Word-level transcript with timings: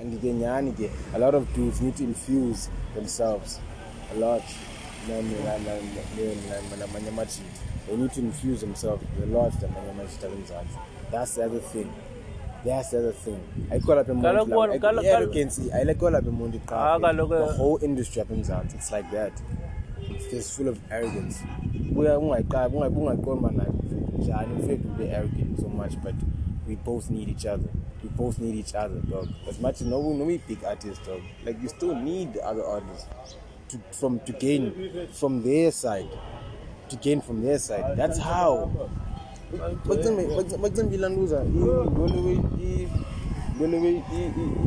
and 0.00 0.20
ke 0.20 0.32
nyani 0.32 0.72
ke 0.72 0.90
a 1.14 1.18
lot 1.18 1.34
of 1.36 1.44
dudes 1.54 1.80
need 1.80 1.96
to 1.96 2.04
infuse 2.04 2.68
themselves 2.94 3.60
a 4.16 4.18
lot. 4.20 4.42
Na- 5.08 5.14
na- 5.16 5.22
na- 5.22 5.58
na- 5.64 5.80
na- 6.16 6.60
na- 6.70 6.76
namanye 6.86 7.08
amajita 7.08 7.60
they 7.86 7.96
need 7.96 8.12
to 8.12 8.20
infuse 8.20 8.60
themselves 8.60 9.02
a 9.22 9.26
lot 9.26 9.52
namanye 9.62 9.90
amajita 9.90 10.28
kwemzansi 10.28 10.78
that's 11.12 11.34
the 11.34 11.42
other 11.44 11.60
thing. 11.60 11.86
That's 12.64 12.90
the 12.90 12.98
other 12.98 13.12
thing. 13.12 13.38
Ayikho 13.70 13.94
lapha 13.94 14.12
emuntu 14.12 14.22
Kaloku 14.28 14.50
lapha. 14.50 14.56
wona- 14.56 14.72
Ayikho- 14.74 16.10
lapha 16.10 16.28
emuntu 16.28 16.58
Ah, 16.66 16.98
qha 16.98 17.00
kaloku- 17.00 17.46
the 17.46 17.52
whole 17.62 17.84
industry 17.84 18.22
apha 18.22 18.34
emzansi 18.34 18.76
it's 18.76 18.90
like 18.92 19.10
that. 19.16 19.32
It's 20.10 20.30
just 20.30 20.52
full 20.56 20.68
of 20.68 20.78
arrogance. 20.90 21.36
Buya 21.92 22.18
ungayiqala 22.18 22.68
ungaqondi 22.68 23.40
mana 23.42 23.64
njani? 24.18 24.54
Mfethu 24.58 24.88
ube 24.88 25.12
arrogant 25.12 25.60
so 25.60 25.68
much 25.68 25.96
but 26.04 26.14
we 26.66 26.76
both 26.76 27.10
need 27.10 27.28
each 27.28 27.46
other. 27.46 27.68
We 28.02 28.08
both 28.10 28.38
need 28.38 28.54
each 28.54 28.74
other 28.74 29.00
dog. 29.00 29.28
As 29.48 29.58
much 29.60 29.80
as 29.80 29.86
no 29.86 30.00
no 30.12 30.24
we 30.24 30.38
big 30.38 30.64
artists 30.64 31.06
dog. 31.06 31.20
Like 31.44 31.60
you 31.62 31.68
still 31.68 31.94
need 31.94 32.34
the 32.34 32.44
other 32.44 32.64
artists 32.64 33.06
to 33.68 33.78
from 33.92 34.20
to 34.20 34.32
gain 34.32 35.08
from 35.12 35.42
their 35.42 35.70
side. 35.72 36.08
To 36.88 36.96
gain 36.96 37.20
from 37.20 37.42
their 37.42 37.58
side. 37.58 37.96
That's 37.96 38.18
how. 38.18 38.70
Bacimba 39.86 40.94
ilantuza 40.94 41.44
intole 43.60 44.02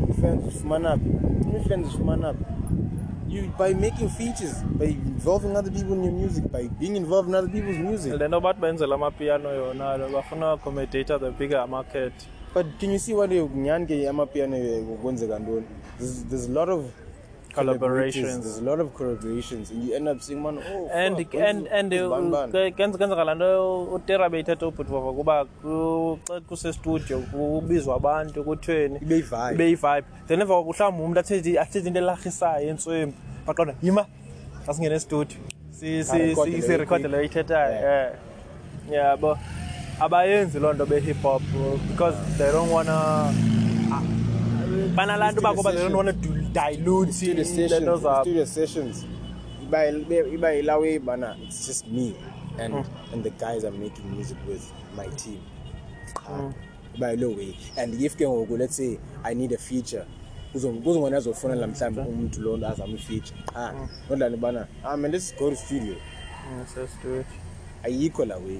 i-fans 0.09 0.43
zifumana 0.43 0.97
phi 0.97 1.09
i-fans 1.57 1.87
zifumana 1.87 2.33
phi 2.33 2.43
you 3.35 3.43
by 3.57 3.73
making 3.73 4.09
features 4.09 4.55
by 4.79 4.85
involving 4.85 5.55
other 5.55 5.71
people 5.71 5.93
in 5.93 6.03
your 6.03 6.13
music 6.13 6.43
by 6.51 6.67
being 6.79 6.95
involved 6.95 7.29
in 7.29 7.35
other 7.35 7.49
people's 7.51 7.77
music 7.77 8.13
le 8.19 8.27
nto 8.27 8.39
bathi 8.41 8.61
benzela 8.61 8.95
amapiano 8.95 9.49
yona 9.49 9.97
lo 9.97 10.09
bafuna 10.09 10.51
accommodate 10.51 11.19
the 11.19 11.31
bigger 11.31 11.67
market 11.67 12.13
but 12.53 12.65
can 12.79 12.91
you 12.91 12.99
see 12.99 13.13
what 13.13 13.31
nyani 13.55 13.85
ke 13.87 14.07
amapiano 14.09 14.57
kwenzeka 15.01 15.39
ntoni 15.39 15.65
there's, 15.99 16.23
there's 16.29 16.49
a 16.49 16.53
lot 16.53 16.69
of 16.71 16.85
Collaborations. 17.55 18.41
there's 18.41 18.57
a 18.57 18.61
lot 18.63 18.79
of 18.79 18.87
collaborations 18.97 19.69
and 19.71 19.83
you 19.87 19.93
end 19.95 20.07
up 20.07 20.19
saying 20.21 20.41
man 20.41 20.57
oh 20.57 20.89
and 20.91 21.17
fuck, 21.17 21.35
and 21.35 21.67
and 21.67 21.91
when's 21.93 22.09
Bani 22.09 22.29
Bani?" 22.31 22.51
ke- 22.51 22.75
kenze- 22.77 22.97
kenzeka 22.97 23.23
laa 23.23 23.35
nto 23.35 23.83
utera 23.93 24.29
beyithetha 24.29 24.67
ubhutfova 24.67 25.13
kuba 25.13 25.45
ku- 25.45 26.19
xa 26.27 26.41
kusestudio 26.41 27.19
kubizwa 27.19 27.95
abantu 27.95 28.43
kuthweni 28.43 28.97
Ibe 29.01 29.15
yi-vibe. 29.15 29.53
ibe 29.53 29.65
yi-vibe 29.69 30.03
then 30.27 30.41
emva 30.41 30.55
koko 30.55 30.71
mhlawumbi 30.73 31.03
umntu 31.03 31.19
athethe 31.19 31.59
athethe 31.59 31.87
into 31.87 31.99
elarhisayo 31.99 32.69
entswembi 32.69 33.15
baqonda 33.47 33.75
yima. 33.81 34.05
Asingene 34.67 34.95
estudio 34.95 35.37
Arekhode 35.83 36.51
le 36.51 36.61
sirekhode 36.61 37.07
le 37.07 37.25
ithethayo 37.25 37.73
yeah. 37.73 38.13
yabo. 38.91 39.37
Abayenzi 39.99 40.59
loo 40.59 40.73
nto 40.73 40.85
be-hip 40.85 41.21
hop 41.21 41.41
because 41.89 42.15
they 42.37 42.51
don't 42.51 42.71
wanna 42.71 43.33
banalaa 44.95 45.31
nto 45.31 45.41
bakuba 45.41 45.71
they 45.71 45.81
don't 45.81 45.95
wanna 45.95 46.13
dilute 46.13 47.13
studio 47.13 47.43
iinto 47.43 47.43
sessions 47.43 48.01
zabo. 48.01 48.21
studio 48.21 48.45
sessions. 48.45 49.05
Iba 49.63 49.87
iba 50.33 50.53
ilawe 50.53 50.99
bana 50.99 51.35
it's 51.43 51.67
just 51.67 51.87
me 51.87 52.15
and 52.59 52.85
and 53.13 53.23
the 53.23 53.29
guys 53.31 53.63
I'm 53.63 53.79
making 53.79 54.09
music 54.15 54.37
with 54.47 54.63
my 54.95 55.07
team. 55.07 55.41
Qha 56.13 56.53
iba 56.95 57.13
ilo 57.13 57.29
way. 57.29 57.57
And 57.77 57.93
if 58.01 58.15
ke 58.15 58.21
ngoku 58.21 58.57
let's 58.57 58.75
say 58.75 58.99
i 59.23 59.33
need 59.33 59.51
a 59.51 59.57
feature 59.57 60.05
kuzongona 60.53 61.17
azofonela 61.17 61.67
mhlawumbe 61.67 62.01
umuntu 62.01 62.41
lo 62.41 62.57
nto 62.57 62.67
azama 62.67 62.93
i-feature 62.93 63.37
qha 63.53 63.73
nodlani 64.09 64.37
bana 64.37 64.67
ah 64.83 64.97
man 64.97 65.11
let's 65.11 65.35
go 65.37 65.49
to 65.49 65.55
studio. 65.55 65.95
Mm, 65.95 66.65
sestudio 66.65 67.23
ayikho 67.83 68.25
la 68.25 68.37
way 68.37 68.59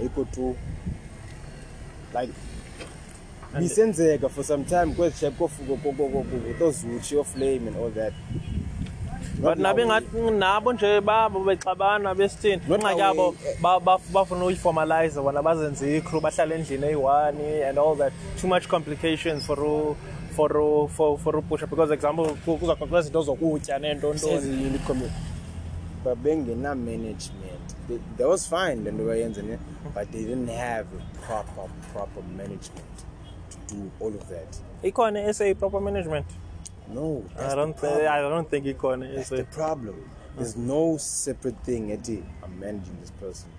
ayikho 0.00 0.24
tu. 0.24 0.56
Like 2.14 2.32
bisenzeka 3.58 4.28
for 4.28 4.44
some 4.44 4.64
time 4.64 4.94
kwezi 4.94 5.18
shape 5.20 5.36
kozuchi 6.58 7.16
oflame 7.16 7.68
and 7.68 7.76
all 7.76 7.90
that. 7.90 8.12
But 9.40 9.58
nabe 9.58 9.86
ngathi 9.86 10.30
nabo 10.30 10.72
nje 10.72 11.00
babo 11.00 11.44
bexabana 11.44 12.14
besithini? 12.14 12.62
La 12.82 12.92
yabo 12.92 13.34
bafuna 14.12 14.44
uyiformalize 14.44 15.20
bona 15.20 15.42
bazenze 15.42 15.96
icrew 15.96 16.20
bahlale 16.20 16.54
endlini 16.54 16.86
eyi-one 16.86 17.68
and 17.68 17.78
all 17.78 17.96
that. 17.96 18.12
Too 18.40 18.48
much 18.48 18.68
complications 18.68 19.46
for 19.46 19.96
for 20.36 20.88
for 20.88 21.18
for 21.18 21.36
upusha 21.38 21.66
because 21.66 21.90
example 21.94 22.26
ku- 22.44 22.58
kuzaxoxa 22.58 22.98
izinto 22.98 23.22
zokutya 23.22 23.78
neentontoni 23.78 24.18
Seziyini 24.40 24.78
commit 24.86 25.10
babengena-management 26.04 27.76
They- 27.88 28.00
that 28.16 28.28
was 28.28 28.48
fine 28.48 28.84
le 28.84 28.90
nto 28.92 29.04
bayenze 29.04 29.42
ne 29.42 29.58
but 29.94 30.10
they 30.12 30.22
didn't 30.24 30.48
have 30.50 30.86
a 30.98 31.26
proper 31.26 31.68
proper 31.92 32.22
management 32.36 32.96
to 33.50 33.74
do 33.74 33.90
all 34.00 34.14
of 34.14 34.28
that 34.28 34.56
ikhona 34.82 35.28
i-sa 35.28 35.54
proper 35.54 35.80
management 35.80 36.26
no 36.94 37.22
that's 37.36 37.52
I 37.52 37.56
don't, 37.56 37.76
problem. 37.76 38.06
I 38.12 38.20
don't 38.20 38.48
think 38.50 38.66
ikhona 38.66 39.06
That's 39.14 39.32
i-SA. 39.32 39.36
the 39.36 39.44
problem. 39.44 39.94
There's 40.36 40.56
no 40.56 40.96
separate 40.98 41.58
thing. 41.62 41.92
Eddie, 41.92 42.22
I'm 42.42 42.58
managing 42.58 42.96
this 43.02 43.10
person. 43.20 43.50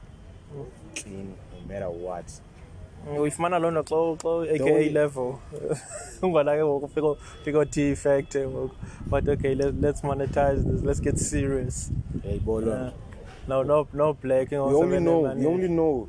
Clean, 0.96 1.28
no 1.54 1.68
matter 1.74 1.90
what. 1.92 2.26
Uyifumana 3.20 3.60
loo 3.60 3.72
nto 3.72 4.18
xa 4.22 4.56
aka 4.56 4.80
level 4.92 5.36
ungona 6.22 6.56
ke 6.56 6.64
ngoku 6.66 6.86
ufika 6.86 7.08
ufika 7.08 7.60
o-t 7.60 7.96
factor 7.96 8.48
ngoku 8.48 8.76
but 9.06 9.28
okay 9.28 9.56
let, 9.56 9.76
let's 9.82 10.04
monetize 10.04 10.64
this 10.64 10.84
let's 10.84 11.02
get 11.02 11.18
serious 11.18 11.92
Hey, 12.24 12.40
Bolo. 12.40 12.72
Yeah. 12.72 12.92
no 13.48 13.64
no 13.64 13.88
no 13.94 14.14
black 14.14 14.52
We 14.52 14.58
only 14.58 15.00
know. 15.00 15.22
We 15.22 15.46
only 15.46 15.68
know. 15.68 16.08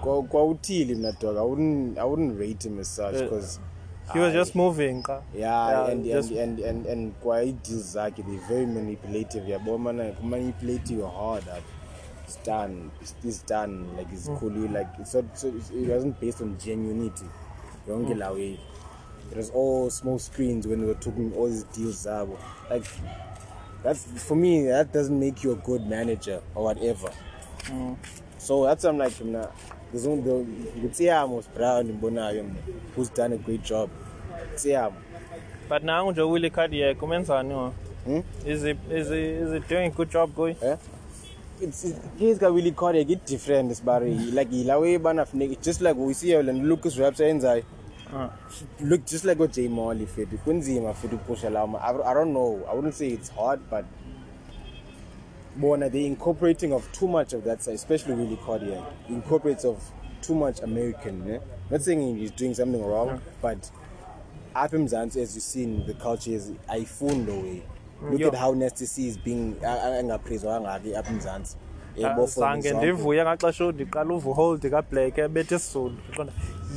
Kwa 0.00 0.22
kwa 0.22 0.44
utili 0.44 0.94
mna 0.94 1.12
dog. 1.12 1.36
I 1.36 1.40
wouldn't. 1.40 1.98
I 1.98 2.04
wouldn't 2.04 2.38
rate 2.40 2.68
him 2.68 2.80
as 2.80 2.96
such 2.96 3.14
Yeah. 3.14 3.24
because. 3.24 3.60
he 4.12 4.20
was 4.20 4.32
just 4.32 4.54
moving 4.54 5.02
Yeah, 5.34 5.68
Yeah, 5.70 5.90
and, 5.90 6.04
just- 6.04 6.30
and 6.30 6.60
and 6.60 6.60
and 6.60 6.86
and 6.86 7.12
kwa 7.20 7.44
deals 7.44 7.92
zake 7.92 8.22
they're 8.22 8.46
very 8.48 8.66
manipulative. 8.66 9.48
Yeah, 9.48 9.58
but 9.58 9.78
man, 9.78 10.14
manipulate 10.22 10.90
you 10.94 11.06
hard. 11.06 11.44
That 11.44 11.62
it's 12.26 12.36
done. 12.44 12.90
It's, 13.00 13.14
it's 13.24 13.42
done. 13.42 13.96
Like 13.96 14.12
it's 14.12 14.28
Mm. 14.28 14.38
cool. 14.40 14.50
Like 14.70 14.88
it's 14.98 15.14
not. 15.14 15.24
So 15.38 15.48
it 15.48 15.88
wasn't 15.88 16.20
based 16.20 16.40
on 16.42 16.56
genuinity. 16.56 17.26
Yonke 17.88 18.14
Mm. 18.14 18.18
la 18.18 18.32
way. 18.32 18.58
It 19.30 19.36
was 19.36 19.50
all 19.50 19.90
small 19.90 20.18
screens 20.18 20.66
when 20.66 20.80
we 20.80 20.86
were 20.86 20.94
talking 21.00 21.32
all 21.36 21.46
these 21.48 21.64
deals 21.64 22.04
zabo. 22.06 22.36
Like 22.70 22.84
that's 23.82 24.04
for 24.22 24.36
me. 24.36 24.66
That 24.66 24.92
doesn't 24.92 25.18
make 25.18 25.44
you 25.44 25.52
a 25.52 25.56
good 25.56 25.86
manager 25.86 26.40
or 26.54 26.64
whatever. 26.64 27.10
Mm. 27.70 27.96
So 28.38 28.64
that's 28.64 28.84
I'm 28.84 28.98
like, 28.98 29.12
only 29.20 29.32
the 30.22 30.44
Gutsiamos 30.82 31.46
Brown 31.54 31.88
in 31.88 31.98
Bonayo, 32.00 32.44
who's 32.94 33.08
done 33.08 33.32
a 33.32 33.36
great 33.38 33.62
job. 33.62 33.90
Gutsiamo. 34.52 34.94
but 35.68 35.82
nangu 35.82 36.12
nje 36.12 36.22
uwilly 36.22 36.50
cardiac 36.50 37.02
umenzani 37.02 37.54
wa 37.54 37.72
Hmm? 38.04 38.20
is 38.46 38.62
he 38.62 38.70
is 38.90 39.08
he 39.08 39.24
is 39.24 39.52
he 39.52 39.58
doing 39.68 39.86
a 39.86 39.90
good 39.90 40.10
job 40.12 40.30
guy 40.36 40.54
Eh? 40.62 40.76
It's, 41.58 41.86
he's 42.18 42.38
got 42.38 42.52
really 42.52 42.72
caught 42.72 42.96
it 42.96 43.24
different 43.24 43.70
this 43.70 43.80
bar 43.80 44.00
like 44.00 44.48
la 44.50 44.78
way 44.78 44.98
bana 44.98 45.24
funeka 45.24 45.60
just 45.62 45.80
like 45.80 45.96
we 45.96 46.12
see 46.12 46.32
and 46.34 46.68
Lucas 46.68 46.98
raps 46.98 47.20
enza 47.20 47.62
Ah. 48.12 48.30
look 48.80 49.04
just 49.04 49.24
like 49.24 49.36
what 49.36 49.52
J 49.52 49.66
Molly 49.66 50.06
fit 50.06 50.28
kunzima 50.44 50.94
fit 50.94 51.10
pusha 51.26 51.50
la 51.50 51.64
I, 51.78 52.10
I 52.10 52.14
don't 52.14 52.32
know. 52.32 52.64
I 52.70 52.74
wouldn't 52.74 52.94
say 52.94 53.08
it's 53.08 53.30
hard 53.30 53.68
but 53.68 53.84
bona 55.56 55.88
they 55.90 56.06
incorporating 56.06 56.72
of 56.72 56.90
too 56.92 57.08
much 57.08 57.32
of 57.32 57.42
that 57.44 57.62
side 57.62 57.74
especially 57.74 58.14
really 58.14 58.36
cardiac 58.36 58.84
incorporates 59.08 59.64
of 59.64 59.82
too 60.22 60.36
much 60.36 60.60
American 60.60 61.28
eh? 61.28 61.38
not 61.68 61.82
saying 61.82 62.16
he's 62.16 62.30
doing 62.30 62.54
something 62.54 62.84
wrong 62.84 63.20
but 63.42 63.70
apha 64.54 64.76
emzantsi 64.76 65.20
as 65.20 65.34
you 65.34 65.40
seen 65.40 65.84
the 65.86 65.94
culture 65.94 66.30
is 66.30 66.52
ayifuni 66.68 67.26
lo 67.26 67.40
way. 67.42 67.62
Look 68.10 68.20
Yo. 68.20 68.28
at 68.28 68.34
how 68.34 68.54
nasty 68.54 68.86
c 68.86 69.08
is 69.08 69.18
being 69.18 69.54
engaphezwa 70.00 70.52
kangaki 70.54 70.96
apha 70.96 71.10
emzantsi 71.12 71.56
Yebo, 71.96 72.26
for 72.26 72.40
zange 72.40 72.58
example. 72.68 72.92
ndivuye 72.92 73.22
ngaxesha 73.24 73.72
ndiqala 73.72 74.14
uva 74.14 74.30
uhold 74.30 74.70
kablack 74.70 75.18
ebethe 75.18 75.54
isizulu 75.56 75.96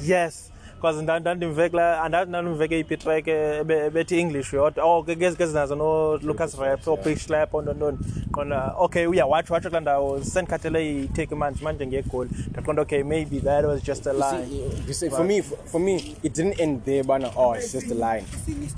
yes 0.05 0.51
because 0.79 1.01
ndandimve 1.03 1.69
kula 1.69 2.03
andazi 2.03 2.29
ndandimve 2.29 2.67
ke 2.67 2.79
iphi 2.79 2.97
track 2.97 3.27
ebethi 3.27 4.19
english 4.19 4.53
yodwa 4.53 4.85
oh 4.85 5.03
ke 5.03 5.15
kezi 5.15 5.37
kezi 5.37 5.53
nazo 5.53 5.75
no-lucas 5.75 6.57
raps 6.59 6.87
o-big 6.87 7.17
slap 7.17 7.53
ontontoni 7.53 7.97
qonda 8.31 8.73
okay 8.79 9.05
uyawatsho 9.05 9.53
watsho 9.53 9.69
kulaa 9.69 9.81
ndawo 9.81 10.23
sendikhathele 10.23 11.03
itake 11.03 11.35
manje 11.35 11.63
manje 11.63 11.87
ngegoli 11.87 12.29
ndaqonda 12.49 12.81
okay 12.81 13.03
maybe 13.03 13.39
that 13.39 13.65
was 13.65 13.83
just 13.83 14.07
a 14.07 14.13
line 14.13 14.47
for 15.09 15.23
me, 15.23 15.41
for, 15.41 15.57
for 15.65 15.79
me, 15.79 16.15
it 16.23 16.33
didn't 16.33 16.59
end 16.59 16.83
there, 16.85 17.03
bana. 17.03 17.31
Oh, 17.35 17.53
it's 17.53 17.71
just 17.73 17.91
a 17.91 17.95
line. 17.95 18.23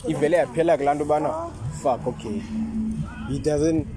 Ivele 0.07 0.37
yaphela 0.37 0.77
kulando 0.77 1.05
bana. 1.07 1.49
Fuck, 1.81 2.07
okay. 2.07 2.41
He 3.29 3.39
doesn't. 3.39 3.87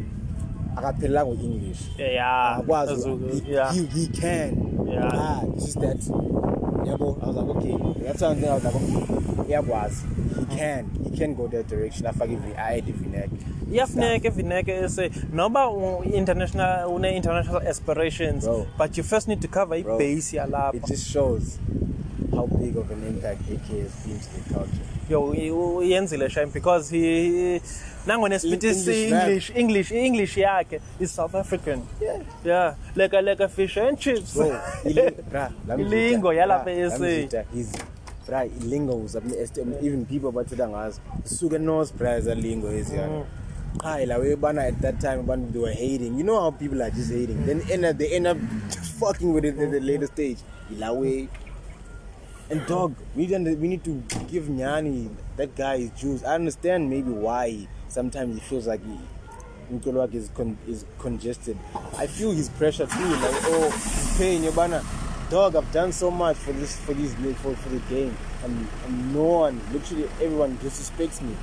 Akaphela 0.76 1.24
English. 1.40 1.82
yeah 1.98 2.60
Akwazi. 2.60 3.44
He, 3.44 3.52
yeah 3.52 3.72
he, 3.72 3.86
he 3.86 4.06
can. 4.08 4.86
Yeah. 4.88 5.10
Ah, 5.12 5.42
just 5.54 5.80
that. 5.80 6.53
Yabo, 6.84 7.22
I 7.22 7.26
was 7.26 7.36
like, 7.36 7.56
okay. 7.56 8.02
That's 8.04 8.18
something 8.18 8.48
I 8.48 8.54
was 8.54 8.64
like, 8.64 8.74
okay. 8.74 9.52
Yakwazi. 9.54 10.04
He 10.50 10.56
can. 10.56 10.90
He 11.10 11.16
can 11.16 11.34
go 11.34 11.46
that 11.48 11.68
direction. 11.68 12.06
Afake 12.06 12.32
ivi 12.32 12.52
ayede 12.56 12.88
ivinek. 12.92 13.30
iyafuneka 13.72 14.28
evineke 14.28 14.68
ese 14.72 15.10
noba 15.32 15.66
u-international 15.70 16.88
une-international 16.94 17.62
aspirations 17.68 18.44
Bro. 18.44 18.66
but 18.78 18.96
you 18.96 19.02
first 19.02 19.26
need 19.28 19.40
to 19.40 19.48
cover 19.48 19.74
ibase 19.76 20.36
yalapha 20.36 20.74
It 20.74 20.86
just 20.86 21.08
shows. 21.10 21.58
how 22.32 22.46
big 22.46 22.76
of 22.76 22.90
an 22.90 23.02
impact 23.06 23.40
AK 23.50 23.66
has 23.82 23.92
been 24.04 24.18
to 24.20 24.30
the 24.36 24.54
culture. 24.54 24.93
Uyenzile 25.10 26.28
shame 26.30 26.50
because 26.50 26.90
he 26.90 27.56
is 27.56 27.94
English. 28.06 29.50
English 29.54 29.92
English 29.92 30.36
yakhe 30.36 30.80
is 31.00 31.10
South 31.10 31.34
African. 31.34 31.86
Yeah. 32.00 32.22
yeah. 32.44 32.74
Like 32.94 33.12
a 33.12 33.20
like 33.20 33.40
a 33.40 33.48
fish 33.48 33.76
and 33.76 33.98
chips. 33.98 34.36
You, 34.36 34.42
yalapha 36.40 37.44
he's 37.52 37.72
bruh, 38.26 38.48
ilingo 38.60 38.94
usabne 39.04 39.82
even 39.82 40.04
people 40.06 40.30
abathetha 40.32 40.68
ngazo. 40.68 41.00
Suke 41.24 41.58
nose 41.58 41.92
prize 41.92 42.26
alingo 42.26 42.70
eziyana 42.70 43.24
qha 43.78 44.06
la 44.06 44.18
way 44.18 44.34
bana 44.34 44.62
at 44.62 44.80
that 44.80 45.00
time 45.00 45.22
abantu 45.24 45.52
they 45.52 45.60
were 45.60 45.72
hating. 45.72 46.18
You 46.18 46.24
know 46.24 46.40
how 46.40 46.50
people 46.50 46.82
are 46.82 46.90
just 46.90 47.10
hating. 47.10 47.46
Then 47.46 47.62
end 47.70 47.84
up, 47.84 47.98
they 47.98 48.14
end 48.14 48.26
up 48.26 48.38
fucking 49.00 49.32
with 49.32 49.44
it 49.44 49.58
at 49.58 49.70
the 49.70 49.80
later 49.80 50.06
stage. 50.06 50.38
La 50.78 50.92
way 50.92 51.28
and 52.50 52.66
dog 52.66 52.94
we 53.14 53.26
need, 53.26 53.58
we 53.58 53.68
need 53.68 53.84
to 53.84 54.02
give 54.28 54.44
Nyani 54.44 55.10
that 55.36 55.54
guy 55.54 55.78
his 55.78 55.90
juice. 55.90 56.22
I 56.24 56.34
understand 56.34 56.90
maybe 56.90 57.10
why 57.10 57.68
sometimes 57.88 58.34
he 58.34 58.40
feels 58.40 58.66
like 58.66 58.84
he 58.84 58.98
wakhe 59.70 60.14
is, 60.14 60.30
con- 60.34 60.58
is 60.68 60.84
congested. 60.98 61.58
I 61.96 62.06
feel 62.06 62.32
his 62.32 62.48
pressure 62.50 62.86
too 62.86 63.04
like 63.04 63.34
oh 63.44 63.70
he's 63.70 64.18
paying 64.18 64.42
yobana 64.42 64.84
dog 65.30 65.56
i've 65.56 65.72
done 65.72 65.90
so 65.90 66.10
much 66.10 66.36
for 66.36 66.52
this 66.52 66.76
for 66.80 66.92
this 66.92 67.14
for, 67.38 67.54
for 67.56 67.68
the 67.70 67.80
game. 67.88 68.16
And, 68.44 68.68
and 68.84 69.14
no 69.14 69.22
one. 69.24 69.60
Literally 69.72 70.04
everyone 70.20 70.58
disrespects 70.58 71.22
me. 71.22 71.34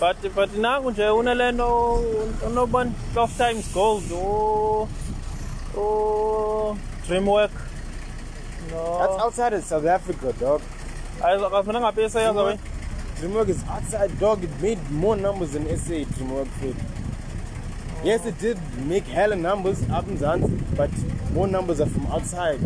But 0.00 0.16
but 0.34 0.50
nangu 0.50 0.90
nje 0.90 1.10
unelento 1.10 1.94
unobani 2.46 2.92
12 3.14 3.36
times 3.36 3.74
gold 3.74 4.04
o 4.12 4.88
o 5.76 6.76
dreamwork 7.06 7.50
that's 7.52 7.69
no 8.70 9.18
outside 9.24 9.52
of 9.56 9.64
south 9.64 9.86
africa 9.86 10.32
dog 10.40 10.60
akafuna 11.22 11.80
ngapha 11.80 12.02
esayaza 12.02 12.42
we 12.42 12.58
dreamwork 13.20 13.48
is 13.48 13.58
outside 13.76 14.10
dog 14.20 14.44
it 14.44 14.50
made 14.62 14.80
more 14.90 15.20
numbers 15.20 15.50
than 15.50 15.66
sa 15.78 15.94
dreamwork 16.16 16.48
did 16.62 16.76
yes 18.04 18.26
it 18.26 18.38
did 18.40 18.58
make 18.88 19.04
hella 19.12 19.36
numbers 19.36 19.78
up 19.98 20.08
in 20.08 20.16
Zanzi, 20.18 20.48
but 20.76 20.90
more 21.34 21.46
numbers 21.50 21.80
are 21.80 21.90
from 21.90 22.06
outside 22.06 22.58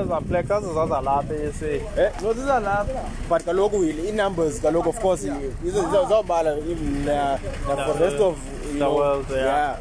ezaplex 0.00 0.50
azizaza 0.50 1.00
lapha 1.00 1.34
esa 1.34 1.66
Eh, 1.66 2.10
no, 2.22 2.32
laugh. 2.60 2.86
But 3.28 3.42
kaloku 3.44 3.84
i- 3.84 4.12
numbers 4.12 4.60
kaloku 4.60 4.88
of 4.88 5.00
course 5.00 5.24
izo- 5.24 5.52
izo- 5.66 6.08
zawubala 6.08 6.56
even 6.58 7.04
na 7.04 7.38
na 7.68 7.76
for 7.86 7.94
the 7.98 8.04
rest 8.04 8.20
of 8.20 8.36
you 8.66 8.72
the 8.72 8.78
know, 8.78 8.94
world, 8.96 9.26
yeah. 9.30 9.76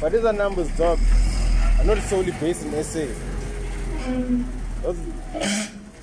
But 0.00 0.12
these 0.12 0.24
are 0.24 0.32
numbers, 0.32 0.68
dog. 0.78 0.98
Are 1.80 1.84
not 1.84 1.98
solely 2.10 2.32
based 2.40 2.62
in 2.62 2.74
SA. 2.84 3.06
Those- 4.82 4.96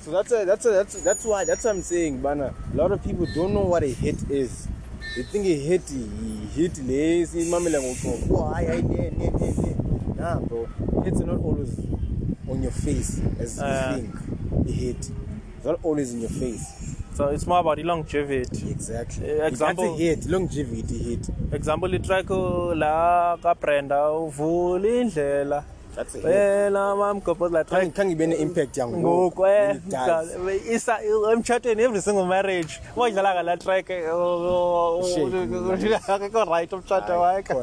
So 0.04 0.10
that's 0.10 0.32
a, 0.32 0.44
that's 0.44 0.66
a, 0.66 0.70
that's 0.70 1.02
that's 1.02 1.24
why 1.24 1.44
that's 1.46 1.64
what 1.64 1.70
I'm 1.76 1.80
saying, 1.82 2.20
Bana. 2.20 2.52
A 2.74 2.76
lot 2.76 2.92
of 2.92 3.02
people 3.02 3.26
don't 3.34 3.54
know 3.54 3.62
what 3.62 3.82
a 3.82 3.86
hit 3.88 4.16
is. 4.30 4.68
They 5.16 5.22
think 5.22 5.46
a 5.46 5.54
hit, 5.58 5.82
he 5.88 6.46
hit 6.54 6.76
lazy, 6.84 7.50
mamela 7.50 7.80
ngoqobo. 7.80 8.30
Oh, 8.38 8.52
hi, 8.52 8.66
hi, 8.66 8.80
ne, 8.82 9.10
ne, 9.10 9.30
ne, 9.30 9.50
ne. 9.56 9.74
Nah, 10.18 10.40
bro. 10.40 10.68
Hits 11.04 11.20
are 11.22 11.26
not 11.26 11.40
always 11.42 11.78
on 12.50 12.62
your 12.62 12.72
face 12.72 13.18
as 13.40 13.58
Uh. 13.58 13.96
you 13.96 14.02
think. 14.02 14.68
A 14.68 14.72
hit. 14.72 14.96
It's 15.56 15.64
not 15.64 15.78
always 15.82 16.12
in 16.12 16.20
your 16.20 16.30
face. 16.30 16.66
so 17.16 17.28
it's 17.28 17.46
more 17.46 17.60
about 17.60 17.78
longevity 17.78 18.70
Exactly. 18.70 19.24
Eh, 19.30 19.46
example- 19.46 19.84
That's 19.96 20.00
a 20.00 20.04
hit. 20.04 20.26
Longevity 20.26 20.98
hit. 20.98 21.28
example 21.52 21.88
itrack 21.94 22.28
la 22.76 23.36
kabrenda 23.42 24.12
uvula 24.12 24.88
indlela 24.88 25.64
That's 25.94 26.14
a 26.14 26.18
hit. 26.18 26.26
wena 26.26 26.96
mamgobhozi 26.96 27.54
la 27.54 27.62
track 27.64 27.80
Can't, 27.82 27.94
can't 27.94 28.08
give 28.10 28.20
any 28.20 28.36
impact 28.42 28.76
young 28.76 28.92
ngoku 28.92 29.46
eh, 29.46 29.76
isa 30.74 30.98
emtshatweni 31.32 31.82
every 31.82 32.00
single 32.00 32.26
marriage 32.26 32.80
wayidlala 32.96 33.34
ngala 33.34 33.56
track 33.56 33.90
oh, 34.12 35.02
akekho 36.08 36.44
right 36.50 36.70
umtshato 36.72 37.20
wakhe 37.20 37.54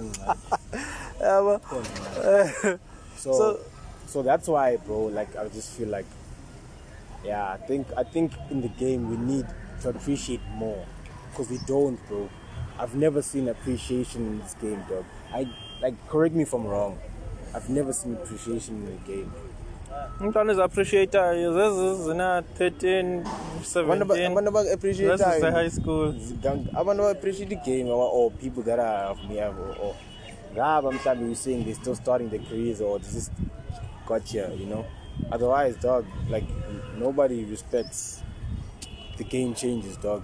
yabo 1.22 1.60
So, 3.18 3.34
So- 3.34 3.60
so 4.08 4.24
that's 4.24 4.48
why, 4.48 4.78
bro. 4.78 5.06
Like 5.14 5.36
I 5.38 5.48
just 5.48 5.78
feel 5.78 5.88
like, 5.88 6.08
yeah, 7.24 7.54
I 7.54 7.58
think 7.58 7.86
I 7.96 8.04
think 8.04 8.32
in 8.50 8.62
the 8.62 8.68
game 8.68 9.10
we 9.12 9.18
need 9.18 9.46
to 9.84 9.90
appreciate 9.90 10.42
more, 10.58 10.84
because 11.30 11.50
we 11.50 11.60
don't, 11.68 12.00
bro. 12.10 12.28
I've 12.80 12.96
never 12.96 13.22
seen 13.22 13.48
appreciation 13.48 14.26
in 14.26 14.40
this 14.42 14.56
game, 14.60 14.82
dog. 14.90 15.06
I 15.32 15.48
like 15.82 15.94
correct 16.10 16.34
me 16.34 16.44
if 16.44 16.54
I'm 16.54 16.66
wrong. 16.66 16.98
I've 17.54 17.70
never 17.70 17.94
seen 17.94 18.14
appreciation 18.14 18.76
in 18.76 18.86
the 18.86 19.12
game. 19.14 19.32
umntwana 20.22 20.52
eziappreciatayo 20.52 21.54
zezi 21.54 22.04
zina 22.04 22.44
13 22.60 23.24
Abantu 23.76 24.04
aba- 24.04 24.16
17 24.16 24.28
abantu 24.32 24.50
aba 24.50 24.60
appreciate 24.74 25.18
This 25.18 25.28
is 25.28 25.42
the 25.42 25.52
high 25.52 25.70
school. 25.70 26.14
abantu 26.74 27.02
aba 27.04 27.12
appreciate 27.12 27.50
the 27.50 27.72
game 27.72 27.90
or, 27.90 28.32
people 28.32 28.64
that 28.64 28.80
are 28.80 29.12
of 29.12 29.18
me 29.30 29.40
or, 29.42 29.96
ngaba 30.54 30.92
mhlawumbe 30.92 31.30
you 31.30 31.36
saying 31.36 31.64
they're 31.64 31.76
still 31.82 31.96
starting 31.96 32.30
their 32.30 32.40
careers 32.50 32.82
or 32.82 33.00
they 33.00 33.12
just 33.14 33.32
got 34.08 34.24
here 34.32 34.50
you 34.60 34.66
know? 34.66 34.86
Otherwise 35.32 35.76
dog 35.82 36.06
like 36.30 36.48
nobody 37.00 37.44
respects 37.46 38.24
the 39.18 39.24
game 39.24 39.54
changes 39.54 39.98
dog. 39.98 40.22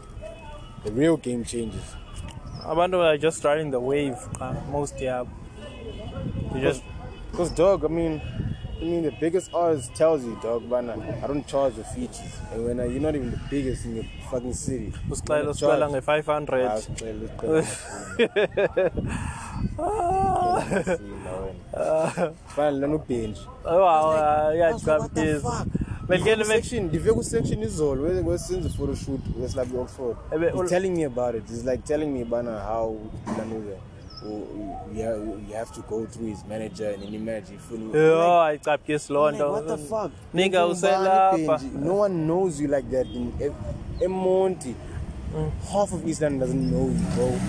The 0.86 0.92
real 0.92 1.18
game 1.18 1.44
changes. 1.44 1.84
Abantu 2.66 2.98
are 3.02 3.18
just 3.18 3.44
riding 3.44 3.72
the 3.72 3.80
wave 3.80 4.16
uh, 4.42 4.54
most 4.72 4.96
yabo 4.98 5.28
you 6.56 6.62
just 6.62 6.84
because 7.32 7.52
dog 7.52 7.84
I 7.86 7.88
mean 7.88 8.22
I 8.80 8.84
mean 8.84 9.04
the 9.04 9.12
biggest 9.20 9.52
artist 9.54 9.94
tells 9.96 10.24
you 10.24 10.38
dog 10.42 10.70
man 10.70 10.90
I 10.90 11.28
don't 11.28 11.46
charge 11.48 11.76
the 11.76 11.84
features. 11.84 12.34
And 12.54 12.66
when 12.66 12.80
uh, 12.80 12.84
you're 12.84 13.02
not 13.02 13.16
even 13.16 13.32
the 13.32 13.40
biggest 13.50 13.86
in 13.86 13.96
your 13.96 14.06
fucking 14.32 14.54
city. 14.54 14.94
Usicela 15.10 15.50
usicela 15.50 15.80
charged. 15.80 15.94
nge-500 15.96 16.68
Ah, 16.70 16.76
usicela, 16.78 17.14
usicela. 17.24 18.68
fana 22.56 22.72
nanobenji 22.80 23.42
yacapisa 24.60 26.46
section 26.46 26.84
ndive 26.86 27.14
ku-section 27.14 27.64
izolo 27.64 28.04
we- 28.04 28.22
wesenza 28.22 28.70
i-photoshoot 28.70 29.22
wesilapha 29.42 29.74
i-oxford 29.76 30.16
Ebe- 30.32 30.52
He's 30.52 30.70
telling 30.70 30.90
me 30.96 31.04
about 31.06 31.36
it. 31.36 31.44
He's 31.50 31.66
like 31.66 31.84
telling 31.84 32.08
me 32.14 32.24
bana 32.24 32.60
how 32.60 32.96
lanuza 33.38 33.78
you 34.24 35.04
have, 35.04 35.20
you 35.50 35.56
have 35.56 35.72
to 35.74 35.82
go 35.82 36.06
through 36.06 36.28
his 36.28 36.44
manager 36.50 36.90
and 36.90 37.04
then 37.04 37.14
imagine 37.14 37.56
ifuni 37.56 37.94
yo 37.94 38.42
ayicapukisi 38.42 39.14
loo 39.14 39.32
Like, 39.32 39.44
what 39.44 39.68
the 39.68 39.74
nto 39.78 39.88
fuck? 39.90 40.12
Nika 40.34 40.66
uselapha. 40.66 41.62
No 41.74 41.94
one 41.94 42.28
knows 42.28 42.62
you 42.62 42.68
like 42.68 42.90
that 42.92 43.08
in 43.08 43.32
eMonti. 44.00 44.74
Half 45.72 45.94
of 45.94 46.08
East 46.08 46.22
London 46.22 46.40
doesn't 46.40 46.72
know 46.72 46.88
you, 46.88 47.06
bro. 47.16 47.40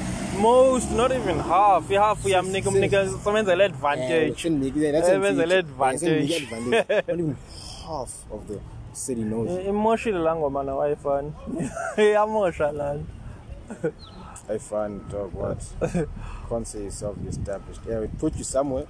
most 0.41 0.91
not 0.93 1.11
even 1.13 1.39
half 1.39 1.91
ihalf 1.91 2.25
uyamnika 2.25 2.69
umnika 2.71 3.09
somenzele 3.25 3.65
advantage 3.65 4.47
Eh, 4.47 4.51
make 4.51 4.77
advantage. 5.57 6.49
Not 7.09 7.19
even 7.19 7.37
half 7.87 8.13
of 8.31 8.47
the 8.49 8.59
city 8.93 9.23
knows 9.23 9.51
you. 9.51 9.69
imoshile 9.71 10.19
laa 10.19 10.37
ngoma 10.37 10.63
na 10.63 10.75
wayifani 10.75 11.33
iyamosha 11.97 12.73
laa 12.73 12.95
nto 12.95 13.93
I 14.49 14.59
find 14.59 15.07
dog 15.11 15.33
what 15.35 15.59
can't 16.49 16.67
say 16.67 16.85
yourself 16.85 17.17
established. 17.27 17.81
Yeah, 17.89 18.01
it 18.01 18.19
put 18.19 18.35
you 18.37 18.45
somewhere. 18.45 18.87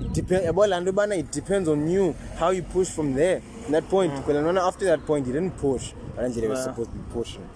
It 0.00 0.12
depends. 0.12 0.52
Well, 0.52 0.72
and 0.72 0.86
Ubana, 0.86 1.18
it 1.18 1.30
depends 1.30 1.68
on 1.68 1.88
you 1.88 2.14
how 2.38 2.50
you 2.50 2.62
push 2.62 2.88
from 2.88 3.14
there. 3.14 3.40
From 3.62 3.72
that 3.72 3.88
point, 3.88 4.14
because 4.16 4.56
after 4.58 4.84
that 4.86 5.04
point, 5.06 5.26
you 5.26 5.32
didn't 5.32 5.56
push. 5.58 5.92
And 6.18 6.34
they 6.34 6.48
were 6.48 6.54
Yeah. 6.54 6.64
supposed 6.64 6.90
to 6.92 6.96
be 6.96 7.12
pushing. 7.12 7.46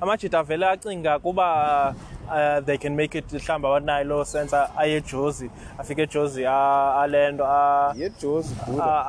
amajita 0.00 0.38
avele 0.38 0.66
acinga 0.66 1.18
kuba 1.18 1.94
uh, 2.30 2.60
they 2.64 2.78
can 2.78 2.94
make 2.94 3.18
it 3.18 3.32
mhlawumbi 3.32 3.66
abanayo 3.68 4.04
loo 4.04 4.24
sense 4.24 4.56
aye 4.78 4.96
ejozi 4.96 5.50
afike 5.78 6.02
ejozi 6.02 6.46
ale 6.46 7.32
nto 7.32 7.44
a- 7.46 7.94
Yeah, 7.96 8.12
Joe's 8.22 8.46
good. 8.66 8.80
a- 8.80 9.04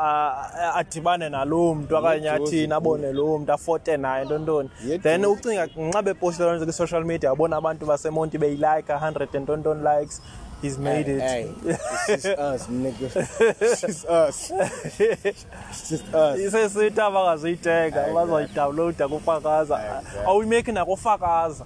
a- 0.61 0.73
adibane 0.75 1.29
naloo 1.29 1.75
mntu 1.75 1.95
okanye 1.97 2.21
Jozi, 2.29 2.43
athini 2.43 2.73
abone 2.73 3.13
loo 3.13 3.37
mntu 3.37 3.53
afote 3.53 3.97
naye 3.97 4.25
ntontoni 4.25 4.69
Yeah, 4.87 5.01
then 5.01 5.21
Jozi. 5.21 5.39
ucinga 5.39 5.65
nxa 5.77 6.01
bepostile 6.01 6.45
loo 6.47 6.55
nto 6.55 6.65
kwi-social 6.65 7.05
media 7.05 7.31
abona 7.31 7.57
abantu 7.57 7.85
basemonti 7.85 8.37
beyilike 8.37 8.93
100 8.93 9.27
and 9.37 9.47
ntonton 9.49 9.83
likes 9.83 10.21
he's 10.61 10.77
made 10.77 11.05
hey, 11.07 11.15
it 11.15 11.21
Hey, 11.21 11.73
it's 12.13 12.23
just 12.23 12.39
us, 12.53 12.67
nigga. 12.69 13.07
It's 13.61 13.81
just 13.81 14.05
us. 14.09 14.51
It's 14.99 15.89
just 15.89 16.13
us. 16.13 16.39
isesithi 16.39 17.01
abangazuyithenga 17.01 18.05
Aye, 18.05 18.13
bazoyidawunlowuda 18.13 19.07
kufakaza 19.07 19.75
Exactly. 19.75 20.19
awuyimeki 20.25 20.71
nakufakaza 20.71 21.65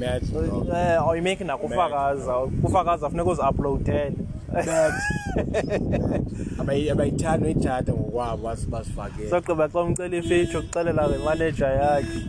Dog. 0.00 0.68
eh 0.68 0.98
awuyimeki 1.00 1.44
nakufakaza 1.44 2.32
kufakaza 2.62 3.10
funeka 3.10 3.30
uzi-uploadele 3.30 4.12
Abayi- 6.60 6.90
abayithanda 6.90 7.46
uyithatha 7.46 7.92
ngokwabo 7.92 8.42
basi- 8.48 8.66
basifakele. 8.68 9.30
sogqiba 9.30 9.68
xa 9.68 9.80
umcela 9.80 10.16
ifitsho 10.16 10.62
kuxelela 10.62 11.08
ngemanager 11.08 11.70
yakhe. 11.80 12.20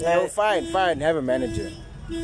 Yeah, 0.00 0.28
fine, 0.28 0.66
fine. 0.72 1.00
Have 1.00 1.16
a 1.16 1.22
manager. 1.22 1.70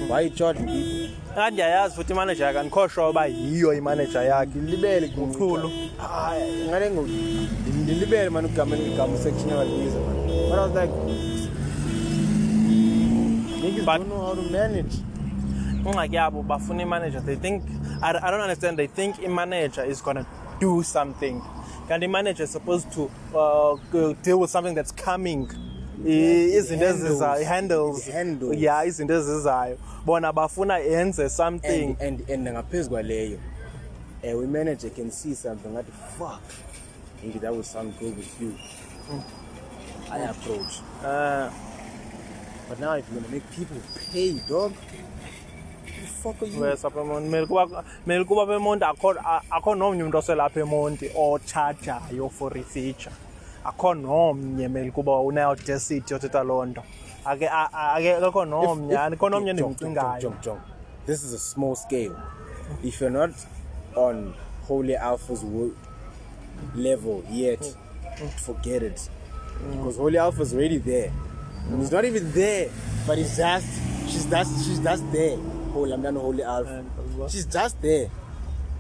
why 0.09 0.21
you 0.21 0.31
charging 0.31 0.67
people 0.67 1.09
Ah, 1.37 1.50
ndiyayazi 1.50 1.95
futhi 1.97 2.12
imanager 2.12 2.47
yakhe 2.47 2.59
andikho 2.59 2.88
sure 2.88 3.07
uba 3.11 3.26
yiyo 3.26 3.75
imanager 3.75 4.23
yakhe 4.23 4.59
ngilibele 4.59 5.12
Mkhulu. 5.17 5.71
hayi 5.99 6.69
ngale 6.69 6.90
ngo 6.90 7.02
ngilibele 7.85 8.31
man 8.31 8.45
ugama 8.45 8.76
igama 8.76 9.19
section 9.19 9.49
yabalibiza 9.50 9.99
man 10.00 10.17
but 10.49 10.59
i 10.59 10.61
was 10.61 10.75
like 10.75 10.93
niggas 13.70 13.84
But- 13.87 13.98
don't 13.98 14.08
know 14.08 14.26
how 14.26 14.34
to 14.34 14.42
manage 14.42 14.94
ingxaki 15.84 16.14
yabo 16.16 16.42
bafuna 16.42 16.82
imanager. 16.82 17.20
They 17.25 17.37
think 17.37 17.62
I, 18.02 18.10
i 18.10 18.30
don't 18.30 18.40
understand. 18.40 18.78
They 18.78 18.87
think 18.87 19.16
imanager 19.22 19.84
is 19.87 20.00
gonna 20.02 20.26
do 20.60 20.82
something. 20.82 21.40
Kanti 21.88 22.04
imanager 22.06 22.42
is 22.42 22.50
supposed 22.50 22.92
to 22.92 23.10
uh, 23.34 23.76
go 23.90 24.14
deal 24.14 24.40
with 24.40 24.50
something 24.50 24.75
that's 24.75 24.92
coming. 24.92 25.48
I- 26.04 26.08
izinto 26.58 26.87
handles. 26.87 27.20
ezizayo 27.20 27.44
handles. 27.44 28.08
It 28.08 28.12
handles. 28.12 28.56
yeah 28.56 28.87
izinto 28.87 29.14
ezizayo. 29.14 29.78
Bona 30.04 30.32
bafuna 30.32 30.78
yenze 30.78 31.28
something. 31.30 31.96
And 32.00 32.20
and 32.28 32.30
and 32.30 32.48
ngaphezu 32.48 32.90
kwaleyo 32.90 33.38
ewe 34.22 34.46
manager 34.46 34.90
can 34.90 35.10
see 35.10 35.34
something. 35.34 35.70
Ngathi 35.72 35.92
fuck 36.18 36.42
maybe 37.22 37.38
that 37.38 37.52
would 37.52 37.64
sound 37.66 37.98
good 37.98 38.16
with 38.16 38.40
you. 38.40 38.54
I 40.10 40.18
approach. 40.18 40.80
Uh, 41.04 41.50
but 42.68 42.80
now 42.80 42.92
if 42.96 43.04
you're 43.10 43.20
gonna 43.20 43.32
make 43.32 43.50
people 43.50 43.76
pay 44.12 44.32
dog 44.48 44.72
fuck 46.22 46.42
you 46.42 46.60
wes 46.60 46.84
apha 46.84 47.00
emonti 47.00 47.28
mele 47.28 47.46
kuba 47.46 47.84
mele 48.06 48.25
kuba 48.25 48.42
apha 48.42 48.54
emonti 48.54 48.84
akho 48.84 49.14
akho 49.50 49.75
nomnye 49.75 50.02
umntu 50.02 50.18
oselapha 50.18 50.60
emonti 50.60 51.10
otshajayo 51.14 52.28
for 52.30 52.58
ifeature 52.58 53.14
akho 53.64 53.94
nomnye 53.94 54.68
mele 54.68 54.90
kuba 54.90 55.20
uneaudacity 55.20 56.12
yothetha 56.12 56.42
loo 56.44 56.64
nto 56.66 56.82
ake 57.25 57.48
ake 57.48 58.14
akekho 58.14 58.44
nomnye 58.44 58.98
akho 58.98 59.28
nomnye 59.28 59.50
endimcingayo. 59.50 60.58
This 61.06 61.25
is 61.25 61.32
a 61.32 61.38
small 61.38 61.75
scale. 61.75 62.14
If 62.84 63.00
you're 63.00 63.08
not 63.08 63.30
on 63.94 64.34
Holy 64.66 64.94
Alpha's 64.94 65.42
level 66.75 67.25
yet, 67.30 67.64
forget 68.37 68.82
it. 68.82 69.08
Because 69.70 69.96
Holy 69.96 70.18
Alpha's 70.18 70.52
already 70.52 70.76
there. 70.76 71.10
He's 71.76 71.92
not 71.92 72.04
even 72.04 72.32
there, 72.32 72.68
but 73.06 73.18
he's 73.18 73.37
just 73.37 73.66
she's 74.08 74.26
just 74.26 74.64
she's 74.66 74.80
just 74.80 75.12
there. 75.12 75.37
Holy, 75.72 75.92
I'm 75.92 76.02
done 76.02 76.16
Holy 76.16 76.42
Alpha. 76.42 76.84
She's 77.28 77.46
just 77.46 77.80
there. 77.82 78.08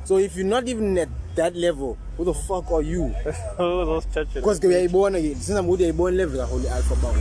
So 0.04 0.16
if 0.16 0.36
you're 0.36 0.46
not 0.46 0.66
even 0.68 0.96
at 0.98 1.08
that 1.36 1.54
level, 1.54 1.98
who 2.16 2.24
the 2.24 2.34
fuck 2.34 2.70
are 2.72 2.82
you? 2.82 3.14
those 3.58 4.06
churches 4.06 4.34
Because 4.34 4.60
we 4.60 4.74
are 4.74 4.88
born 4.88 5.14
again. 5.14 5.34
Since 5.36 5.58
I'm 5.58 5.68
already 5.68 5.92
born 5.92 6.16
level, 6.16 6.44
Holy 6.46 6.68
Alpha 6.68 6.94
Bahu. 6.94 7.20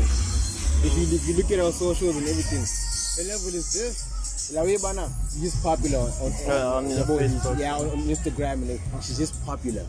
If 0.86 0.94
you 0.98 1.16
if 1.16 1.28
you 1.28 1.36
look 1.38 1.52
at 1.52 1.60
our 1.60 1.72
socials 1.72 2.16
and 2.16 2.28
everything, 2.28 2.64
the 2.64 3.34
level 3.34 3.48
is 3.56 3.74
this. 3.74 4.14
La 4.56 4.64
way 4.64 4.78
bana, 4.78 5.10
she's 5.34 5.42
just 5.52 5.62
popular 5.64 5.98
on, 6.00 6.08
on, 6.08 6.32
Yeah, 6.48 6.66
on 6.68 6.90
yeah, 6.90 7.04
Facebook. 7.04 7.60
yeah, 7.60 7.76
on, 7.76 7.90
on 7.90 7.98
Instagram 8.08 8.54
and 8.64 8.70
like, 8.70 8.82
she's 9.04 9.18
just 9.18 9.46
popular. 9.46 9.86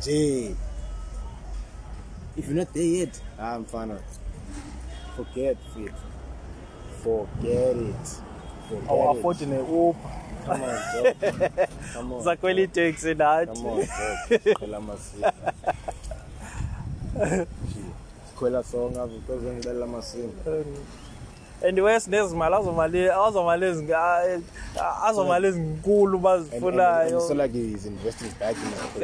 Jay. 0.00 0.54
If 2.36 2.46
you're 2.46 2.54
not 2.54 2.72
there 2.72 2.84
yet, 2.84 3.20
I'm 3.40 3.64
fine. 3.64 3.90
Forget 5.16 5.56
it. 5.78 5.92
Forget 7.04 7.76
it. 7.76 8.08
Forget 8.68 8.90
awuafodi 8.90 9.42
it. 9.44 9.48
ne-uber 9.50 9.94
Come 10.46 10.62
on, 10.62 10.70
Joe. 10.92 11.14
Come 11.94 12.12
on. 12.14 12.24
sakhwela 12.24 12.60
iteksi 12.60 13.14
nathi 13.14 13.52
Come 13.54 13.68
on, 13.70 13.76
Joe. 13.76 14.38
Sikhwela 14.38 14.76
amasiko. 14.76 15.32
Sikhwela 18.30 18.62
songa 18.62 19.06
because 19.06 19.42
ngilalela 19.44 19.84
amasiko. 19.84 20.32
and 21.68 21.78
wes 21.80 22.08
nezimali 22.08 22.54
azomali 22.54 23.08
azomali 23.10 23.66
ezinga- 23.66 24.40
azomali 25.04 25.46
ezinkulu 25.46 26.18
bazifunayo 26.18 27.18
it's 27.18 27.28
not 27.30 27.38
like 27.38 27.54
he's 27.58 27.86
investing 27.86 28.28
back 28.40 28.56
in 28.56 29.02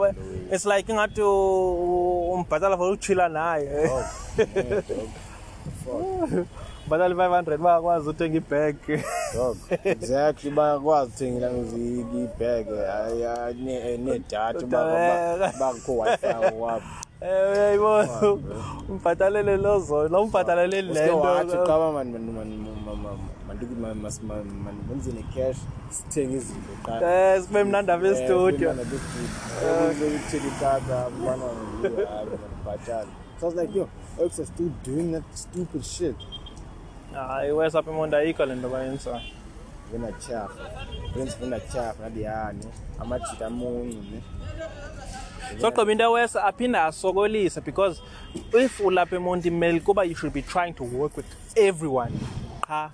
way. 0.00 0.12
it's 0.52 0.66
like 0.66 0.92
ingathi 0.92 1.20
u- 1.22 2.32
umbhatala 2.34 2.76
for 2.76 2.92
ukuchila 2.92 3.28
naye 3.28 3.90
Oh, 5.86 6.26
i-five 6.86 7.30
hundred 7.30 7.60
bayakwazi 7.60 8.08
uthenga 8.08 8.36
ibag. 8.36 8.76
Exactly 9.84 10.50
bayakwazi 10.50 11.10
uthengela 11.10 11.50
ibheg 12.24 12.66
nedatha 14.04 15.52
bakho 15.60 15.92
wifi 15.98 16.26
wapho 16.60 16.82
ewe 17.20 17.58
yayibo 17.58 17.92
umbhatalele 18.88 19.56
loo 19.56 19.78
zona 19.78 20.08
lo 20.08 20.22
umbhatalele 20.22 20.82
le 20.82 20.92
Uske 20.92 21.10
wathi 21.10 21.56
qaba 21.66 21.92
man 21.92 22.12
man 22.12 22.22
man 22.36 22.48
man 22.84 22.96
man 23.04 23.18
manduku 23.48 23.74
man 23.80 23.94
mas 24.02 24.22
man 24.22 24.44
man 24.64 24.74
wenze 24.90 25.12
ne 25.12 25.24
cash 25.34 25.56
sithenge 25.90 26.36
izinto 26.36 26.72
qala 26.84 27.34
Eh, 27.34 27.42
sibe 27.42 27.64
mnandi 27.64 27.90
apha 27.92 28.06
estudio 28.06 28.70
ukuthela 28.70 30.46
ikaka 30.48 30.96
bana 31.24 31.44
ngibhatala 31.80 33.12
so 33.38 33.46
I 33.46 33.50
was 33.50 33.54
like 33.54 33.74
yo 33.74 33.88
Oaks 34.18 34.38
are 34.38 34.46
still 34.46 34.72
doing 34.82 35.12
that 35.12 35.24
stupid 35.34 35.84
shit. 35.84 36.16
Apha 37.14 37.90
emonti 37.90 38.16
ayikho 38.16 38.46
le 38.46 38.54
nto 38.54 38.68
bayenzayo 38.68 39.20
vena 39.92 40.12
chafa. 40.12 40.70
Prince 41.12 41.34
vena 41.36 41.60
chafa 41.60 41.94
ngadi 42.02 42.22
yani. 42.22 42.66
Amajita 43.00 43.46
amuncu 43.46 44.02
ne? 44.12 44.22
Sogqiba 45.58 45.92
into 45.92 46.04
ewes 46.04 46.36
aphinde 46.36 46.78
asokolise 46.78 47.64
because 47.64 48.00
if 48.34 48.78
ulapha 48.80 49.16
emonti 49.16 49.50
mele 49.50 49.80
kuba 49.80 50.04
you 50.04 50.14
should 50.14 50.32
be 50.32 50.42
trying 50.42 50.74
to 50.74 50.84
work 50.84 51.16
with 51.16 51.26
everyone. 51.56 52.12
Qha 52.62 52.90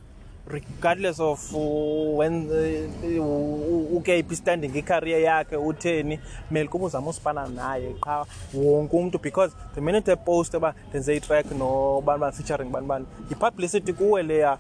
regardless 0.53 1.21
of 1.21 1.55
uh, 1.55 2.17
when 2.19 2.51
uh, 2.51 3.97
ukephi 3.97 4.37
standing 4.37 4.77
icareer 4.77 5.21
yakhe 5.23 5.57
utheni 5.57 6.21
mele 6.51 6.69
kuba 6.69 6.85
uzama 6.87 7.11
usipana 7.11 7.49
naye 7.49 7.95
qha 8.01 8.27
wonke 8.55 8.97
umntu 8.97 9.19
because 9.19 9.55
the 9.75 9.81
minute 9.81 10.13
epost 10.13 10.55
uba 10.55 10.75
ndenze 10.91 11.17
itrack 11.17 11.53
nobani 11.53 12.21
bani 12.21 12.33
featuring 12.33 12.71
bani 12.71 12.87
bani 12.87 13.07
yi-publicity 13.31 13.93
kuwe 13.93 14.23
leya 14.23 14.59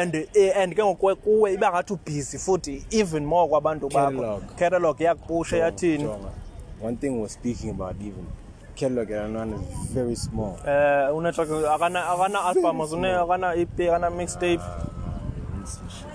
and 0.00 0.14
eh, 0.34 0.56
and 0.56 0.74
ke 0.74 0.84
ngoku 0.84 1.16
kuwe 1.16 1.54
iba 1.54 1.70
ngathi 1.70 1.92
ubhizi 1.92 2.38
futhi 2.38 2.84
even 2.90 3.24
more 3.26 3.48
kwabantu 3.48 3.88
bakho. 3.88 4.42
Catalog. 4.56 5.00
Yakupusha 5.00 5.56
yathini? 5.56 6.08
one 6.80 6.96
thing 6.96 7.20
we're 7.20 7.28
speaking 7.28 7.70
about 7.70 7.96
even 8.00 8.26
Kellogg 8.76 9.10
and 9.10 9.54
is 9.54 9.90
very 9.90 10.14
small. 10.14 10.58
Eh 10.66 11.10
unetrack 11.14 11.48
akana 11.48 12.06
akana 12.06 12.44
albums 12.44 12.92
une 12.92 13.08
akana 13.08 13.56
EP 13.56 13.78
akana 13.78 14.10
mixtape. 14.10 14.62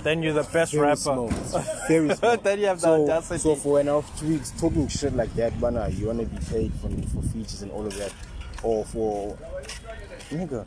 Then 0.04 0.22
you're 0.24 0.34
the 0.34 0.44
best 0.44 0.74
very 0.74 0.88
rapper. 0.88 1.28
It's 1.32 1.54
very 1.88 2.16
small. 2.16 2.38
Then 2.38 2.60
you 2.60 2.66
have 2.68 2.82
the 2.82 2.88
so, 2.88 3.04
audacity. 3.04 3.40
so 3.40 3.56
for 3.56 3.74
when 3.74 3.90
off 3.90 4.20
tweaks 4.20 4.52
talking 4.60 4.88
shit 4.88 5.14
like 5.16 5.34
that 5.36 5.60
bana 5.62 5.90
you 5.90 6.08
want 6.08 6.20
to 6.20 6.26
be 6.26 6.38
paid 6.46 6.72
for 6.82 6.90
for 7.12 7.22
features 7.30 7.62
and 7.62 7.72
all 7.72 7.86
of 7.86 7.96
that. 7.98 8.14
Or 8.64 8.86
for 8.86 9.38
nigga 10.30 10.66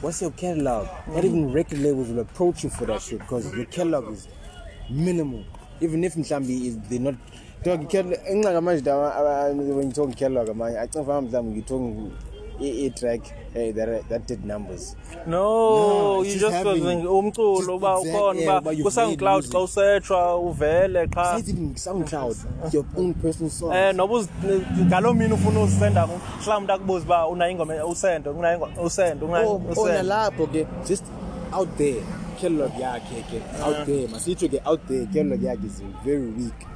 what's 0.00 0.20
your 0.20 0.30
catalog 0.32 0.88
not 1.08 1.24
even 1.24 1.52
record 1.52 1.78
labels 1.78 2.08
will 2.08 2.20
approach 2.20 2.64
you 2.64 2.70
for 2.70 2.86
that 2.86 3.02
shit 3.02 3.18
because 3.20 3.54
your 3.54 3.66
catalog 3.66 4.12
is 4.12 4.28
minimal. 4.90 5.44
Even 5.80 6.04
if 6.04 6.14
mhlambi 6.14 6.64
is 6.66 6.78
they're 6.88 7.00
not 7.00 7.14
dog 7.62 7.88
catalog 7.88 8.18
when 8.26 9.86
you 9.86 9.92
talk 9.92 10.16
catalog 10.16 10.48
manje 10.56 10.78
i 10.78 10.86
think 10.86 11.06
mhlambi 11.06 11.56
you 11.56 11.62
talking 11.62 12.12
a, 12.62 12.86
a 12.86 12.90
track 12.90 13.20
hey, 13.54 13.72
that 13.72 14.08
that 14.08 14.26
did 14.26 14.44
numbers. 14.44 14.96
No 15.26 15.42
No, 16.18 16.22
you 16.22 16.38
just 16.38 16.64
was 16.64 16.78
umculo 16.80 17.58
exact- 17.58 18.06
ukhona 18.06 18.72
you've 18.72 18.84
ku-soundcloud 18.84 19.42
made 19.42 19.52
xa 19.52 19.58
usetshwa 19.58 20.36
uvele 20.36 21.06
qha. 21.06 21.38
Even 21.38 21.74
SoundCloud, 21.74 22.72
your 22.74 22.84
own 22.96 23.14
personal 23.14 23.50
song. 23.50 23.72
eh 23.72 23.92
noba 23.92 24.14
uzi- 24.14 24.86
ngaloo 24.86 25.14
mini 25.14 25.32
ufuna 25.34 25.60
uzisenda 25.60 26.06
mhlawumbi 26.40 26.72
akubuza 26.72 27.04
uba 27.04 27.26
unayo 27.28 27.50
ingoma 27.50 27.84
usende 27.86 28.30
unayo 28.30 28.54
ingoma 28.56 28.82
usende 28.82 29.24
unayo 29.24 29.48
oh, 29.50 29.62
oh, 29.68 29.72
usende. 29.72 29.92
nalapho 30.02 30.46
ke 30.46 30.66
just 30.88 31.04
out 31.52 31.68
there 31.76 32.02
catalog 32.40 32.72
yakhe 32.80 33.22
ke 33.30 33.38
out 33.66 33.86
there 33.86 34.08
masitsho 34.08 34.48
ke 34.48 34.60
out 34.66 34.80
there 34.88 35.06
catalog 35.06 35.42
yakhe 35.42 35.66
is 35.66 35.82
very 36.04 36.26
weak. 36.38 36.66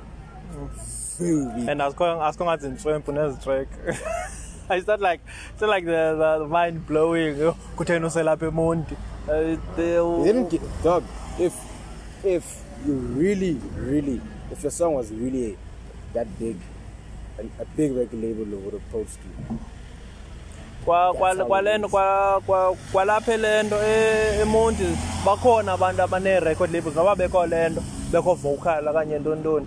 Very 1.19 1.47
weak. 1.47 1.69
And 1.69 1.81
asikho 1.81 2.05
asikho 2.23 2.45
ngathi 2.45 2.69
ntswempu 2.69 3.13
nezi 3.13 3.37
track 3.41 3.69
it's 4.71 4.87
not 4.87 5.01
like 5.01 5.21
it's 5.53 5.61
not 5.61 5.71
like 5.71 5.85
the, 5.85 6.17
the, 6.19 6.39
the 6.45 6.49
mind 6.49 6.87
blowing. 6.87 7.35
Kutheni 7.77 8.05
uselapha 8.07 8.47
emonti? 8.51 8.97
Then 9.77 10.49
get, 10.49 10.61
dog 10.83 11.03
if 11.39 11.53
if 12.25 12.63
you 12.87 12.95
really 12.95 13.61
really 13.77 14.21
if 14.53 14.63
your 14.63 14.71
song 14.71 14.95
was 14.95 15.11
really 15.11 15.57
that 16.15 16.27
big 16.39 16.57
a, 17.39 17.43
a 17.63 17.65
big 17.77 17.93
record 17.93 18.21
label 18.23 18.45
would 18.59 18.75
approach 18.75 19.09
you. 19.25 19.59
Kwa 20.85 21.13
That's 21.13 21.19
kwa 21.19 21.35
how 21.35 21.47
kwa 21.47 21.59
it 21.59 21.65
lento 21.65 21.87
is. 21.87 21.91
kwa 21.93 22.41
kwa 22.47 22.77
kwalapha 22.93 23.37
lento 23.37 23.77
e- 23.83 24.41
emonti 24.43 24.85
bakhona 25.25 25.73
abantu 25.73 26.03
abane 26.03 26.41
record 26.41 26.73
labels 26.73 26.95
noba 26.97 27.17
bekho 27.17 27.47
lento 27.47 27.83
bekho 28.13 28.35
vocal 28.35 28.93
kanye 28.93 29.19
ntontoni 29.19 29.67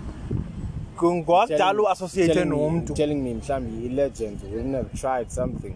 ngwakudala 1.04 1.82
uassociate 1.82 2.34
telling 2.34 2.50
me- 2.50 2.56
nomntu. 2.56 2.94
telling 2.94 3.14
me 3.22 3.34
mhlambi 3.34 3.86
i-legends 3.86 4.42
wouldn't 4.44 4.74
have 4.74 4.88
tried 5.00 5.28
something. 5.30 5.74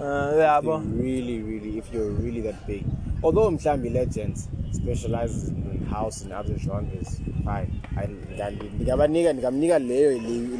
Eh, 0.00 0.38
yabo. 0.38 0.82
Really 1.02 1.42
really 1.42 1.78
if 1.78 1.94
you're 1.94 2.10
really 2.22 2.42
that 2.42 2.66
big. 2.66 2.82
Although 3.22 3.50
mhlambi 3.50 3.90
legends 3.90 4.48
specializes 4.72 5.48
in 5.48 5.86
house 5.90 6.24
and 6.24 6.32
other 6.32 6.58
genres 6.58 7.20
fine. 7.44 7.68
I- 7.96 8.50
ndingabanika 8.76 9.32
ndingamnika 9.32 9.78
leyo 9.78 10.12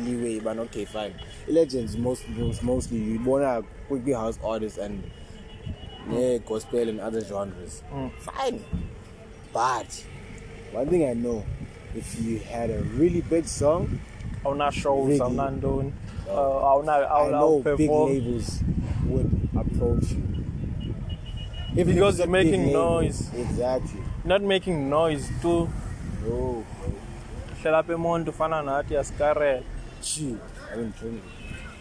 leeway 0.07 0.41
bana 0.41 0.63
okay 0.63 0.87
fine. 0.87 1.15
I-legends 1.49 1.97
most, 1.99 2.23
most, 2.39 2.63
mostly 2.63 2.99
uyibona 3.01 3.63
kwi- 3.89 4.01
kwi-house 4.01 4.39
artists 4.53 4.79
and 4.79 5.01
ne-gospel 6.11 6.89
and 6.89 7.01
other 7.01 7.23
genres. 7.25 7.83
Fine. 8.21 8.61
But 9.53 10.05
one 10.75 10.87
thing 10.91 11.05
i 11.05 11.15
know 11.15 11.43
if 11.97 12.21
you 12.21 12.39
had 12.39 12.71
a 12.71 12.83
really 12.99 13.21
big 13.23 13.45
song 13.47 13.99
awuna 14.45 14.71
shows 14.73 15.09
Really? 15.09 15.21
awuna 15.21 15.51
ntoni 15.51 15.93
uh, 16.29 16.71
awuna 16.71 16.93
i 17.11 17.31
know 17.31 17.61
big 17.61 17.77
perform 17.77 18.13
labels 18.13 18.61
would 19.11 19.31
approach 19.63 20.11
you 20.13 20.23
if 21.77 21.87
Because 21.87 22.19
you're 22.19 22.29
making 22.31 22.73
noise. 22.73 23.31
exactly 23.45 24.01
not 24.25 24.43
making 24.43 24.89
noise 24.91 25.25
tu 25.43 25.69
no 26.27 26.65
hlela 27.63 27.79
apha 27.79 27.93
emonto 27.95 28.31
ufana 28.31 28.63
nathi 28.63 28.97
asikarela 28.97 29.63
Gee, 30.03 30.37
I 30.73 30.77
didn't 30.77 30.97
drink. 31.01 31.23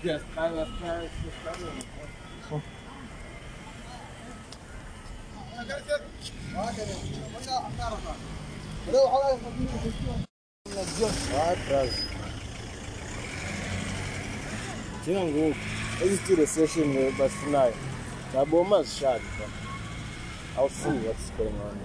Yes, 0.03 0.21
I 0.37 0.51
was 0.51 0.67
trying 0.79 1.09
Alright, 6.55 6.75
brother. 7.77 8.15
Njengangoku 15.01 15.55
esi-studio 16.03 16.47
session 16.47 16.93
le 16.93 17.11
basifunayo 17.11 17.73
mazishadi 18.69 19.23
bro 19.37 19.47
i'll 20.57 20.69
see 20.69 20.89
what's 21.07 21.31
going 21.37 21.55
on 21.67 21.77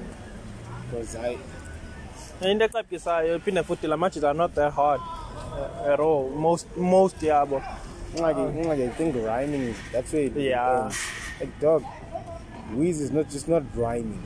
because 0.90 1.18
i 1.18 1.38
into 2.50 2.64
ecabisayo 2.64 3.36
iphinde 3.36 3.62
futhi 3.62 3.86
la 3.86 3.96
matches 3.96 4.24
are 4.24 4.38
not 4.38 4.54
that 4.54 4.72
hard 4.74 5.00
uh, 5.00 5.92
at 5.92 6.00
all. 6.00 6.30
Most 6.30 6.66
most 6.76 7.22
yabo. 7.22 7.62
Ingxaki 8.16 8.40
ingxaki 8.40 8.82
i 8.82 8.88
think 8.88 9.14
rhyming 9.14 9.62
is 9.70 9.76
that's 9.92 10.12
where 10.12 10.24
it 10.26 10.36
Yeah. 10.36 10.90
like 11.40 11.60
dog 11.60 11.82
Weezy 12.76 13.02
is 13.02 13.12
not 13.12 13.28
just 13.30 13.48
not 13.48 13.62
rhyming. 13.76 14.22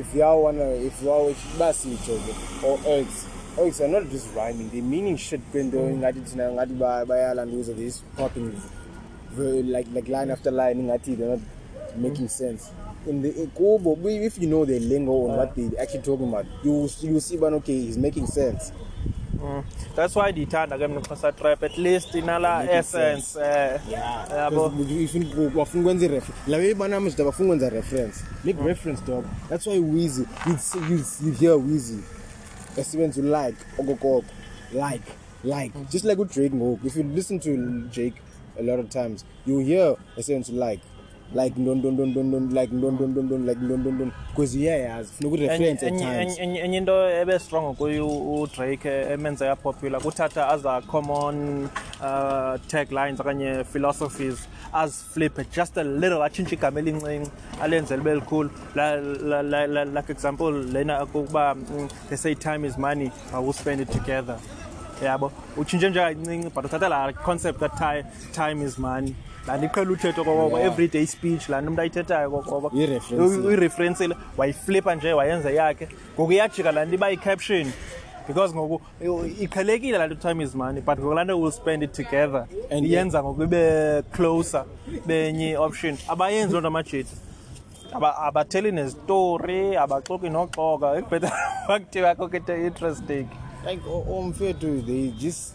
If 0.00 0.14
y'all 0.14 0.42
wanna 0.42 0.68
if 0.88 1.02
y'all 1.02 1.28
if 1.28 1.40
basitsho 1.58 2.16
or 2.64 2.78
Erks 2.78 3.18
Erks 3.58 3.80
are 3.84 3.88
not 3.88 4.10
just 4.10 4.34
rhyming 4.34 4.68
they're 4.70 4.82
meaning 4.82 5.16
shit 5.16 5.40
kwento 5.52 5.78
ngathi 5.78 6.20
thina 6.20 6.52
ngathi 6.52 6.74
ba- 6.74 7.04
bayalanduza 7.06 7.74
this 7.74 8.02
popping 8.16 8.52
very 9.36 9.62
like 9.62 9.88
like 9.94 10.08
line 10.08 10.30
after 10.32 10.50
line 10.50 10.82
ngathi 10.88 11.16
they're 11.16 11.30
not 11.36 11.40
making 11.96 12.28
sense. 12.28 12.70
In 13.06 13.22
the 13.22 13.32
kubo 13.56 13.96
if 14.08 14.38
you 14.38 14.46
know 14.46 14.64
the 14.64 14.78
lingo 14.78 15.12
on 15.26 15.36
what 15.36 15.54
they 15.56 15.70
actually 15.78 16.02
talking 16.02 16.28
about 16.28 16.46
you 16.62 16.88
you 17.00 17.20
see 17.20 17.36
but 17.36 17.52
okay 17.52 17.80
he's 17.86 17.98
making 17.98 18.26
sense. 18.26 18.72
That's 19.96 20.16
why 20.16 20.32
ndiyithanda 20.32 20.78
ke 20.78 20.88
mna 20.88 21.00
xhosa 21.00 21.32
trap 21.32 21.62
at 21.62 21.78
least 21.78 22.14
inala 22.14 22.58
Making 22.58 22.74
essence 22.76 23.38
eh, 23.40 23.80
yabo. 24.36 24.68
Bafuna 25.56 25.80
ukwenza 25.82 26.06
i-reference 26.06 26.50
lawe 26.50 26.70
ibana 26.70 27.00
mjida 27.00 27.24
bafuna 27.24 27.46
ukwenza 27.46 27.70
reference 27.70 28.24
make 28.44 28.62
reference 28.64 29.02
dog. 29.06 29.24
That's 29.48 29.66
why 29.66 29.78
Weezy 29.78 30.24
you 30.46 30.58
see- 30.58 30.78
you 30.92 31.04
you 31.26 31.32
hear 31.32 31.52
Weezy 31.56 31.98
esebenza 32.76 33.22
like 33.22 33.58
okokoko 33.78 34.24
like 34.72 35.04
like. 35.44 35.72
Just 35.90 36.04
like 36.04 36.20
uDrake 36.22 36.54
ngoku 36.56 36.86
if 36.86 36.96
you 36.96 37.02
listen 37.02 37.40
to 37.40 37.56
Drake 37.92 38.16
a 38.58 38.62
lot 38.62 38.80
of 38.80 38.88
times 38.88 39.24
you 39.46 39.58
hear 39.58 39.96
esebenza 40.16 40.52
like. 40.70 40.82
Like 41.34 41.54
ndon 41.60 41.78
ndon 41.78 41.92
ndon 41.94 42.08
ndon 42.10 42.26
ndon 42.26 42.48
like 42.54 42.74
ndon 42.74 42.94
ndon 42.94 43.10
ndon 43.10 43.24
ndon 43.26 43.46
like 43.46 43.60
ndon 43.60 43.80
ndon 43.80 43.94
ndon 43.94 44.12
because 44.30 44.58
uyayazi 44.58 45.12
funa 45.12 45.28
ukureference 45.28 45.86
at 45.86 45.92
Enye- 45.92 45.98
times. 45.98 46.38
enye- 46.38 46.42
enye 46.42 46.60
enye 46.60 46.76
into 46.78 47.10
ebe 47.10 47.38
strong 47.38 47.74
kuyo 47.76 48.08
udrake 48.08 48.88
emenze 49.12 49.44
yapopular 49.44 50.00
kuthatha 50.02 50.48
as 50.48 50.66
a 50.66 50.80
common 50.80 51.64
uh, 52.00 52.60
taglines 52.68 53.20
okanye 53.20 53.64
philosophies 53.64 54.48
aziflipe 54.72 55.44
just 55.56 55.78
a 55.78 55.84
little 55.84 56.22
atshintshe 56.24 56.54
igama 56.54 56.80
elincinci 56.80 57.30
alenze 57.62 57.96
libe 57.96 58.14
likhulu. 58.14 58.50
La- 58.74 58.96
la- 59.00 59.42
la- 59.42 59.66
la- 59.66 59.84
like 59.84 60.12
example 60.12 60.50
lena 60.72 61.06
kukuba 61.06 61.54
mm, 61.54 61.88
they 62.08 62.16
say 62.18 62.34
time 62.34 62.66
is 62.66 62.78
money 62.78 63.10
but 63.32 63.40
we'll 63.42 63.52
spend 63.52 63.80
it 63.80 63.90
together. 63.90 64.36
Yabo? 65.04 65.32
Utshintshe 65.56 65.90
nje 65.90 66.00
kancinci 66.00 66.50
but 66.54 66.64
uthatha 66.64 66.88
la 66.88 67.12
concept 67.12 67.60
that 67.60 67.76
time, 67.78 68.04
time 68.32 68.62
is 68.66 68.78
money. 68.78 69.14
Laa 69.46 69.56
nto 69.56 69.66
iqhela 69.66 69.90
uthetho 69.92 70.24
kokoko 70.24 70.58
Yeah. 70.58 70.72
everyday 70.72 71.06
speech 71.06 71.48
laa 71.48 71.60
nto 71.60 71.68
umntu 71.70 71.80
ayithethayo 71.82 72.30
kokoko 72.30 72.66
Uyireferencile. 72.76 73.46
uyireferensile 73.46 74.14
wayiflipa 74.36 74.94
nje 74.94 75.12
wayenza 75.12 75.50
yakhe. 75.50 75.88
Ngoku 76.14 76.32
iyajika 76.32 76.72
laa 76.72 76.84
nto 76.84 76.94
iba 76.94 77.08
yi-caption. 77.08 77.72
Because 78.28 78.54
ngoku 78.54 78.80
iqhelekile 79.40 79.98
laa 79.98 80.06
nto 80.06 80.14
time 80.14 80.44
is 80.44 80.54
money 80.54 80.80
but 80.80 80.98
ngoku 80.98 81.14
laa 81.14 81.24
nto 81.24 81.40
will 81.40 81.52
spend 81.52 81.82
it 81.82 81.92
together. 81.92 82.46
And 82.70 82.86
iyenza 82.86 83.22
ngoku 83.22 83.42
ibe 83.42 84.02
closer 84.12 84.64
benye 85.06 85.56
option. 85.56 85.96
Abayenzi 86.08 86.52
loo 86.52 86.60
nto 86.60 86.68
amajita 86.68 87.10
Aba- 87.92 88.16
abatheli 88.18 88.72
nezitori 88.72 89.76
abaxoki 89.76 90.28
noxoka. 90.30 90.96
Ekubhetha 90.98 91.32
wakuthiwa 91.68 92.14
kokho 92.14 92.36
into 92.36 92.56
interesting 92.56 93.26
like 93.66 93.82
umfethu 94.10 94.82
they 94.86 95.08
just 95.18 95.54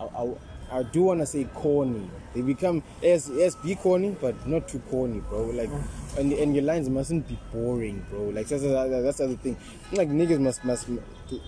I, 0.00 0.04
I, 0.22 0.78
I 0.80 0.82
do 0.84 1.02
want 1.04 1.20
to 1.20 1.26
say 1.26 1.44
corny. 1.62 2.08
They 2.36 2.42
become 2.42 2.82
yes 3.02 3.30
yes 3.34 3.56
be 3.56 3.74
corny 3.74 4.14
but 4.20 4.34
not 4.46 4.68
too 4.68 4.78
corny 4.90 5.20
bro. 5.28 5.46
Like 5.46 5.70
and 6.18 6.32
and 6.32 6.54
your 6.54 6.64
lines 6.64 6.88
mustn't 6.88 7.26
be 7.28 7.38
boring 7.52 8.04
bro. 8.10 8.24
Like 8.28 8.46
that's 8.48 8.62
that's, 8.62 8.90
that's 9.04 9.18
the 9.18 9.24
other 9.24 9.36
thing. 9.36 9.56
Like 9.92 10.08
niggas 10.10 10.38
must 10.38 10.64
must 10.64 10.86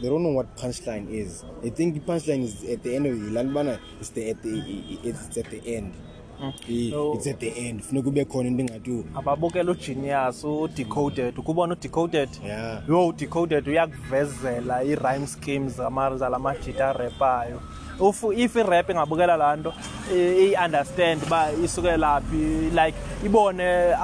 they 0.03 0.09
don't 0.09 0.23
know 0.23 0.31
what 0.33 0.57
punchline 0.57 1.09
is. 1.11 1.45
They 1.63 1.71
think 1.71 1.95
the 1.95 2.01
punchline 2.01 2.43
is 2.43 2.65
at 2.65 2.83
the 2.83 2.97
end 2.97 3.07
of 3.07 3.21
the 3.21 3.31
line 3.31 3.53
bana 3.53 3.79
it's 4.01 4.09
the 4.11 4.31
at 4.31 4.43
the 4.43 4.59
it's 5.05 5.37
at 5.37 5.51
the 5.51 5.61
end. 5.77 5.93
Eh, 6.41 6.91
No. 6.93 7.15
it's 7.15 7.27
at 7.27 7.41
the 7.41 7.49
end. 7.69 7.83
Funeka 7.83 8.05
kube 8.05 8.25
khona 8.25 8.47
into 8.49 8.63
engathi 8.65 9.05
ababukela 9.15 9.73
ugenius 9.73 10.45
udecoded. 10.45 11.35
Ukubona 11.39 11.75
udecoded? 11.75 12.29
Yeah. 12.45 12.83
yo 12.89 13.09
udecoded 13.09 13.67
uyakuvezela 13.69 14.85
i-rhyme 14.85 15.27
schemes 15.27 15.77
zama- 15.77 16.17
zala 16.17 16.39
majita 16.39 16.89
arepayo 16.89 17.61
if, 18.01 18.55
irap 18.55 18.91
ingabukela 18.91 19.37
laa 19.37 19.57
nto 19.57 19.73
i-understand 20.15 21.23
uba 21.23 21.51
isukela 21.65 22.21
phi 22.21 22.71
like 22.71 22.97
ibone 23.25 23.95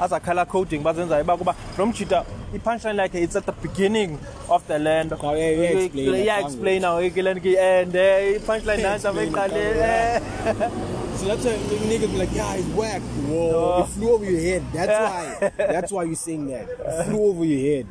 azakhala 0.00 0.44
coding 0.46 0.82
bazenzayo 0.82 1.22
uba 1.24 1.36
kuba 1.36 1.54
lo 1.78 1.86
mjita 1.86 2.24
i-punchline 2.54 3.02
yakhe 3.02 3.22
it's 3.22 3.36
at 3.36 3.46
the 3.46 3.52
beginning 3.62 4.18
of 4.48 4.62
the 4.68 4.78
land 4.78 5.12
Oh, 5.12 5.34
explain 5.34 6.14
it, 6.14 6.26
iyaexplaina 6.26 7.00
ikilenki 7.06 7.58
and 7.58 7.96
eh, 7.96 8.36
i-punchline 8.36 8.84
Explain 8.94 9.28
it, 9.28 9.32
abayiqale 9.32 10.96
So 11.16 11.24
that's 11.24 11.44
why 11.46 11.56
the 11.56 11.76
niggas 11.88 12.12
be 12.12 12.18
like, 12.18 12.34
yeah, 12.34 12.54
it's 12.56 12.68
whack. 12.76 13.00
Whoa, 13.00 13.84
it 13.84 13.88
flew 13.88 14.10
over 14.12 14.30
your 14.30 14.38
head. 14.38 14.62
That's 14.70 14.92
why. 14.92 15.50
That's 15.56 15.92
why 15.92 16.02
you're 16.04 16.14
saying 16.14 16.48
that. 16.48 16.68
It 16.68 17.04
flew 17.08 17.24
over 17.30 17.44
your 17.44 17.76
head. 17.76 17.86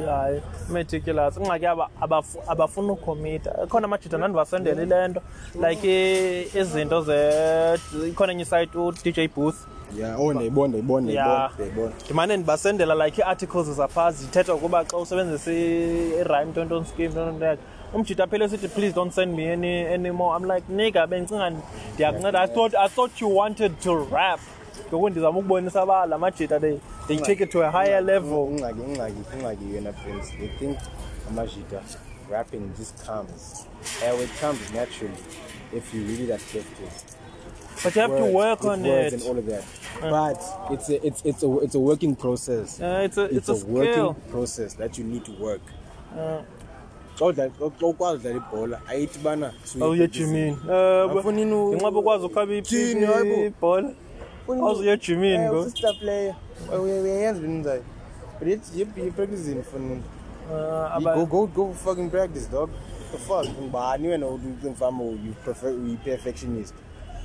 Hayi 0.00 0.40
meticulous 0.70 1.36
ingxaki 1.36 1.66
aba- 1.66 1.88
abafu- 2.00 2.38
abafuna 2.48 2.92
ukhomita 2.92 3.50
khona 3.68 3.84
amajita 3.84 4.16
ndandibasendela 4.18 4.82
ile 4.82 5.08
nto 5.08 5.20
like 5.68 6.42
izinto 6.60 7.04
ikhona 8.08 8.32
enye 8.32 8.42
isite 8.42 8.78
udj 8.78 9.28
booth. 9.34 9.56
Yeah. 9.96 10.18
Oh, 10.18 10.32
born, 10.50 10.72
they 10.72 10.80
born. 11.76 11.92
ndimane 12.04 12.36
ndibasendela 12.36 12.94
like 13.06 13.20
ii-articles 13.20 13.66
zaphaa 13.70 14.10
zithetha 14.10 14.54
ukuba 14.54 14.84
xa 14.84 14.96
usebenzisa 14.96 15.52
i-rhyme 15.52 16.52
tonton 16.54 16.84
scheme 16.84 17.08
tonton 17.14 17.42
yakhe 17.48 17.62
umjita 17.94 18.24
aphele 18.24 18.48
sithi 18.48 18.68
please 18.68 18.94
don't 18.94 19.12
send 19.12 19.34
me 19.36 19.52
any 19.52 19.86
anymore 19.94 20.36
i'm 20.38 20.50
like 20.50 20.64
nigga 20.72 21.06
bendicinga 21.06 21.52
ndiyakunceda. 21.94 22.40
I 22.40 22.46
thought, 22.48 22.74
i 22.74 22.88
thought 22.88 23.20
you 23.20 23.36
wanted 23.36 23.72
to 23.80 24.06
rap. 24.12 24.40
Ngoku 24.92 25.10
ndizama 25.10 25.38
ukubonisa 25.38 25.84
uba 25.84 26.06
la 26.06 26.18
majita 26.18 26.60
they, 26.60 26.78
they 27.08 27.16
take 27.16 27.44
it 27.44 27.50
to 27.50 27.62
a 27.62 27.70
higher 27.70 28.00
level 28.02 28.38
ungagi, 28.38 28.80
ungagi, 29.36 29.72
you're 29.72 29.80
not 29.80 29.94
friends. 29.94 30.30
They 30.38 30.48
think 30.58 30.78
Amajita 31.30 31.82
rapping 32.30 32.72
just 32.76 33.06
comes. 33.06 33.66
Yeah, 34.02 34.14
it 34.14 34.30
comes 34.40 34.72
naturally 34.74 35.14
if 35.72 35.94
you 35.94 36.02
really 36.02 36.26
that 36.26 36.40
gifted. 36.52 36.88
but 37.82 37.94
you 37.96 38.02
have 38.02 38.10
to 38.10 38.22
Words, 38.22 38.34
work 38.34 38.60
with 38.60 38.70
on 38.70 38.82
words 38.82 39.14
it 39.14 39.20
and 39.20 39.30
all 39.30 39.38
of 39.38 39.46
that. 39.46 39.64
But 40.00 40.72
it's 40.72 40.88
a, 40.88 41.06
it's 41.06 41.22
it's 41.24 41.42
a 41.42 41.58
it's 41.58 41.74
a 41.74 41.80
working 41.80 42.16
process. 42.16 42.80
Uh, 42.80 43.02
it's 43.04 43.18
a 43.18 43.24
it's, 43.24 43.48
a, 43.48 43.64
working 43.66 43.92
skill. 43.92 44.14
process 44.30 44.74
that 44.74 44.98
you 44.98 45.04
need 45.04 45.24
to 45.24 45.32
work. 45.32 45.60
Xa 47.18 47.50
ukwazi 47.80 48.28
udlala 48.28 48.36
ibhola 48.36 48.80
ayithi 48.88 49.18
bana 49.18 49.52
awuye 49.80 50.04
ejimini 50.04 50.56
Awufuni 50.70 51.44
nu- 51.44 51.72
inqaba 51.72 51.98
ukwazi 51.98 52.26
ukhaba 52.26 52.54
ibhola 52.54 53.90
awuzuye 54.48 54.92
ejimini 54.92 55.38
ngo 55.38 55.70
star 55.70 55.94
player. 55.98 56.34
Uyayenza 56.82 57.40
benzayo 57.40 57.82
but 58.38 58.48
it's 58.48 58.76
you 58.76 58.86
you 58.96 59.12
practicing 59.12 59.62
for 59.62 59.80
Uh, 60.50 60.98
go 61.14 61.26
go 61.26 61.46
go 61.46 61.72
fucking 61.72 62.10
practice 62.10 62.46
dog. 62.50 62.70
The 63.12 63.18
fuck? 63.18 63.46
Ngibani 63.46 64.08
wena 64.08 64.26
ungifama 64.26 65.04
you 65.04 65.32
prefer 65.44 65.70
you 65.70 65.96
perfectionist. 66.04 66.74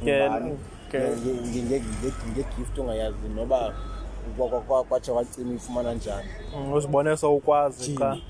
Ke- 0.05 0.29
Ngubani? 0.29 0.57
ke- 0.91 0.97
Nge- 0.99 1.41
nge- 1.41 1.61
nge- 1.61 1.81
nge- 1.81 2.31
nge-gift 2.31 2.79
ongayazi 2.79 3.29
noba 3.35 3.73
kwa- 4.37 4.47
kwa- 4.49 4.61
kwa- 4.61 4.83
kwatsha 4.83 5.13
kwacima 5.13 5.53
ifumana 5.53 5.93
njani 5.93 6.27
uzibone 6.73 7.17
sowukwazi 7.17 7.91
Jimmy. 7.91 8.23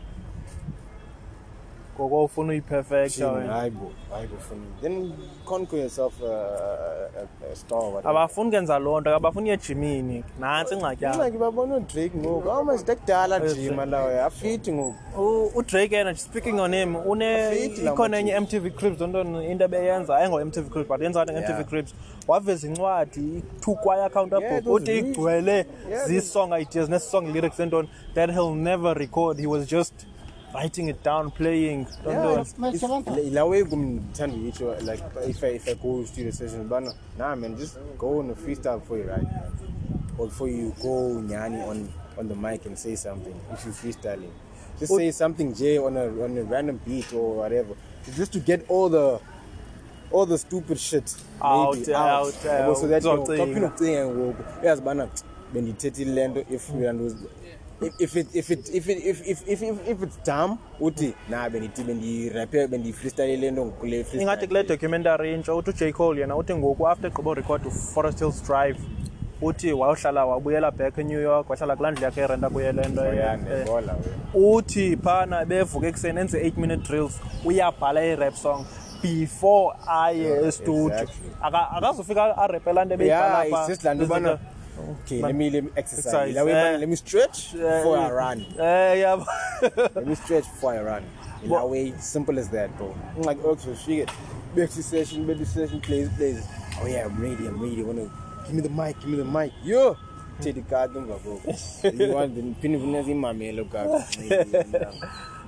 Xa 1.97 2.03
ngoko 2.03 2.23
ufuna 2.23 2.49
uyiperfecta 2.49 3.17
Jimmy, 3.17 3.35
wena. 3.37 3.53
hayi 3.53 3.69
bo 3.71 3.91
hayi 4.13 4.27
bo 4.27 4.37
funi 4.37 4.61
then 4.81 5.13
conquer 5.45 5.79
yourself 5.79 6.13
a, 6.21 6.25
a, 6.25 6.29
a, 6.29 7.51
a 7.51 7.55
star 7.55 7.79
whatever. 7.79 8.09
abafuni 8.11 8.51
kenza 8.51 8.79
loo 8.79 9.01
nto 9.01 9.15
abafuni 9.15 9.49
yejimini 9.49 10.23
nantsi 10.39 10.73
ingxaki 10.75 11.03
yabo 11.03 11.15
ingxaki 11.15 11.37
babona 11.37 11.75
udrake 11.75 12.17
ngoku 12.17 12.51
awumazide 12.51 12.95
kudala 12.95 13.39
jima 13.39 13.85
lawo 13.85 14.21
afithi 14.25 14.71
ngoku. 14.73 14.95
U- 15.21 15.51
udrake 15.55 15.95
yena 15.95 16.15
speaking 16.15 16.59
on 16.59 16.73
him 16.73 16.95
une 16.95 17.25
Afiti 17.47 17.81
la 17.81 17.91
ikhona 17.91 18.09
manje. 18.17 18.31
enye 18.31 18.39
mtv 18.39 18.69
cribs 18.75 19.01
loo 19.01 19.07
nto 19.07 19.43
into 19.43 19.63
ebeyenza 19.65 20.17
ayingo 20.17 20.45
mtv 20.45 20.69
cribs 20.69 20.87
but 20.89 21.01
yenza 21.01 21.25
Yeah. 21.27 21.41
mtv 21.49 21.69
cribs. 21.69 21.93
Waveza 22.27 22.67
incwadi 22.67 23.43
two 23.61 23.75
choir 23.75 23.97
Yeah, 23.99 24.11
counterbook 24.11 24.63
those 24.63 24.69
uthi 24.69 24.91
really- 24.91 25.09
igcwele 25.09 25.51
Yeah, 25.55 25.65
those- 25.89 26.07
zii-song 26.07 26.53
ideas 26.61 26.89
nee-song 26.89 27.21
lyrics 27.33 27.59
entoni. 27.59 27.89
That 28.13 28.29
he'll 28.31 28.55
never 28.55 28.93
record 28.97 29.39
he 29.39 29.47
was 29.47 29.67
just 29.67 29.93
writing 30.57 30.89
it 30.89 31.03
down 31.03 31.31
playing. 31.31 31.79
Yeah, 32.05 32.13
tontoni 32.13 32.41
it's- 32.41 32.83
it's- 32.83 33.33
la 33.33 33.45
way 33.45 33.63
kumthanda 33.63 34.35
uyitsho 34.37 34.75
like 34.85 35.03
if 35.29 35.43
I, 35.43 35.47
if 35.55 35.67
I 35.67 35.73
go 35.75 36.05
studio 36.05 36.31
session 36.31 36.67
bana 36.67 36.93
nah 37.17 37.35
man 37.35 37.55
just 37.57 37.77
go 37.97 38.19
on 38.19 38.29
a 38.29 38.33
freestyle 38.35 38.79
before 38.79 38.97
you 38.99 39.07
write 39.09 39.27
or 40.17 40.25
before 40.27 40.49
you 40.49 40.73
go 40.83 41.21
nyani 41.21 41.61
on 41.69 41.89
on 42.19 42.27
the 42.27 42.35
mic 42.35 42.65
and 42.65 42.77
say 42.77 42.95
something 42.95 43.35
if 43.53 43.65
you're 43.65 43.73
freestyling 43.75 44.31
just 44.79 44.95
say 44.95 45.11
something 45.11 45.53
J 45.53 45.77
on 45.77 45.97
a 45.97 46.05
on 46.23 46.37
a 46.37 46.43
random 46.43 46.79
beat 46.85 47.13
or 47.13 47.35
whatever 47.37 47.75
just 48.17 48.31
to 48.33 48.39
get 48.39 48.65
all 48.69 48.89
the 48.89 49.19
all 50.11 50.25
the 50.25 50.37
stupid 50.37 50.77
shit 50.79 51.15
Out, 51.41 51.75
maybe 51.77 51.93
out, 51.93 52.33
Yabo, 52.43 52.75
so 52.75 52.87
that 52.87 53.03
uzocinga. 53.03 53.43
uzocinga 53.43 54.05
ngoku 54.07 54.43
uyazi 54.63 54.81
bana 54.81 55.07
bendithethile 55.53 56.11
le 56.13 56.27
nto 56.27 56.39
if 56.49 56.69
uyanduz 56.73 57.13
if 57.13 57.19
if 57.81 58.15
it 58.15 58.27
if 58.33 58.49
it 58.49 58.69
if 58.73 58.89
it 58.89 58.97
if 59.05 59.21
if 59.27 59.47
if 59.47 59.61
if, 59.61 59.87
if 59.87 60.03
it's 60.03 60.17
dumb 60.25 60.57
uthi 60.81 61.13
na 61.29 61.49
bendithi 61.49 61.83
bendiraphe 61.83 62.67
bendifreestyle 62.67 63.37
le 63.37 63.51
nto 63.51 63.65
kule 63.65 63.97
ingathi 63.99 64.11
freestyle 64.11 64.47
kule 64.47 64.63
documentary 64.63 65.33
intsha 65.33 65.55
uthi 65.55 65.85
uj 65.85 65.93
cole 65.93 66.21
yena 66.21 66.35
uthi 66.35 66.55
ngoku 66.55 66.87
after 66.87 67.11
gqiba 67.11 67.31
urecord 67.31 67.67
uforest 67.67 68.19
hills 68.19 68.43
drive 68.43 68.77
uthi 69.41 69.73
wayohlala 69.73 70.25
wabuyela 70.25 70.71
back 70.71 70.97
enew 70.97 71.21
york 71.21 71.49
wahlala 71.49 71.75
kulaa 71.75 71.91
ndlu 71.91 72.03
yakhe 72.03 72.21
erenta 72.21 72.49
kuye 72.49 72.71
le 72.71 72.87
nto 72.87 73.05
eh, 73.13 73.75
uthi 74.33 74.97
phana 74.97 75.45
bevuka 75.45 75.87
ekuseni 75.87 76.19
enze 76.19 76.49
8 76.49 76.57
minute 76.57 76.83
drills 76.87 77.21
uyabhala 77.45 78.05
i-rap 78.05 78.35
song 78.35 78.65
before 79.01 79.77
aye 79.87 80.47
estudio. 80.47 81.07
akazufika 81.77 82.37
arepela 82.37 82.85
nto 82.85 83.03
yeah 83.03 83.45
ebeyibhala 83.45 83.73
it's 83.73 84.56
okay 84.79 85.21
let 85.21 85.35
me 85.35 85.49
let 85.49 85.63
me 85.63 85.71
exercise. 85.75 86.29
Exercise, 86.29 86.45
bana 86.45 86.77
let 86.77 86.89
me 86.89 86.95
stretch 86.95 87.53
before 87.53 87.97
I 87.97 88.11
run. 88.11 88.45
Eh 88.57 89.03
yabo 89.03 89.25
let 89.95 90.07
me 90.07 90.15
stretch 90.15 90.43
before 90.43 90.73
I 90.73 90.81
run. 90.81 91.03
In 91.43 91.49
that 91.49 91.69
way 91.69 91.93
simple 91.99 92.39
as 92.39 92.49
that 92.49 92.75
bro. 92.77 92.95
I'm 93.15 93.21
like 93.23 93.43
okay 93.43 93.75
shit 93.75 94.09
to 94.55 94.67
session 94.67 95.27
to 95.27 95.45
session 95.45 95.81
plays 95.81 96.09
plays. 96.17 96.47
Oh 96.81 96.87
yeah 96.87 97.05
I'm 97.05 97.19
ready 97.21 97.47
I'm 97.47 97.61
ready. 97.61 97.81
I 97.81 97.85
wanna 97.85 98.09
give 98.45 98.53
me 98.53 98.61
the 98.61 98.69
mic 98.69 98.99
give 98.99 99.09
me 99.09 99.17
the 99.17 99.25
mic. 99.25 99.51
Yo! 99.63 99.97
Teddy 100.41 100.61
kaka 100.61 100.99
emva 100.99 101.15
koko. 101.23 101.51
You 101.97 102.13
want 102.13 102.35
the 102.35 102.41
phinde 102.61 102.77
funeka 102.79 103.11
imamelo 103.11 103.65
kaka 103.65 104.03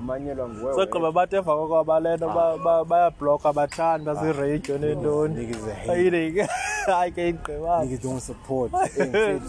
manyelwa 0.01 0.49
nguwe 0.49 0.73
sogqiba 0.75 1.11
bathi 1.11 1.35
emva 1.35 1.55
koko 1.55 1.79
abale 1.79 2.15
nto 2.17 2.27
ba- 2.27 2.57
ba- 2.57 2.85
bayabhlokha 2.85 3.49
abathandi 3.49 4.05
baziradio 4.05 4.77
neentoni 4.77 5.55
ayile 5.89 6.47
hayi 6.85 7.11
ke 7.11 7.29
igqibanga 7.29 7.83
niggas 7.85 8.01
don't 8.01 8.21
support 8.23 8.71
Eh, 8.73 9.41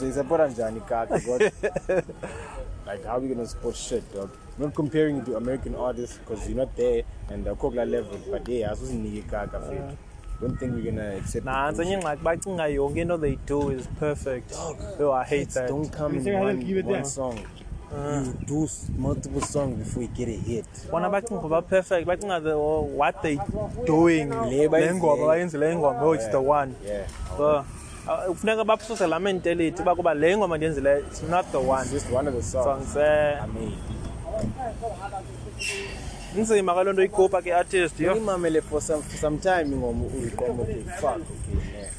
njani 0.51 0.81
kaka 0.81 1.19
god? 1.19 1.53
Like 2.87 3.05
how 3.05 3.17
are 3.17 3.21
we 3.21 3.29
gonna 3.29 3.47
support 3.47 3.77
shit 3.77 4.03
dog? 4.15 4.31
Not 4.59 4.75
comparing 4.75 5.17
you 5.17 5.23
to 5.23 5.37
American 5.37 5.75
artists 5.77 6.19
because 6.19 6.49
you're 6.49 6.59
not 6.59 6.75
there 6.77 7.05
and 7.31 7.47
uh, 7.47 7.55
kula 7.55 7.85
level 7.89 8.19
but 8.31 8.49
yeah 8.49 8.73
asusinike 8.73 9.23
kaka 9.31 9.61
fethu. 9.61 9.97
Don't 10.41 10.57
think 10.59 10.73
we're 10.75 10.91
gonna 10.91 11.17
accept 11.17 11.45
the 11.45 11.51
nantsi 11.51 11.83
enye 11.83 11.95
ingxaki 11.97 12.23
bacinga 12.23 12.67
yonke 12.69 13.01
into 13.01 13.19
they 13.19 13.37
do 13.47 13.71
is 13.71 13.87
perfect 14.01 14.53
oh 15.01 15.13
i 15.13 15.25
hate 15.25 15.51
that 15.55 15.69
don't 15.69 15.91
come 15.97 16.17
in 16.19 16.35
one, 16.41 16.59
give 16.65 16.79
it 16.79 16.87
one 16.87 17.05
song. 17.05 17.39
you 18.25 18.33
do 18.47 18.69
multiple 18.99 19.41
songs 19.41 19.77
before 19.77 20.03
you 20.03 20.09
get 20.09 20.29
a 20.29 20.39
hit. 20.51 20.67
bona 20.91 21.11
bacinga 21.11 21.41
uba 21.47 21.63
perfect 21.63 22.07
bacinga 22.07 22.41
the 22.43 22.53
oh, 22.55 22.83
what 23.01 23.23
they 23.23 23.39
doing 23.87 24.29
Le 24.31 24.51
le 24.63 24.69
bayenzileyo. 24.69 24.95
ngoma 24.97 25.27
bayenzile 25.27 25.73
ingoma 25.73 26.03
oh 26.03 26.13
it's 26.15 26.29
the 26.29 26.41
one 26.41 26.75
Yeah. 26.87 27.07
so 27.37 27.45
uh, 28.09 28.25
kufuneka 28.29 28.65
bakususe 28.65 29.07
laa 29.07 29.19
mentality 29.19 29.83
uba 29.83 29.95
kuba 29.95 30.15
le 30.15 30.37
ngoma 30.37 30.57
ndiyenzileyo 30.57 30.99
it's 30.99 31.23
not 31.23 31.47
the 31.53 31.59
one 31.59 31.83
It's 31.83 31.93
just 31.93 32.11
one 32.13 32.29
of 32.29 32.35
the 32.35 32.43
songs. 32.43 32.65
songs 32.65 32.97
eh 32.97 33.43
I 33.45 33.47
mean, 33.47 33.73
inzima 36.39 36.75
kaloo 36.75 36.93
nto 36.93 37.03
ikhupha 37.03 37.43
ke 37.43 37.55
artist 37.55 38.01
yo 38.01 38.17
imamele 38.17 38.61
for 38.61 38.81
some 38.83 39.03
for 39.03 39.19
some 39.19 39.39
time 39.39 39.67
ingoma 39.75 40.05
uyiqoma 40.05 40.63
okay 40.63 40.83
fuck 41.01 41.17
okay. 41.17 41.91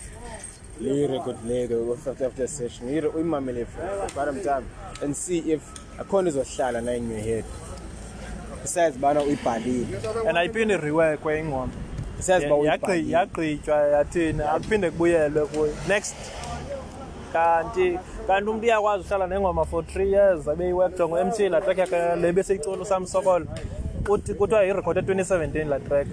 Le 0.82 1.08
record 1.08 1.38
le 1.46 1.94
after 1.94 2.26
after 2.26 2.48
session 2.48 2.90
you 2.90 3.12
uyimamele 3.12 3.66
for 3.66 3.82
quite 4.14 4.26
some 4.26 4.42
time 4.42 4.66
and 5.04 5.16
see 5.16 5.38
if 5.38 5.62
akhona 6.00 6.30
izohlala 6.30 6.82
na 6.82 6.92
in 6.92 7.10
your 7.10 7.20
head. 7.20 7.46
Besides 8.62 8.98
bana 8.98 9.22
uyibhalile. 9.22 10.28
and 10.28 10.38
ayiphinde 10.38 10.78
reworkwe 10.78 11.40
ingoma 11.40 11.72
Besides 12.18 12.46
ba 12.46 12.56
uyibhalile. 12.56 13.12
yagqitywa 13.12 13.78
yathini 13.78 14.42
akuphinde 14.42 14.92
kubuyelwe 14.92 15.46
kuyo 15.46 15.74
next 15.88 16.16
kanti 17.34 18.00
kanti 18.28 18.50
umntu 18.50 18.66
uyakwazi 18.66 19.04
uhlala 19.04 19.28
nengoma 19.28 19.66
for 19.66 19.84
three 19.86 20.12
years 20.12 20.48
abeyiworkta 20.48 21.08
ngo-mc 21.08 21.40
laa 21.50 21.62
track 21.62 21.78
yakhe 21.78 22.16
le 22.16 22.34
beseyicula 22.34 22.82
usamsokolo 22.82 23.46
kuthiwa 24.06 24.64
yirekhode 24.64 25.02
2017 25.02 25.66
laa 25.68 25.80
track 25.80 26.08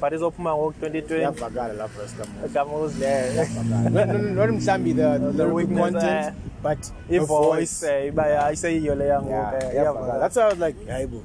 but 0.00 0.12
izophuma 0.12 0.54
ngoku-2020 0.56 1.20
Yavakala 1.20 1.72
la 1.72 1.88
first 1.88 2.16
time. 2.16 2.28
igama 2.46 2.76
uzileyo 2.76 3.44
Not 3.90 4.08
not 4.34 4.50
mhlambi 4.50 4.94
the 4.94 5.02
the 5.18 5.18
lyrical 5.18 5.52
weakness, 5.54 5.80
content 5.92 6.26
eh. 6.26 6.32
but 6.62 6.78
the 7.08 7.16
ivoice 7.16 8.06
iba 8.06 8.52
iseyiyo 8.52 8.94
le 8.94 9.06
yangoku 9.08 9.30
Yeah, 9.32 9.54
eh, 9.54 9.60
yeah, 9.62 9.74
iyavakala. 9.74 10.18
That's 10.18 10.36
why 10.36 10.42
I 10.42 10.48
was 10.48 10.58
like, 10.58 10.86
hey, 10.86 11.06
bro, 11.06 11.20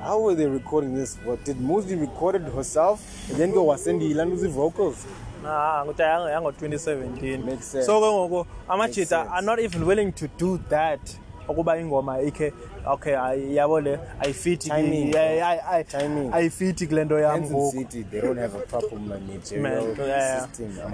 how 0.00 0.20
were 0.24 0.34
they 0.34 0.46
recording 0.46 0.94
this? 0.94 1.18
What 1.26 1.44
did 1.44 1.60
Mosley 1.60 1.96
record 1.96 2.34
it 2.36 2.54
herself 2.54 3.00
and 3.30 3.38
then 3.38 3.52
go 3.52 3.66
wasendi 3.66 4.10
ilanduzi 4.10 4.48
vocals? 4.48 4.96
Ah, 5.48 5.82
ukuthi 5.84 6.02
yango- 6.02 6.30
yango-2017 6.30 7.44
Makes 7.44 7.64
sense. 7.72 7.86
so 7.86 8.00
ke 8.00 8.06
ngoku 8.06 8.46
amajita 8.68 9.30
are 9.32 9.46
not 9.46 9.58
even 9.58 9.84
willing 9.84 10.12
to 10.12 10.26
do 10.38 10.58
that 10.68 11.00
ukuba 11.48 11.78
ingoma 11.78 12.20
ikhe 12.22 12.52
okay 12.86 13.14
yabo 13.54 13.80
le 13.80 13.98
ayifithi 14.20 14.70
ki- 14.70 14.76
Timing, 14.76 15.14
ayi- 15.14 15.40
ayi- 15.42 15.60
ayi- 15.70 15.84
Timing. 15.84 16.30
ayifithi 16.34 16.86
kule 16.86 17.04
nto 17.04 17.18
yam 17.18 17.44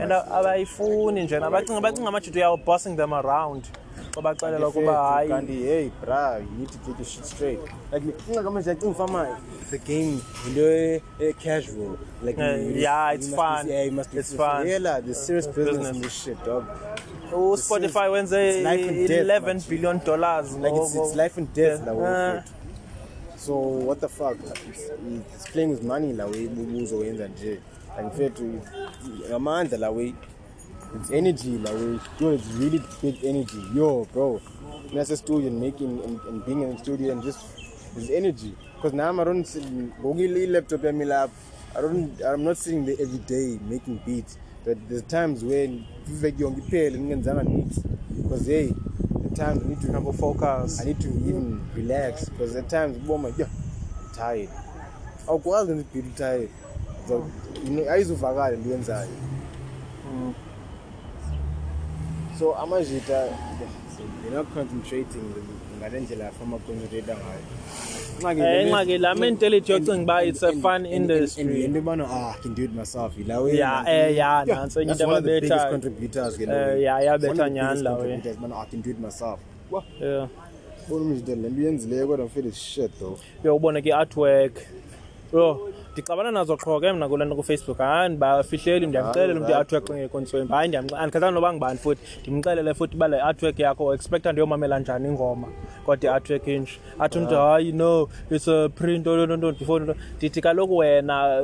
and 0.00 0.12
abayifuni 0.12 1.24
njena 1.24 1.50
bacinga 1.50 1.80
bacinga 1.80 2.08
amajita 2.08 2.38
uyaw 2.38 2.56
bossing 2.56 2.96
them 2.96 3.12
around 3.12 3.64
babaxelela 4.16 4.68
ukuba 4.68 4.92
hayi 4.96 5.28
Kandi, 5.28 5.52
hey, 5.62 5.90
bra, 6.04 6.38
you 6.38 6.50
need 6.58 6.68
to 6.68 6.78
get 6.78 6.98
your 6.98 7.04
shit 7.06 7.24
straight. 7.24 7.60
Like, 7.92 8.04
think 8.04 8.36
like 8.36 8.46
I'm 8.46 8.62
saying, 8.62 8.94
fama, 8.94 9.38
the 9.70 9.78
game, 9.78 10.20
you 10.46 10.54
know, 10.54 11.00
eh, 11.20 11.32
casual. 11.38 11.98
Like, 12.22 12.36
Yeah, 12.38 12.56
you- 12.56 12.80
yeah, 12.80 13.12
it's 13.14 13.28
fun. 13.34 13.68
Yeah, 13.68 13.84
you 13.84 13.92
must 13.92 14.10
be 14.12 14.18
It's 14.18 14.34
fun. 14.34 14.66
Yeah, 14.66 14.78
there's 15.00 15.16
serious 15.26 15.46
business. 15.46 15.88
in 15.96 16.02
this 16.02 16.12
shit, 16.12 16.44
dog. 16.44 16.64
Uspotify 17.36 18.08
wenze 18.08 18.48
it's 18.50 18.64
life 18.64 18.88
and 18.88 19.08
death, 19.08 19.20
11 19.20 19.46
man. 19.56 19.62
billion 19.68 19.98
dollars 20.04 20.52
Like, 20.56 20.74
it's, 20.76 20.94
it's 20.94 21.16
life 21.16 21.38
and 21.38 21.52
death, 21.54 21.80
Yeah. 21.80 21.86
la, 21.86 21.92
way 21.92 22.06
Uh, 22.34 22.38
it. 22.38 22.44
So 23.36 23.54
what 23.56 24.00
the 24.00 24.08
fuck? 24.08 24.36
It's, 24.68 24.90
it's 25.34 25.50
playing 25.52 25.70
with 25.70 25.82
money 25.82 26.12
la 26.12 26.26
way 26.26 26.48
uzoyenza 26.82 27.28
nje. 27.28 27.58
Like 27.96 28.06
mfethu 28.14 28.60
ngamandla 29.28 29.78
la 29.78 29.90
way 29.90 30.14
it's 31.00 31.10
energy 31.10 31.58
la 31.58 31.70
way. 31.72 31.98
Yo, 32.20 32.32
it's 32.34 32.46
really 32.58 32.80
big 33.02 33.24
energy. 33.24 33.62
Yo, 33.74 34.06
bro. 34.12 34.40
Nasa 34.92 35.16
studio 35.16 35.48
and 35.48 35.60
making 35.60 36.00
and, 36.04 36.20
and 36.28 36.44
being 36.44 36.62
in 36.62 36.72
the 36.72 36.78
studio 36.78 37.12
and 37.12 37.22
just 37.22 37.38
there's 37.94 38.10
energy. 38.10 38.54
Because 38.76 38.92
now 38.92 39.20
I 39.20 39.24
don't 39.24 39.44
sit 39.46 39.64
ngokile 40.02 40.46
laptop 40.50 40.82
yami 40.82 41.04
lapha. 41.06 41.30
I 41.74 41.80
don't 41.80 42.20
I'm 42.22 42.44
not 42.44 42.56
sitting 42.58 42.84
there 42.84 42.96
every 43.00 43.18
day 43.18 43.58
making 43.68 44.00
beats. 44.06 44.36
But 44.64 44.78
there's 44.88 45.02
times 45.02 45.44
when 45.44 45.84
iveki 46.10 46.42
yonke 46.42 46.60
iphele 46.60 46.98
ngingenzanga 46.98 47.42
niks. 47.42 47.78
Because 48.10 48.46
hey, 48.46 48.74
at 49.24 49.36
times 49.36 49.62
I 49.64 49.68
need 49.68 49.80
to 49.80 49.88
nabo 49.88 50.12
focus. 50.14 50.80
I 50.80 50.84
need 50.84 51.00
to 51.00 51.08
even 51.08 51.60
relax 51.74 52.28
because 52.28 52.56
at 52.56 52.68
times 52.68 52.98
boma 52.98 53.32
yeah 53.38 53.46
I'm 53.46 54.14
tired. 54.14 54.48
Awukwazi 55.26 55.72
nje 55.72 55.84
beat 55.92 56.16
tired. 56.16 56.48
So 57.08 57.26
ayizuvakala 57.90 58.54
into 58.54 58.68
yenzayo 58.68 59.08
so 62.38 62.52
so 62.52 62.54
amajita 62.54 63.28
they're 64.22 64.36
not 64.36 64.46
concentrating 64.54 65.22
ngale 65.78 66.00
ndlela 66.00 66.28
afama 66.28 66.58
concentrate 66.58 67.06
ngayo. 67.06 67.42
Eh, 68.46 68.66
ingxaki 68.66 68.98
la 68.98 69.14
mentality 69.14 69.72
yocinga 69.72 70.02
uba 70.02 70.24
it's 70.24 70.42
a 70.42 70.52
fun 70.52 70.86
industry. 70.86 71.64
and 71.64 71.74
yobana 71.76 72.06
ah 72.08 72.34
I 72.38 72.42
can 72.42 72.54
do 72.54 72.64
it 72.64 72.72
myself 72.72 73.16
yilawo 73.18 73.48
Yeah, 73.48 73.84
eh, 73.88 74.14
yeah, 74.16 74.44
nantso 74.46 74.80
enye 74.82 74.92
into 74.92 75.04
ababethayo. 75.04 75.70
contributors 75.70 76.36
ke 76.38 76.42
Eh, 76.42 76.80
yeah, 76.82 77.02
iyabetha 77.02 77.50
nyhani 77.50 77.82
lawo, 77.82 78.04
eh. 78.04 78.34
bana 78.40 78.56
I 78.58 78.64
can 78.66 78.80
do 78.80 78.90
it 78.90 78.98
myself. 79.00 79.40
Wa 79.70 79.82
yeah. 80.00 80.28
Bona 80.88 81.04
umjita 81.04 81.34
le 81.34 81.48
nto 81.48 81.62
yenzileyo 81.62 82.06
kodwa 82.06 82.28
feel 82.28 82.46
is 82.46 82.56
shit 82.58 82.90
though. 83.00 83.18
Yo 83.44 83.56
ubone 83.56 83.82
ke 83.82 83.86
i-artwork. 83.88 84.52
Yo 85.32 85.68
ndixabana 85.92 86.30
nazo 86.30 86.56
qho 86.56 86.80
ke 86.80 86.92
mna 86.92 87.08
kule 87.08 87.24
nto 87.24 87.36
kufacebook. 87.36 87.78
Hayi 87.78 88.08
ndibafihleli 88.08 88.86
ndiyamxelela 88.86 89.40
umntu 89.40 89.50
i-artwork 89.52 89.90
engekho 89.90 90.20
ntswembi 90.20 90.52
hayi 90.52 90.76
andikhathanga 90.76 91.30
noba 91.30 91.52
ngubani 91.52 91.78
futhi 91.78 92.02
ndimxelele 92.22 92.74
futhi 92.74 92.96
uba 92.96 93.08
le 93.08 93.20
artwork 93.20 93.58
yakho 93.58 93.94
expecta 93.94 94.32
ndiyomamela 94.32 94.78
njani 94.78 95.08
ingoma 95.08 95.48
kodwa 95.86 96.10
i-artwork 96.10 96.46
inje. 96.46 96.72
Athi 96.98 97.18
umntu 97.18 97.34
hayi 97.34 97.72
no 97.72 98.08
it's 98.30 98.48
a 98.48 98.68
print 98.68 99.06
ontonto 99.06 99.52
before 99.52 99.84
nto 99.84 99.94
ndithi 100.16 100.40
kaloku 100.40 100.76
wena 100.76 101.42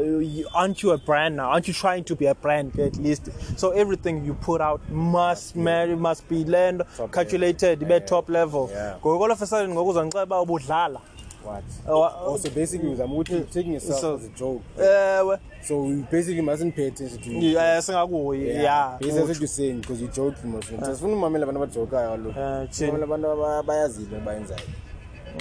aren't 0.54 0.82
you 0.82 0.92
a 0.92 0.98
brand 0.98 1.36
now? 1.36 1.50
Aren't 1.52 1.68
you 1.68 1.74
trying 1.74 2.02
to 2.04 2.16
be 2.16 2.26
a 2.26 2.34
brand 2.34 2.78
at 2.80 2.96
least? 2.96 3.28
So 3.56 3.70
everything 3.70 4.24
you 4.26 4.34
put 4.34 4.60
out 4.60 4.80
must, 4.90 5.56
ma- 5.56 5.86
must 5.86 6.28
be 6.28 6.44
Top 6.44 7.12
calculated 7.12 7.80
ibe 7.80 8.00
top 8.06 8.28
level. 8.28 8.68
Ngoku 9.00 9.18
kolo 9.18 9.36
fesalen 9.36 9.70
ngoku 9.70 9.90
uzondixela 9.90 10.24
uba 10.24 10.40
ubudlala. 10.40 11.00
What 11.48 11.64
Uh, 11.86 12.28
also 12.32 12.50
basically 12.50 12.90
uzama 12.92 13.14
ukuthi 13.14 13.32
you're 13.32 13.46
taking 13.52 13.72
yourself 13.72 14.00
So- 14.00 14.14
as 14.14 14.24
a 14.24 14.38
joke 14.38 14.62
ewe 14.78 15.38
so 15.68 15.74
you 15.74 16.04
basically 16.12 16.42
mustn't 16.42 16.74
pay 16.74 16.86
attention 16.88 17.18
to 17.20 17.30
Eh, 17.30 17.82
singakuyi 17.82 18.48
ya 18.64 18.88
Basically 19.00 19.12
that's 19.12 19.28
what 19.28 19.36
you're 19.40 19.48
saying 19.48 19.80
because 19.80 20.02
most 20.02 20.70
of 20.70 20.70
the 20.70 20.76
time. 20.86 20.94
Sifuna 20.94 21.12
umamela 21.12 21.44
abantu 21.46 21.62
abajokayo 21.62 22.10
kaloku. 22.10 22.38
Eh? 22.38 22.88
Umamela 22.88 23.04
abantu 23.04 23.28
aba- 23.30 23.58
abayazile 23.58 24.16
abayenzayo. 24.16 24.60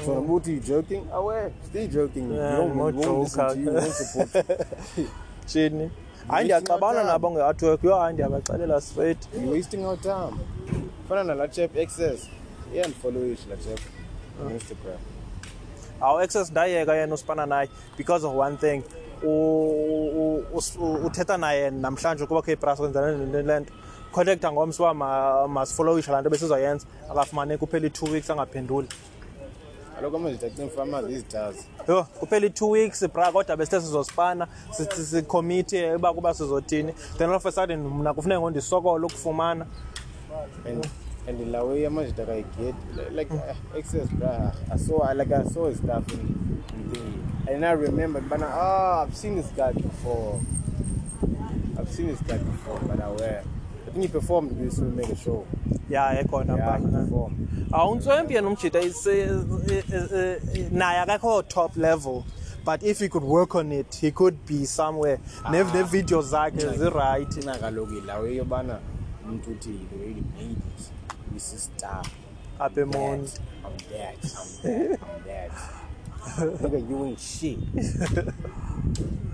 So 0.06 0.16
noba 0.16 0.34
uthi 0.34 0.52
you 0.54 0.60
joking, 0.60 1.02
awe, 1.14 1.52
stay 1.70 1.88
joking. 1.88 2.30
You 2.30 2.36
Yeah, 2.36 2.58
don't- 2.58 2.68
you 2.76 2.92
joker. 2.92 3.54
to 3.54 3.60
you, 3.60 3.66
you 3.66 3.72
won't 3.72 3.94
support 3.94 4.36
you. 4.98 5.08
thini 5.46 5.92
hayi 6.28 6.44
ndiyaxabana 6.46 7.04
nabo 7.04 7.32
nge-artwork 7.32 7.84
yo 7.84 7.96
hayi 7.96 8.14
ndiyabaxelela 8.14 8.82
straight 8.82 9.18
You're 9.34 9.52
wasting 9.58 9.86
our 9.86 9.98
time. 10.02 10.38
Fana 11.10 11.24
nala 11.24 11.48
chap 11.48 11.78
access. 11.78 12.28
Yeah, 12.74 12.86
and 12.86 12.96
follow 12.96 13.26
ish 13.34 13.40
la 13.50 13.56
chap 13.56 13.80
on 14.46 14.52
Instagram. 14.52 15.00
Awu 16.02 16.20
access 16.20 16.52
ndayeka 16.52 16.96
yena 16.96 17.14
usipana 17.16 17.46
naye 17.46 17.70
because 17.98 18.26
of 18.28 18.34
one 18.36 18.58
thing. 18.58 18.84
U- 19.24 20.10
u- 20.16 20.44
us- 20.58 20.76
u- 20.80 21.06
uthetha 21.06 21.38
naye 21.38 21.70
namhlanje 21.72 22.24
ukuba 22.24 22.42
khe 22.42 22.52
ibras 22.54 22.80
kwenzana 22.80 23.12
le 23.44 23.60
nto. 23.60 23.74
Connecta 24.12 24.52
ngomsi 24.52 24.82
uba 24.82 24.94
ma- 24.94 25.48
masifollowisha 25.48 26.12
laa 26.12 26.22
nto 26.22 26.30
besizoyenza. 26.30 26.86
Akafumaneki 27.12 27.60
kuphela 27.60 27.88
i-two 27.88 28.06
weeks 28.12 28.30
angaphenduli. 28.30 28.88
Kaloku 29.96 30.16
amajita 30.16 30.50
kucinga 30.50 30.70
farmers 30.72 31.06
these 31.08 31.26
jazz. 31.32 31.56
yho 31.88 32.04
kuphela 32.20 32.46
i-two 32.46 32.70
weeks 32.70 33.08
bra 33.14 33.32
kodwa 33.32 33.58
besithe 33.58 33.82
sizosipana 33.82 34.48
sithi 34.72 35.02
sikhomithe 35.06 35.96
uba 35.96 36.14
kuba 36.14 36.34
sizothini. 36.34 36.94
Then 37.18 37.30
all 37.30 37.36
of 37.36 37.46
a 37.46 37.52
sudden 37.52 37.80
mna 37.80 38.14
kufuneka 38.14 38.40
ngondisokole 38.42 39.06
ukufumana. 39.06 39.66
And 41.28 41.40
and 41.42 41.52
la 41.52 41.64
way 41.64 41.82
amajita 41.82 42.26
ka 42.26 42.36
get 42.58 42.76
like 43.14 43.30
uh, 43.32 43.54
access 43.78 44.08
bra. 44.10 44.52
I 44.72 44.78
saw 44.78 45.12
like 45.14 45.32
I 45.32 45.44
saw 45.44 45.66
his 45.68 45.78
stuff 45.78 46.10
in, 46.14 46.20
in 46.74 46.84
thingy. 46.92 47.54
And 47.54 47.66
I 47.66 47.72
remembered, 47.72 48.30
but 48.30 48.42
ah, 48.44 49.02
I've 49.04 49.16
seen 49.16 49.36
this 49.36 49.48
guy 49.48 49.72
before. 49.74 50.40
I've 51.78 51.90
seen 51.92 52.08
this 52.08 52.22
guy 52.22 52.38
before, 52.38 52.80
but 52.88 53.00
I 53.02 53.10
wear. 53.12 53.44
I 53.88 53.90
think 53.92 54.04
he 54.04 54.08
performed 54.08 54.52
with 54.52 54.60
this 54.70 54.80
make 54.80 55.10
a 55.10 55.16
show. 55.16 55.46
ya 55.90 56.10
ekhona 56.22 56.58
Yeah, 56.58 56.78
he 56.78 56.84
phaa. 56.86 56.92
performed. 57.04 57.38
awuntswempi 57.72 58.34
yena 58.36 58.48
umjita 58.50 58.80
is- 58.82 59.06
is- 59.08 59.72
is- 59.72 60.12
is- 60.12 60.72
naye 60.72 61.00
akakho 61.06 61.48
top 61.48 61.78
level 61.78 62.26
but 62.66 62.84
if 62.84 63.00
he 63.00 63.08
could 63.10 63.24
work 63.24 63.56
on 63.56 63.72
it 63.72 63.96
he 64.02 64.12
could 64.12 64.36
be 64.46 64.66
somewhere 64.66 65.18
Nev- 65.52 65.72
neevidiyo 65.74 66.22
zakhe 66.22 66.68
zirayithi 66.78 67.40
Ina 67.42 67.56
kaloku 67.58 68.02
la 68.06 68.20
way 68.20 68.36
yobana 68.38 68.80
umuntu 69.26 69.52
uthi 69.52 69.80
the 69.92 69.98
way 70.04 70.14
he 70.14 70.22
apha 72.60 72.82
emoni 72.82 73.28
That, 73.28 73.42
I'm 73.66 73.78
that. 73.92 74.18
I'm 74.38 74.64
that. 74.64 75.00
I'm 75.02 75.24
that. 75.26 75.52
Nigga, 76.62 76.90
you 76.90 77.06
ain't 77.06 77.20
shit. 77.20 77.60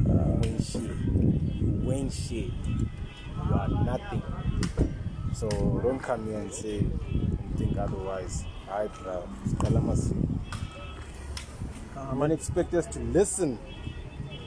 You 0.06 0.42
ain't 0.44 0.64
shit. 0.64 0.82
You 0.84 1.92
ain't 1.92 2.14
shit. 2.14 2.52
You 3.48 3.54
are 3.54 3.68
nothing. 3.68 4.22
So 5.34 5.50
don't 5.84 6.00
come 6.00 6.28
here 6.28 6.40
and 6.40 6.54
say 6.54 6.80
and 6.80 7.58
think 7.58 7.78
otherwise. 7.78 8.46
I 8.70 8.88
bro. 8.88 9.28
Kalamasi. 9.58 10.16
Man 12.16 12.32
expect 12.32 12.74
us 12.74 12.86
to 12.88 13.00
listen. 13.00 13.58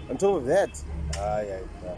On 0.09 0.17
top 0.17 0.37
of 0.37 0.47
that, 0.47 0.71
ah 1.19 1.41
yeah, 1.41 1.61
bro. 1.81 1.97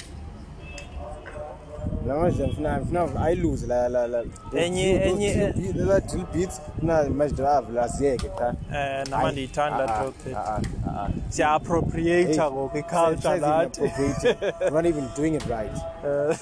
Manje 2.07 2.47
mfuna 2.47 2.81
mfuna 2.81 3.35
lose 3.35 3.67
la 3.67 3.89
la 3.89 4.07
la. 4.07 4.25
Enye- 4.53 4.99
enye- 5.09 5.73
la 5.87 6.01
drill 6.01 6.25
beats 6.35 6.61
na 6.83 7.03
manje 7.05 7.35
drive 7.35 7.73
la 7.73 7.89
siyeke 7.89 8.29
cha. 8.39 8.49
um 8.49 9.11
nama 9.11 9.33
ndiyithanda 9.33 9.85
ah, 9.89 10.61
ah. 10.87 11.09
siya-appropriata 11.29 12.51
ngoku 12.51 12.77
nathi 12.77 13.45
appropriating. 13.45 14.37
We're 14.61 14.71
not 14.71 14.87
even 14.87 15.09
doing 15.17 15.35
it 15.35 15.45
right. 15.47 15.73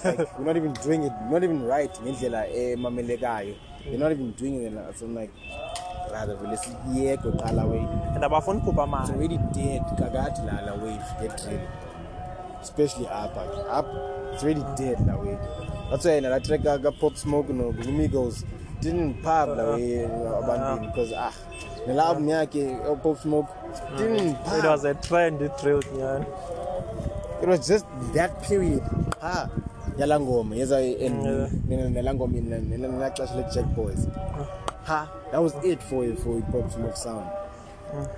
Like, 0.05 0.39
we're 0.39 0.45
not 0.45 0.57
even 0.57 0.73
doing 0.85 1.03
it, 1.05 1.13
not 1.31 1.43
even 1.43 1.67
right 1.67 2.01
ngendlela 2.03 2.47
emamelekayo. 2.47 3.55
We're 3.87 3.99
not 3.99 4.13
even 4.13 4.33
doing 4.37 4.55
it 4.63 4.73
so 4.99 5.07
I'm 5.07 5.15
like 5.15 5.31
rather 6.13 6.37
vele 6.37 6.57
siyeke 6.57 7.31
qala 7.43 7.65
way. 7.67 7.87
and 8.15 8.25
abafuni 8.25 8.59
It's 8.59 8.77
mali 8.77 9.13
already 9.13 9.39
dead 9.53 9.83
kakade 9.99 10.41
la 10.47 10.61
la 10.67 10.73
wave 10.83 11.05
get 11.21 11.37
drill. 11.43 11.61
Especially 12.63 13.07
up 13.07 13.37
up 13.71 13.87
it's 14.37 14.45
already 14.45 14.61
dead 14.77 15.01
la 15.07 15.17
way. 15.17 15.39
That's 15.91 16.05
why 16.05 16.21
na 16.21 16.29
la 16.29 16.39
track 16.39 16.63
ka 16.63 16.91
pop 16.91 17.17
smoke 17.17 17.49
no 17.49 17.73
Migos 17.73 18.45
didn't 18.83 19.23
pop 19.23 19.49
la 19.49 19.73
way 19.75 20.05
abantu 20.05 20.87
because 20.87 21.13
ah 21.17 21.33
nela 21.87 22.03
album 22.13 22.27
yakhe 22.29 23.03
pop 23.03 23.17
smoke 23.19 23.49
didn't 23.97 24.35
pop. 24.45 24.59
it 24.65 24.69
was 24.69 24.85
a 24.85 24.95
trend 24.95 25.39
drill 25.61 25.81
nyani 25.97 26.27
it 27.43 27.49
was 27.49 27.67
just 27.67 27.87
that 28.13 28.43
period. 28.43 28.83
Ha 29.21 29.49
yala 29.99 30.21
ngoma 30.21 30.55
yeza 30.57 30.81
Yeah. 30.81 31.49
nela 31.69 32.13
ngoma 32.15 32.41
nela 32.41 33.11
xesha 33.17 33.37
le 33.37 33.45
Jack 33.55 33.65
Boys. 33.75 34.07
Ha 34.85 35.09
that 35.33 35.43
was 35.43 35.55
it 35.65 35.83
for 35.83 36.05
for 36.17 36.41
pop 36.53 36.71
smoke 36.71 36.97
sound. 36.97 37.27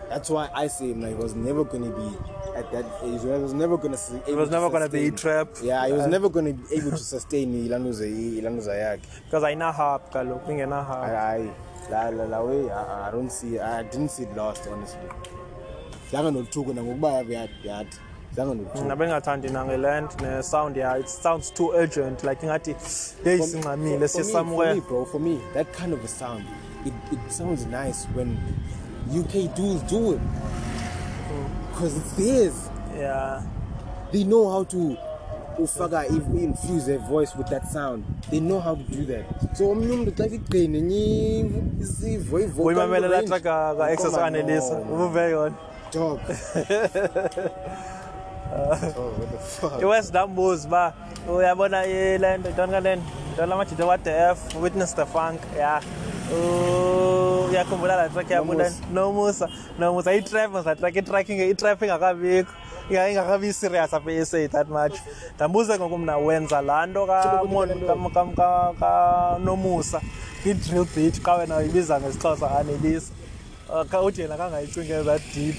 That's 0.09 0.31
why 0.31 0.49
I 0.55 0.67
say 0.69 0.95
like, 0.95 1.13
it 1.13 1.19
was 1.19 1.35
never 1.35 1.65
gonna 1.65 1.91
be 1.91 2.17
at 2.57 2.71
that 2.73 2.85
age. 3.05 3.23
It 3.25 3.41
was 3.43 3.53
never 3.55 3.77
gonna 3.77 3.97
su- 3.97 4.21
it 4.27 4.35
was 4.37 4.51
never 4.51 4.71
gonna 4.71 4.89
be 4.89 5.11
sustain- 5.11 5.17
trap 5.17 5.49
yeah 5.63 5.87
it 5.87 5.93
was 5.93 6.07
never 6.07 6.29
gonna 6.29 6.53
be 6.53 6.77
able 6.77 6.91
to 6.91 6.97
sustain 6.97 7.67
ilanduza 7.67 8.07
ilanduza 8.07 8.75
yakhe 8.75 9.03
because 9.25 9.45
ayina-hub 9.47 10.01
kaloku 10.13 10.51
ingena-hub 10.53 11.05
I 11.05 11.51
la 11.91 12.09
la 12.11 12.25
la 12.25 12.41
way 12.43 12.71
I, 12.71 13.09
I 13.09 13.11
don't 13.11 13.31
see 13.33 13.59
I 13.59 13.83
didn't 13.83 14.09
see 14.11 14.23
it 14.25 14.37
last 14.37 14.67
honestly. 14.67 15.09
Zange 16.13 16.31
noluthuko 16.31 16.73
nangokuba 16.73 17.13
yathi 17.13 17.69
yathi 17.69 17.99
zange 18.37 18.55
noluthuko 18.55 18.85
mna 18.85 18.97
bengathandi 18.97 19.49
nangeland 19.49 20.21
ne-sound 20.23 20.77
yayo 20.77 21.01
it 21.01 21.09
sounds 21.09 21.51
too 21.51 21.73
urgent. 21.75 22.25
Like 22.25 22.41
ingathi 22.47 22.75
heyi 23.25 23.43
singxamile 23.43 24.09
siye 24.09 24.25
me, 24.25 24.33
for 24.33 24.33
somewhere 24.33 24.75
me, 24.75 24.81
bro, 24.81 25.05
for 25.05 25.21
me, 25.21 25.41
that 25.55 25.73
kind 25.73 25.93
of 25.93 26.05
a 26.05 26.09
sound, 26.09 26.45
it, 26.87 26.93
it 27.13 27.33
sounds 27.33 27.67
nice 27.67 28.07
when 28.15 28.39
UK 29.11 29.55
dudes 29.55 29.83
do 29.91 30.13
it. 30.13 30.21
Because 31.71 31.97
it's 31.97 32.13
theirs. 32.13 32.71
yeah 32.99 33.43
They 34.13 34.25
know 34.25 34.49
how 34.51 34.65
to 34.65 34.97
ufaka 35.59 36.05
if- 36.07 36.43
infuse 36.43 36.87
their 36.87 36.99
voice 36.99 37.35
with 37.37 37.49
that 37.49 37.67
sound. 37.69 38.05
They 38.31 38.41
know 38.41 38.61
how 38.61 38.75
to 38.75 38.83
do 38.83 39.05
that. 39.07 39.25
So 39.57 39.71
omnye 39.71 39.93
umuntu 39.93 40.13
xa 40.17 40.27
igcine 40.27 40.81
nyivu 40.81 41.63
isivo 41.81 42.41
ivocal 42.41 42.67
uyimamelela 42.67 43.17
range. 43.17 43.29
track 43.29 43.43
ka-access 43.43 44.11
Come 44.11 44.23
on, 44.23 44.35
anelisa 44.35 44.79
no, 44.79 44.85
man. 44.85 45.01
uve 45.09 45.31
yona 45.31 45.55
Dog. 45.93 46.21
oh, 48.53 49.15
what 49.19 49.31
the 49.33 49.39
fuck? 49.39 49.81
iwest 49.83 50.13
dambuzi 50.13 50.67
uba 50.67 50.93
uyabona 51.37 51.87
le 51.87 52.39
nto 52.39 52.51
ntoni 52.51 52.73
kaleni 52.73 53.03
ntoni 53.33 53.49
lamajita 53.51 53.87
wa-df 53.87 54.55
witness 54.63 54.95
the 54.95 55.07
funk 55.07 55.41
ya 57.53 57.63
Uh, 57.65 57.67
uyakhumbula 57.67 57.97
laa 57.97 58.09
track 58.09 58.31
yabona 58.31 58.65
Nomusa. 58.65 58.83
nomusa. 58.93 59.49
Nomusa. 59.79 60.13
Itrap 60.15 60.51
mos 60.53 60.67
laa 60.67 60.75
track 60.75 60.97
itrack 60.97 61.29
itrap 61.29 61.83
ingakabikho. 61.83 62.53
Inga- 62.91 63.09
ingakabi 63.11 63.53
serious 63.53 63.93
apha 63.95 64.11
e-sa 64.13 64.49
that 64.49 64.69
much. 64.69 64.95
Ndambuze 65.37 65.77
ngoku 65.79 65.99
mna 65.99 66.17
wenza 66.19 66.61
laa 66.61 66.87
nto 66.87 67.07
ka- 67.07 67.45
Mon- 67.45 67.69
ka- 67.87 68.11
ka- 68.15 68.33
ka- 68.37 68.75
kanomusa 68.81 70.01
i-drill 70.45 70.87
beat 70.97 71.21
xa 71.23 71.35
wena 71.35 71.57
uyibiza 71.57 72.01
ngesixhosa 72.01 72.51
anelisa 72.59 73.13
Uh, 73.69 73.85
ka 73.85 74.01
uthi 74.03 74.21
yena 74.23 74.37
kangayicinge 74.37 75.05
that 75.05 75.23
deep. 75.35 75.57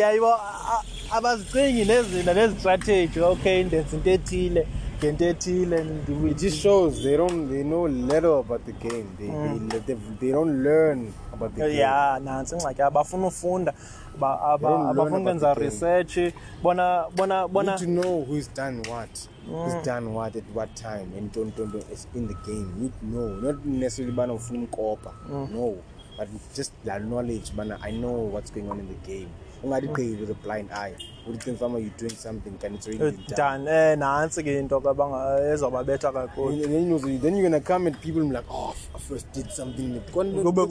Yayibo 0.00 0.34
a- 0.34 0.82
abazicingi 1.12 1.84
nezinto 1.84 2.34
nezistrategy 2.34 3.20
okay 3.20 3.64
ndenza 3.64 3.96
into 3.96 4.10
ethile. 4.10 4.66
Ngento 5.00 5.24
ethile 5.24 5.76
and 5.80 6.08
It 6.30 6.38
just 6.38 6.58
shows 6.58 7.02
they 7.02 7.16
don't 7.16 7.48
they 7.48 7.62
know 7.64 7.86
little 7.88 8.40
about 8.40 8.64
the 8.66 8.72
game. 8.72 9.06
They 9.18 9.28
they, 9.28 9.78
they 9.86 9.94
they 10.20 10.30
don't 10.32 10.62
learn 10.62 11.12
about 11.32 11.54
the 11.54 11.60
game. 11.68 11.78
ya 11.78 12.20
nantsi 12.24 12.54
ingxaki 12.54 12.82
abafuna 12.82 13.26
ufunda 13.26 13.72
abafuna 14.20 15.02
ukwenza 15.18 15.54
research 15.54 16.18
bona 16.62 17.04
bona 17.16 17.48
bona 17.48 17.72
need 17.72 17.80
to 17.80 17.86
know 17.86 18.24
who's 18.24 18.48
done 18.54 18.82
what, 18.90 19.28
who's 19.46 19.84
done 19.86 20.06
what 20.14 20.36
at 20.36 20.44
what 20.54 20.74
time, 20.74 21.08
and 21.16 21.32
don't 21.32 21.56
don't, 21.56 21.72
don't 21.72 21.90
it's 21.92 22.06
in 22.14 22.28
the 22.28 22.34
game. 22.46 22.66
You 22.76 22.82
need 22.82 22.92
to 23.00 23.06
know, 23.06 23.28
not 23.40 23.64
necessarily 23.64 24.12
bana 24.16 24.32
ufuna 24.34 24.58
umkopa, 24.66 25.12
no, 25.52 25.76
but 26.18 26.28
just 26.54 26.72
that 26.84 27.02
knowledge, 27.04 27.56
bana 27.56 27.78
I 27.82 27.90
know 27.92 28.12
what's 28.32 28.50
going 28.50 28.70
on 28.70 28.78
in 28.80 28.88
the 28.88 29.06
game. 29.06 29.28
Ungadi 29.62 30.20
with 30.20 30.30
a 30.30 30.34
blind 30.34 30.70
eye. 30.72 30.94
You 31.26 31.34
think 31.34 31.58
farmer 31.58 31.78
you're 31.78 31.90
doing 31.98 32.10
something 32.10 32.58
and 32.64 32.74
it's 32.76 32.86
already 32.88 33.16
been 33.16 33.24
done? 33.28 33.68
eh 33.68 33.94
nantsi 33.96 34.42
ke 34.42 34.58
into 34.58 34.80
kabanga 34.80 35.20
ezobabetha 35.52 36.12
kakhulu 36.12 36.64
And 36.64 36.74
then, 36.74 36.88
you 36.88 37.18
then 37.18 37.36
you're 37.36 37.48
gonna 37.50 37.60
come 37.60 37.86
and 37.86 38.00
people 38.00 38.22
like, 38.22 38.44
oh, 38.50 38.74
I 38.94 38.98
first 38.98 39.30
did 39.32 39.50
something. 39.52 40.00
Kuthiwa, 40.12 40.66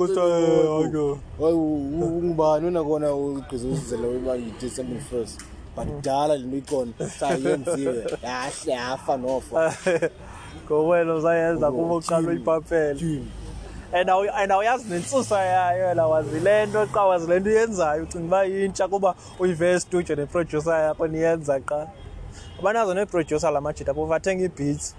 "Hayi 0.69 0.91
ke." 0.91 1.19
ungubani 1.39 2.67
unakona 2.67 3.35
because 3.35 3.65
uzizela 3.65 4.07
uba 4.07 4.35
you 4.35 4.51
did 4.59 4.71
something 4.71 4.99
first 4.99 5.41
but 5.75 5.87
dala 6.01 6.37
le 6.37 6.45
nto 6.45 6.57
ikhona 6.57 7.09
sayenziwe 7.19 8.05
yahle 8.23 8.71
yafa 8.71 9.17
nofa 9.17 9.73
ngowena 10.65 11.13
uzayenza 11.13 11.71
kuba 11.71 11.95
uqala 11.95 12.29
uyipapele 12.29 13.21
and 13.93 14.09
awu- 14.09 14.31
and 14.35 14.51
awuyazi 14.51 14.89
nentsusa 14.89 15.39
yayo 15.41 15.93
la 15.93 16.07
wazi 16.07 16.39
le 16.39 16.65
nto 16.65 16.85
qa 16.87 17.05
wazi 17.05 17.27
le 17.27 17.39
nto 17.39 17.49
uyenzayo. 17.49 18.03
Ucinga 18.03 18.25
uba 18.25 18.43
yintsha 18.43 18.87
kuba 18.87 19.15
uyive 19.39 19.71
estudio 19.71 20.15
neproducer 20.15 20.73
yakho 20.73 21.07
niyenza 21.07 21.59
qa 21.59 21.87
abanazo 22.59 22.93
neproducer 22.93 23.51
la 23.51 23.61
majita 23.61 23.93
kuba 23.93 24.07
bathenga 24.07 24.43
ii-beats 24.43 24.95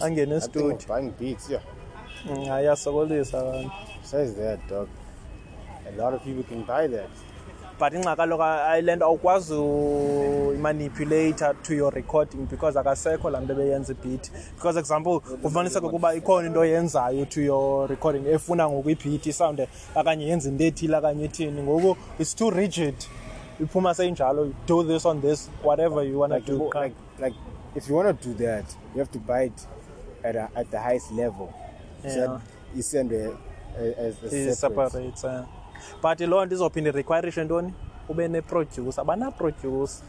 angene 0.00 0.34
estudio. 0.36 0.78
Buying 0.88 1.12
beats 1.20 1.50
yeah. 1.50 1.62
Mm, 2.26 2.50
ayasokolisa 2.52 3.38
abantu. 3.40 3.70
Says 4.02 4.34
that 4.34 4.58
dog. 4.68 4.88
A 5.88 5.96
lot 6.02 6.14
of 6.16 6.22
people 6.24 6.42
can 6.42 6.62
buy 6.62 6.88
that. 6.88 7.10
But 7.78 7.92
ingxaki 7.92 8.16
kaloku 8.16 8.42
ayile 8.42 8.96
nto 8.96 9.04
awukwazi 9.06 9.54
imanipulata 10.54 11.54
to 11.62 11.74
your 11.74 11.92
recording 11.94 12.46
because 12.50 12.78
akasekho 12.78 13.30
laa 13.30 13.40
nto 13.40 13.52
ebeyenza 13.52 13.92
ibhiti 13.92 14.30
because 14.54 14.78
example 14.78 15.20
kufumaniseka 15.20 15.86
ukuba 15.86 16.14
ikhona 16.14 16.46
into 16.48 16.60
oyenzayo 16.60 17.24
to 17.24 17.40
your 17.40 17.88
recording 17.90 18.26
efuna 18.28 18.68
ngoku 18.68 18.90
ibhiti 18.90 19.28
isawunde 19.28 19.68
okanye 19.94 20.26
yenze 20.26 20.48
into 20.48 20.64
ethile 20.64 20.96
okanye 20.96 21.24
ethini 21.24 21.62
ngoku 21.62 21.96
it's 22.18 22.34
too 22.36 22.50
rigid 22.50 22.94
iphuma 23.60 23.94
seyinjalo 23.94 24.52
do 24.66 24.84
this 24.84 25.06
on 25.06 25.20
this 25.22 25.50
whatever 25.64 26.04
you 26.04 26.20
want 26.20 26.32
like, 26.32 26.46
to 26.46 26.58
do 26.58 26.70
like 26.80 26.94
like 27.18 27.36
if 27.74 27.88
you 27.90 27.96
want 27.96 28.20
to 28.20 28.28
do 28.28 28.34
that 28.44 28.64
you 28.94 28.98
have 28.98 29.10
to 29.12 29.18
buy 29.18 29.44
it 29.46 29.68
at 30.22 30.36
a, 30.36 30.48
at 30.54 30.70
the 30.70 30.78
highest 30.78 31.12
level 31.12 31.48
so 32.02 32.08
Yeah. 32.08 32.40
a, 32.74 33.82
a, 33.82 34.06
as 34.06 34.22
a 34.22 34.26
It 34.26 34.54
separate. 34.54 34.90
separates 34.90 35.24
eh. 35.24 35.42
But 36.02 36.20
loo 36.20 36.44
nto 36.44 36.54
izophinda 36.54 36.90
irequirishe 36.90 37.44
ntoni? 37.44 37.72
Ube 38.08 38.28
neproducer. 38.28 39.00
Abanaproducer 39.00 40.02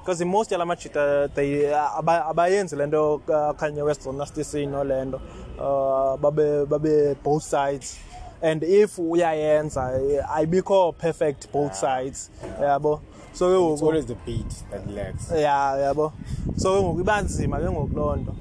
because 0.00 0.24
most 0.24 0.50
yala 0.52 0.64
majita 0.64 1.28
they 1.34 1.64
aba- 1.72 2.26
abayenzi 2.26 2.76
le 2.76 2.86
nto 2.86 3.14
uh, 3.14 3.52
kanye 3.56 3.82
west 3.82 4.02
zonasticin 4.02 4.74
ole 4.74 5.04
nto. 5.04 5.20
Uh, 5.58 6.16
babe 6.16 6.68
babe 6.68 7.16
both 7.22 7.42
sides. 7.42 7.98
And 8.42 8.62
if 8.62 8.98
uyayenza 8.98 9.98
eh, 9.98 10.22
ayibikho 10.30 10.92
perfect 10.96 11.50
both 11.50 11.74
sides. 11.74 12.30
Yabo? 12.60 13.00
So 13.32 13.48
ke 13.48 13.72
it's 13.72 13.82
ngoku 13.82 13.86
always 13.86 14.06
the 14.06 14.14
beat 14.14 14.50
that 14.70 14.86
lags 14.88 15.30
ya 15.30 15.76
yabo? 15.76 16.12
So 16.56 16.76
ke 16.76 16.82
ngoku 16.82 17.00
iba 17.00 17.22
nzima 17.22 17.58
ke 17.58 17.70
ngoku 17.70 17.96
loo 17.96 18.16
nto. 18.16 18.34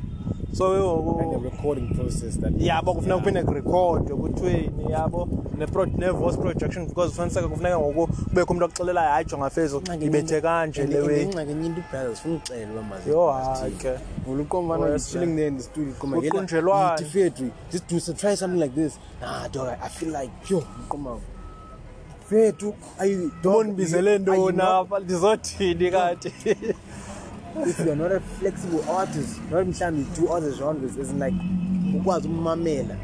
So 0.58 0.70
ke 0.72 0.76
and 0.76 1.20
the 1.20 1.26
ngoku 1.26 1.44
recording 1.44 1.88
process 1.96 2.38
that 2.40 2.54
yabo 2.58 2.94
kufuneka 2.94 3.18
kuphinde 3.18 3.44
kurekhodwe 3.44 4.16
kuthiweni 4.18 4.92
yabo 4.92 5.28
ne-pro- 5.58 5.86
ne-voice 5.98 6.38
projection 6.38 6.86
because 6.88 7.10
kufuniseka 7.10 7.48
kufuneka 7.48 7.80
ngoku 7.80 8.08
kubekho 8.08 8.54
umntu 8.54 8.66
okuxelelayo 8.66 9.10
hayi 9.12 9.26
jonga 9.26 9.50
fezo 9.50 9.82
ibethe 10.02 10.42
kanje 10.42 10.84
le 10.88 11.00
way. 11.02 11.22
ingxaki 11.24 11.52
enye 11.52 11.66
into 11.68 11.80
ibrothers 11.82 12.22
funa 12.22 12.36
ucela 12.36 12.72
uba 12.72 12.82
mazi. 12.82 13.10
Yo, 13.10 13.32
hayi 13.32 13.72
ke. 13.72 13.92
ulikomana 14.28 14.84
West, 14.86 15.12
chilling 15.12 15.36
there 15.36 15.48
in 15.48 15.58
the 15.58 15.64
studio 15.64 15.94
koma 16.00 16.18
Uqunjelwane. 16.18 16.98
tifetri 16.98 17.52
just 17.72 17.90
do 17.90 18.00
so 18.00 18.14
try 18.14 18.36
something 18.36 18.60
like 18.62 18.76
this. 18.76 19.00
Nah 19.22 19.48
dog 19.52 19.68
I- 19.68 19.86
i 19.86 19.90
feel 19.90 20.12
like 20.12 20.32
yo 20.50 20.64
koma 20.90 21.18
fethu 22.30 22.74
ayi 23.00 23.16
ndibonibizele 23.16 24.18
ntoni 24.20 24.62
apha? 24.62 25.00
ndizothini 25.00 25.92
kanti? 25.92 26.32
if 27.58 27.80
you're 27.80 27.96
not 27.96 28.12
a 28.12 28.20
flexible 28.20 28.84
artist. 28.90 29.40
Not 29.52 29.66
mhlawumbe 29.66 29.98
you 29.98 30.06
do 30.16 30.28
other 30.34 30.52
genres 30.52 30.98
is 30.98 31.14
like 31.14 31.34
ukwazi 31.96 32.28
ukumamela 32.28 32.98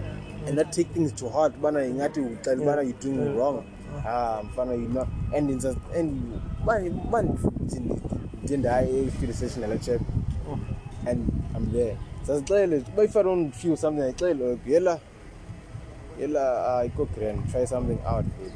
and 0.47 0.55
not 0.55 0.71
take 0.71 0.87
things 0.93 1.11
too 1.13 1.29
hard 1.29 1.53
ubana 1.55 1.85
ingathi 1.85 2.19
ucela 2.19 2.61
ubana 2.61 2.81
you're 2.83 2.99
doing 2.99 3.35
wrong. 3.35 3.63
Ah 4.05 4.41
mfana 4.43 4.73
you 4.73 4.87
know. 4.89 5.07
And 5.35 5.49
in 5.49 5.59
and 5.95 6.41
bani 6.65 6.89
ndiye 8.43 8.57
ndaye 8.57 9.03
e-studio 9.05 9.35
session 9.35 9.61
nala 9.61 9.77
chap 9.77 10.01
and 11.07 11.31
i'm 11.55 11.71
there. 11.71 11.97
Sasixele 12.27 12.83
if 12.97 13.15
i 13.15 13.23
don't 13.23 13.51
feel 13.55 13.77
something 13.77 14.03
ayixele 14.03 14.57
yela 14.67 14.99
yela 16.19 16.65
ah 16.67 16.85
iko 16.85 17.05
grand 17.05 17.51
try 17.51 17.65
something 17.65 17.99
out 18.05 18.25
babe. 18.25 18.53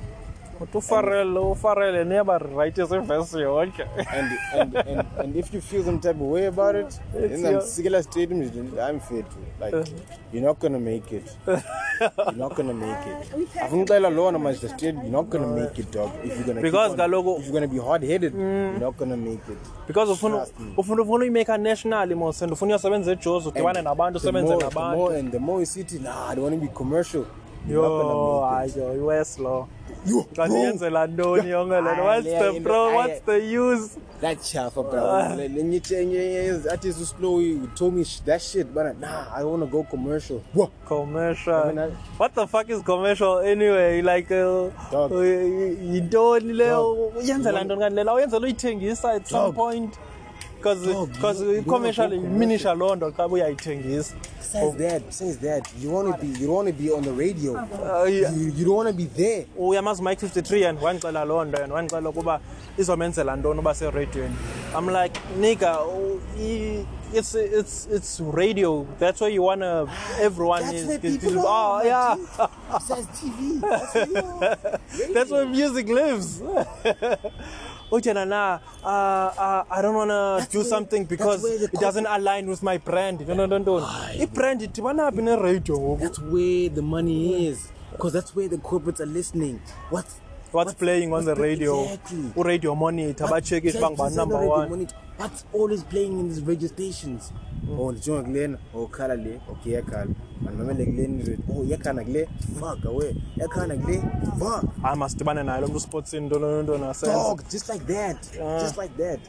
Uthi 0.61 0.77
ufarele 0.77 1.39
ufarele 1.39 2.03
niyabarayithisa 2.03 2.95
ivesi 2.97 3.39
yonke 3.39 3.83
and, 4.17 4.31
and, 4.53 4.75
and, 4.87 5.05
and 5.19 5.35
if 5.35 5.53
you 5.53 5.61
feel 5.61 5.83
some 5.83 5.99
type 5.99 6.15
of 6.21 6.31
way 6.31 6.47
about 6.47 6.75
it, 6.75 6.85
It's 6.87 7.01
then 7.13 7.45
I'm 7.45 7.51
your- 7.53 7.61
singular 7.61 8.03
statement, 8.03 8.53
I'm 8.79 8.99
fit. 8.99 9.25
Like, 9.61 9.87
you're 10.33 10.45
not 10.47 10.59
gonna 10.59 10.79
make 10.79 11.11
it. 11.11 11.37
You're 11.47 12.37
not 12.37 12.55
gonna 12.55 12.73
make 12.73 12.97
it. 13.07 13.87
That 13.87 14.03
alone, 14.05 14.35
I'm 14.35 14.43
just 14.53 14.75
straight, 14.75 14.95
you're 14.95 15.03
not 15.11 15.29
gonna 15.29 15.47
make 15.47 15.77
it, 15.79 15.91
dog. 15.91 16.11
If 16.23 16.35
you're 16.37 16.47
gonna 16.47 16.61
Because 16.61 16.91
keep 16.91 16.99
on, 17.01 17.09
kaloku- 17.11 17.39
if 17.39 17.45
you're 17.45 17.53
gonna 17.53 17.67
be 17.67 17.79
hard 17.79 18.03
headed, 18.03 18.33
you're 18.33 18.79
not 18.79 18.97
gonna 18.97 19.17
make 19.17 19.47
it. 19.49 19.57
because 19.87 20.09
ufuna 20.11 20.45
ufuna 20.77 21.01
ufuna 21.01 21.19
uyimeka 21.23 21.57
national 21.57 22.15
mos 22.15 22.41
and 22.41 22.51
ufuna 22.53 22.69
uyosebenza 22.73 23.11
ejozi 23.11 23.47
udibane 23.49 23.81
nabantu 23.81 24.19
the 24.19 24.27
usebenze 24.27 24.57
the 24.57 24.63
nabantu 24.63 24.97
more, 24.97 25.19
and 25.19 25.31
the 25.31 25.39
more 25.39 25.59
you 25.59 25.65
see 25.65 25.81
it, 25.81 25.91
nah, 26.01 26.29
I 26.29 26.35
don't 26.35 26.43
want 26.45 26.55
to 26.55 26.61
be 26.61 26.73
commercial. 26.73 27.25
Yo 27.69 27.81
not 27.81 28.51
hayi 28.51 28.71
gonna 28.71 29.65
make 30.05 30.13
it. 30.13 30.13
yo 30.13 30.17
iwes 30.17 30.17
lo 30.17 30.17
Yo, 30.17 30.23
kanti 30.35 30.53
bro. 30.53 30.63
yenzela 30.63 31.07
ntoni 31.07 31.49
yonke 31.49 31.75
le 31.75 31.91
nto 31.91 32.01
Aye, 32.01 32.05
what's 32.05 32.25
the 32.39 32.53
you 32.53 32.61
pro 32.61 32.73
know, 32.89 32.95
what's 32.95 33.19
the 33.25 33.39
use 33.39 33.97
That 34.21 34.41
chafa, 34.41 34.81
bro. 34.81 35.35
Me 35.35 35.79
change. 35.81 36.65
Artists 36.71 36.99
who 36.99 37.05
slow, 37.05 37.39
you 37.39 37.67
told 37.75 37.93
me 37.95 38.03
sh- 38.05 38.21
that 38.25 38.41
shit, 38.41 38.73
but 38.73 38.97
nah, 38.97 39.25
I 39.35 39.43
want 39.43 39.61
to 39.61 39.67
go 39.67 39.83
commercial. 39.83 40.39
Whoa. 40.53 40.71
commercial 40.87 41.53
I 41.53 41.67
mean, 41.67 41.79
I- 41.79 41.89
what 42.17 42.33
the 42.33 42.47
fuck 42.47 42.69
is 42.69 42.81
commercial 42.81 43.39
anyway 43.39 44.01
like 44.01 44.31
uh, 44.31 44.69
uh, 44.93 45.09
yintoni 45.11 46.53
leyo 46.53 46.93
uyenzela 47.17 47.63
ntoni 47.63 47.81
kanti 47.81 47.95
lela 47.95 48.13
uyenzela 48.13 48.45
uyithengisa 48.47 49.11
at 49.11 49.27
some 49.27 49.51
Dog. 49.51 49.55
Because 50.65 50.85
Dog, 50.93 51.13
because 51.13 51.41
you- 51.41 51.47
you 51.47 51.53
wanna 51.61 51.71
commercial 51.73 52.09
go 52.09 52.15
iminisha 52.15 52.73
loo 52.73 52.95
nto 52.95 53.11
xa 53.11 53.27
uyayithengisa 53.27 54.15
Says 54.39 54.75
that, 54.77 55.01
says 55.13 55.37
that. 55.39 55.67
You 55.81 55.89
want 55.91 56.07
to 56.15 56.25
be, 56.25 56.39
you 56.39 56.49
want 56.53 56.67
to 56.67 56.73
be 56.73 56.89
on 56.91 57.03
the 57.03 57.11
radio. 57.11 57.55
Uh, 57.57 58.05
yeah. 58.05 58.31
You, 58.31 58.53
you 58.55 58.63
don't 58.65 58.75
want 58.75 58.87
to 58.87 58.93
be 58.93 59.03
there. 59.05 59.45
uyamazi 59.57 60.01
mike 60.03 60.19
53 60.27 60.65
and 60.65 60.79
wandixela 60.79 61.25
loo 61.25 61.43
nto 61.45 61.63
and 61.63 61.73
wandixela 61.73 62.09
ukuba 62.09 62.39
izomenzela 62.77 63.35
ntoni 63.35 63.59
uba 63.59 63.73
seradiweni 63.73 64.35
i'm 64.79 64.89
like 64.89 65.19
nigga 65.39 65.77
oh, 65.79 66.19
it's 67.13 67.35
it's 67.35 67.87
it's 67.93 68.19
radio 68.33 68.85
that's 68.99 69.21
where 69.21 69.33
you 69.35 69.43
wanna 69.43 69.87
everyone 70.21 70.61
That's 70.63 70.73
is 70.81 70.87
where 70.87 70.99
people 70.99 71.29
is- 71.39 71.45
are. 71.45 71.81
oh 71.81 71.85
yeah 71.85 72.17
It 72.75 72.81
says 72.81 73.05
TV. 73.07 73.61
That's 73.61 73.95
where 73.95 74.07
you 74.07 74.17
are. 74.41 74.57
That's 75.13 75.31
where 75.31 75.45
music 75.45 75.87
lives. 75.87 76.41
Ujena 77.95 78.25
na, 78.27 78.59
uh, 78.83 78.87
uh, 78.89 79.63
I 79.69 79.81
don't 79.81 79.95
wanna 79.95 80.37
That's 80.39 80.51
do 80.51 80.59
where- 80.59 80.67
something 80.67 81.05
because 81.05 81.43
it 81.45 81.71
doesn't 81.73 82.05
align 82.07 82.47
with 82.49 82.61
my 82.63 82.77
brand. 82.77 83.25
No, 83.27 83.33
no, 83.33 83.45
no, 83.45 83.57
no. 83.57 83.77
I-brand 84.19 84.61
idibana 84.61 85.11
phi 85.15 85.21
ne-radio 85.21 85.77
ngoku? 85.77 85.99
That's 85.99 86.19
where 86.19 86.69
the 86.69 86.81
money 86.81 87.47
is. 87.47 87.71
Because 87.91 88.11
that's 88.11 88.35
where 88.35 88.49
the 88.49 88.57
corporates 88.57 88.99
are 88.99 89.05
listening. 89.05 89.61
What's 89.89 90.19
What's 90.55 90.73
playing 90.73 91.13
on 91.13 91.25
the 91.25 91.31
what's 91.31 91.37
the- 91.41 91.43
radio? 91.47 91.81
Exactly. 91.83 92.31
U-radio 92.37 92.75
monitor, 92.75 93.25
bacheke 93.27 93.57
if 93.67 93.75
Exactly, 93.75 93.81
bangubani 93.95 94.07
it's 94.07 94.15
number 94.15 94.33
not 94.35 94.41
radio 94.41 94.57
one. 94.57 94.69
monitor. 94.69 94.95
What's 95.17 95.45
always 95.53 95.83
playing 95.83 96.19
in 96.19 96.29
these 96.29 96.41
radio 96.41 96.67
stations? 96.67 97.33
Oh, 97.79 97.91
ndijonga 97.91 98.23
kulena 98.23 98.57
oh 98.75 98.87
khala 98.87 99.15
le 99.15 99.39
okay 99.51 99.73
yakhala 99.73 100.07
mandimamele 100.41 100.85
kuleni 100.85 101.23
radio 101.23 101.37
oh 101.55 101.63
yakhana 101.65 102.03
kule 102.03 102.27
fuck 102.59 102.85
away 102.85 103.15
yakhana 103.37 103.75
kule 103.77 104.01
fuck 104.39 104.65
hayi 104.81 104.97
masidibane 104.99 105.43
naye 105.43 105.61
lo 105.61 105.67
mntu 105.67 105.77
usportsini 105.77 106.25
ntoni 106.25 106.63
ntoni 106.63 106.83
asenza 106.85 107.13
dog 107.15 107.41
just 107.51 107.69
like 107.69 107.85
that 107.85 108.17
just 108.61 108.77
like 108.77 108.93
that 108.97 109.19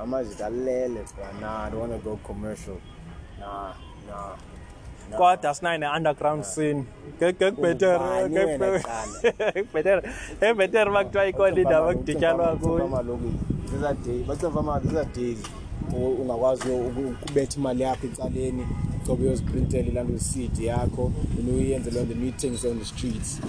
amazi 0.00 0.42
alele 0.42 1.00
bro 1.14 1.40
nah 1.40 1.64
i 1.64 1.70
don't 1.70 1.80
want 1.90 1.92
to 2.02 2.10
go 2.10 2.16
commercial 2.16 2.76
nah 3.40 3.74
nah 4.08 4.36
kodwa 5.16 5.54
sinayo 5.54 5.78
ne-underground 5.78 6.44
scene. 6.44 6.84
Kekubhetere 7.18 7.98
Ungubani 7.98 8.38
wena 8.38 8.80
qala? 8.80 9.52
kubhetere 9.52 10.02
ebhetere 10.40 10.90
uba 10.90 11.04
kuthiwa 11.04 11.26
ikhona 11.26 11.56
indawo 11.60 11.90
ekudityanwa 11.92 12.56
kuyo. 12.56 13.18
these 13.70 13.84
are 13.84 13.94
days 13.94 14.26
these 14.26 14.96
are 14.98 15.04
days 15.14 15.38
u- 15.92 16.16
ungakwazi 16.22 16.68
uku- 16.68 17.14
ukubetha 17.22 17.56
imali 17.58 17.82
yakho 17.82 18.06
ecaleni 18.06 18.66
cobe 19.06 19.24
uyoziprintela 19.26 19.88
ilanto 19.88 20.18
cd 20.18 20.64
yakho 20.66 21.12
then 21.36 21.54
uyenze 21.54 21.90
leyo 21.90 22.06
then 22.06 22.22
uyithengise 22.22 22.68
on 22.68 22.78
the 22.78 22.84
streets. 22.84 23.40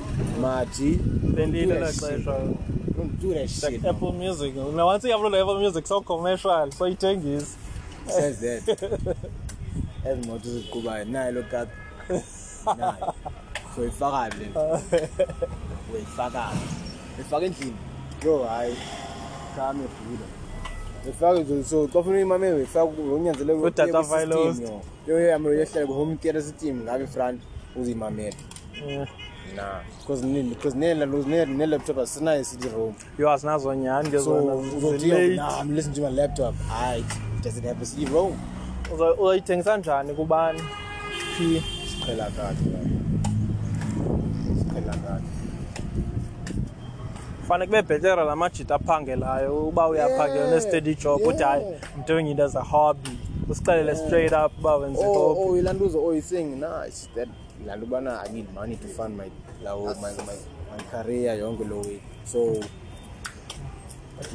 Maji 0.41 0.99
Bendile 1.35 1.65
do 1.65 1.73
that 1.73 1.77
elaa 1.77 1.91
shit, 1.93 2.01
xesha. 2.01 2.31
man. 2.31 2.55
don't 2.97 3.21
do 3.21 3.33
that 3.33 3.49
shit 3.49 3.63
like 3.71 3.89
apple 3.89 4.11
music. 4.11 4.55
Now 4.55 4.87
once 4.87 5.05
i-uploada 5.07 5.41
apple 5.41 5.59
music 5.59 5.87
so 5.87 6.01
commercial 6.01 6.71
so 6.71 6.85
ithengise 6.87 7.55
says 8.07 8.39
that. 8.39 8.77
ezi 10.05 10.27
moto 10.27 10.49
ziqubayo 10.49 11.05
nayo 11.05 11.31
lo 11.31 11.43
kati 11.43 11.71
nayo 12.77 13.13
so 13.75 13.81
uyifakani 13.81 14.33
le 14.39 14.47
uyifakani 15.93 16.59
uyifaka 17.17 17.45
endlini. 17.45 17.75
Yo 18.25 18.43
hayi. 18.43 18.75
Kame 19.55 19.79
bhuda 19.83 20.25
uyifaka 21.05 21.39
nje 21.39 21.63
so 21.63 21.87
xa 21.87 21.99
ufuna 21.99 22.15
uyimamele 22.15 22.53
uyifaka 22.53 22.85
unyanzeleke 22.85 23.59
Kudata 23.61 24.01
Vilost. 24.01 24.61
yo. 25.07 25.19
Yami 25.19 25.47
uyehlele 25.47 25.85
ku-home 25.87 26.15
theatre 26.15 26.41
system 26.41 26.81
ngabe 26.83 27.07
front 27.07 27.41
uziyimamele 27.75 28.33
Yeah. 28.87 29.07
na 29.55 29.81
because 30.01 30.21
because 30.49 30.75
ne-laptop 30.75 31.97
asinayo 31.97 32.41
i-cd 32.41 32.69
rom. 32.69 32.93
Yo 33.19 33.31
azinazo 33.31 33.75
nyhani 33.75 34.09
ke 34.11 34.17
zona. 34.17 34.55
uzothi 34.55 35.11
I'm 35.61 35.75
listening 35.75 35.95
to 35.95 36.01
my 36.01 36.09
laptop 36.09 36.55
hayi 36.69 37.05
does 37.43 37.57
it 37.57 37.63
have 37.63 37.81
a 37.81 37.85
cd 37.85 38.05
Uzo- 38.05 38.35
uzoyithengisa 38.93 39.77
njani 39.77 40.13
kubani? 40.13 40.61
Phi? 41.37 41.63
Siqhela 41.89 42.25
kahle 42.25 42.71
la. 42.73 42.79
siqhela 44.59 44.93
kahle 44.93 45.35
fanele 47.47 47.65
kube 47.67 47.81
bhetera 47.81 48.23
la 48.23 48.35
majita 48.35 48.75
aphangelayo 48.75 49.67
uba 49.67 49.87
uyaphangela 49.87 50.45
Yeah, 50.45 50.53
ne-steady 50.53 50.95
job 50.95 51.21
uthi 51.21 51.43
hayi 51.43 51.63
i'm 51.95 52.03
doing 52.07 52.31
it 52.31 52.39
as 52.39 52.55
a 52.55 52.61
hobby. 52.61 53.17
Usixelele 53.49 53.95
straight 53.95 54.33
up 54.33 54.51
uba 54.59 54.77
wenze 54.77 54.99
oh 55.05 55.35
hobby. 55.35 55.67
oh 55.69 56.07
oh 56.07 56.11
you're 56.11 56.21
saying 56.21 56.59
nah 56.59 56.83
it's 56.87 57.09
that 57.15 57.29
ilanto 57.63 57.85
bana 57.85 58.23
i 58.25 58.33
need 58.33 58.53
money 58.53 58.75
to 58.75 58.87
fund 58.87 59.17
my 59.17 59.29
my, 59.63 60.11
my, 60.11 60.35
my 60.77 60.83
career 60.91 61.37
yonke 61.37 61.69
lo 61.69 61.81
way. 61.81 61.99
So 62.25 62.59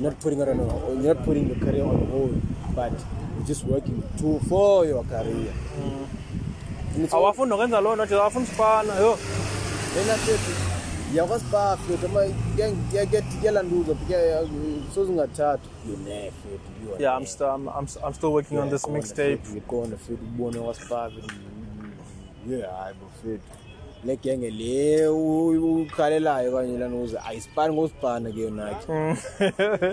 not 0.01 0.15
putting 0.21 0.41
it 0.41 0.49
on 0.49 0.61
a, 0.61 1.03
you're 1.03 1.15
not 1.15 1.25
putting 1.25 1.47
your 1.49 1.57
career 1.57 1.85
on 1.85 2.07
hold 2.11 2.41
but 2.75 2.93
you're 3.37 3.47
just 3.47 3.65
working 3.65 4.03
to 4.19 4.39
for 4.49 4.87
your 4.87 5.05
career. 5.05 5.53
Awafuni 7.13 7.51
nokwenza 7.51 7.81
loo 7.81 7.95
nto 7.95 8.05
nje 8.05 8.15
awafuni 8.15 8.47
sifana 8.47 8.95
yho 8.95 9.19
Then 9.95 10.09
I 10.11 10.17
said, 10.19 10.41
yakwazi 11.15 11.45
ba 11.53 11.77
futhi 11.77 12.07
ama 12.07 12.21
kuyala 13.41 13.63
ntuzo 13.63 13.97
sozingathathu 14.95 15.69
yone 15.91 16.33
futhi 16.43 17.03
yeah 17.03 17.17
i'm, 17.19 17.27
st 17.27 17.41
I'm, 17.41 17.69
I'm, 17.69 17.87
I'm 18.07 18.15
still 18.15 18.33
working 18.33 18.59
on 18.59 18.71
this 18.71 18.87
mixtape. 18.87 19.41
ngikhona 19.53 19.97
futhi 19.97 20.25
ubone 20.35 20.59
wasifaka 20.59 21.13
ye 22.51 22.63
hayi 22.63 22.95
bo 22.95 23.07
futhi 23.23 23.41
le 24.05 24.17
genge 24.17 24.51
le 24.51 25.09
ukhalelayo 25.09 26.53
kanye 26.53 26.79
lanuze 26.79 27.19
ayisipani 27.29 27.75
ngosipana 27.75 28.33
ke 28.33 28.41
yonakhe 28.41 28.93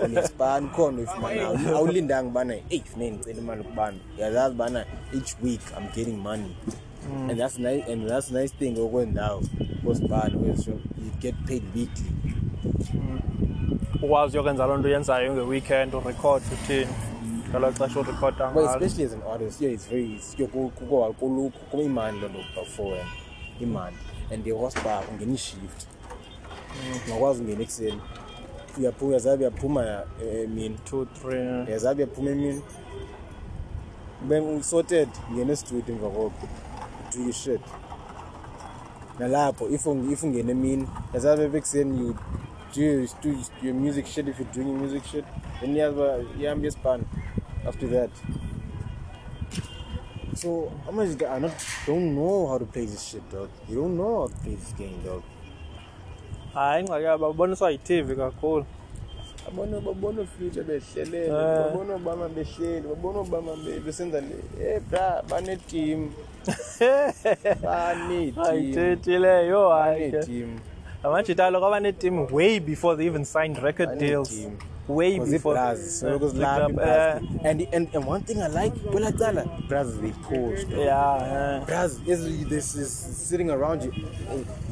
unesipani 0.04 0.68
khona 0.68 0.98
uyifumana 0.98 1.42
awulindanga 1.76 2.28
ubana 2.28 2.54
eyi 2.54 2.82
funeke 2.84 3.10
ndicela 3.10 3.38
imali 3.38 3.64
kubana 3.64 3.98
uyazazi 4.18 4.54
ubana 4.54 4.84
each 5.12 5.36
week 5.42 5.60
i'm 5.76 5.86
getting 5.94 6.16
money. 6.16 6.56
And 7.28 7.40
that's 7.40 7.58
nice 7.58 7.84
and 7.88 8.08
that's 8.08 8.30
nice 8.30 8.52
thing 8.58 8.78
okwendawo 8.78 9.42
kosipana 9.84 10.38
kwezisho 10.38 10.70
you 10.70 11.10
get 11.20 11.34
paid 11.46 11.62
weekly. 11.74 12.12
Ukwazi 14.02 14.36
uyokwenza 14.36 14.66
loo 14.66 14.76
nto 14.76 14.88
uyenzayo 14.88 15.34
nge-weekend 15.34 15.94
urekhod 15.94 16.42
uthini 16.52 16.86
ngelo 17.50 17.72
xesha 17.72 18.00
urekhoda 18.00 18.52
especially 18.64 19.04
as 19.04 19.12
an 19.12 19.22
artist 19.32 19.60
yeah 19.60 19.74
it's 19.74 19.88
very 19.88 20.12
it's 20.14 20.36
kukho 20.36 21.14
kulukho 21.18 21.58
kuba 21.70 21.82
imali 21.82 22.20
loo 22.20 22.28
nto 22.28 22.60
before 22.60 23.04
imali 23.60 23.96
and 24.30 24.44
the 24.44 24.50
horsebar 24.50 25.04
ungena 25.10 25.34
i-shift. 25.34 25.86
Ungakwazi 27.06 27.42
ungena 27.42 27.62
ekuseni. 27.62 28.00
Uyazabe 29.00 29.44
uyaphuma 29.44 30.04
eh, 30.22 30.44
emini. 30.44 30.78
Two 30.84 31.06
three. 31.06 31.64
Uyazabe 31.66 32.04
uyaphuma 32.04 32.30
emini. 32.30 32.62
Ube 34.24 34.40
usorted 34.40 35.08
ngena 35.32 35.52
estudio 35.52 35.94
emva 35.94 36.10
koko. 36.10 36.48
Do 37.12 37.22
your 37.22 37.32
shit. 37.32 37.60
Nalapho 39.18 39.68
if 39.68 39.86
if 40.12 40.22
ungena 40.22 40.50
emini 40.50 40.88
yazabe 41.14 41.48
bekuseni 41.48 41.98
you 41.98 42.16
do 42.74 42.80
your, 42.82 43.06
do 43.22 43.36
your 43.62 43.74
music 43.74 44.06
shit. 44.06 44.28
If 44.28 44.38
you're 44.38 44.52
doing 44.52 44.68
your 44.68 44.78
music 44.78 45.04
shit 45.04 45.24
then 45.60 45.74
iyaza 45.74 46.24
ihambe 46.40 46.66
yespan 46.66 47.00
after 47.66 47.88
that 47.88 48.10
so 50.40 50.70
amajita 50.88 51.30
are 51.30 51.40
not 51.40 51.52
don't 51.86 52.14
know 52.14 52.46
how 52.46 52.58
to 52.58 52.64
play 52.66 52.86
this 52.86 53.02
shit 53.10 53.22
dog. 53.32 53.48
You 53.68 53.76
don't 53.82 53.96
know 53.96 54.12
how 54.22 54.26
to 54.28 54.34
play 54.42 54.54
this 54.54 54.72
game 54.78 54.98
dog. 55.04 55.22
Hayi 56.54 56.80
ingxaki 56.82 57.04
yabo 57.04 57.32
baboniswa 57.32 57.70
yi-tv 57.70 58.16
kakhulu 58.16 58.64
babona 59.48 59.80
babona 59.80 60.24
future 60.26 60.62
behlelele 60.64 61.26
Eh. 61.26 61.64
babona 61.64 61.94
obama 61.94 62.28
behleli 62.28 62.84
babona 62.88 63.18
obama 63.24 63.52
be- 63.64 63.80
besenza 63.80 64.20
le 64.20 64.36
eh 64.60 64.80
bra 64.90 65.22
baneteam 65.30 66.10
baneteam 67.62 68.44
ayithethi 68.48 69.18
leyo 69.24 69.68
hayi 69.70 70.10
ke 70.10 70.16
baneteam 70.16 70.50
amajita 71.02 71.46
alo 71.46 71.60
kwaba 71.60 71.80
netim 71.80 72.26
way 72.32 72.60
before 72.60 72.96
they 72.96 73.06
even 73.06 73.24
signed 73.24 73.56
record 73.62 73.88
Bane 73.88 73.98
deals. 74.00 74.28
team. 74.28 74.58
Way 74.88 75.18
before 75.18 75.54
ibras 75.56 76.00
so 76.00 76.08
Eh, 76.08 76.12
because 76.12 76.34
lab 76.34 76.78
eh, 76.78 77.20
and 77.44 77.60
and 77.72 77.88
and 77.94 78.04
one 78.06 78.22
thing 78.22 78.40
i 78.42 78.48
like 78.48 78.74
kwela 78.90 79.12
cala 79.18 79.44
bras 79.68 79.88
they 80.00 80.12
pose 80.28 80.64
dog. 80.64 80.78
yeah 80.80 81.62
Bras, 81.66 81.98
is 82.06 82.48
this 82.48 82.74
is 82.74 82.90
sitting 83.28 83.50
around 83.50 83.82
you. 83.84 83.92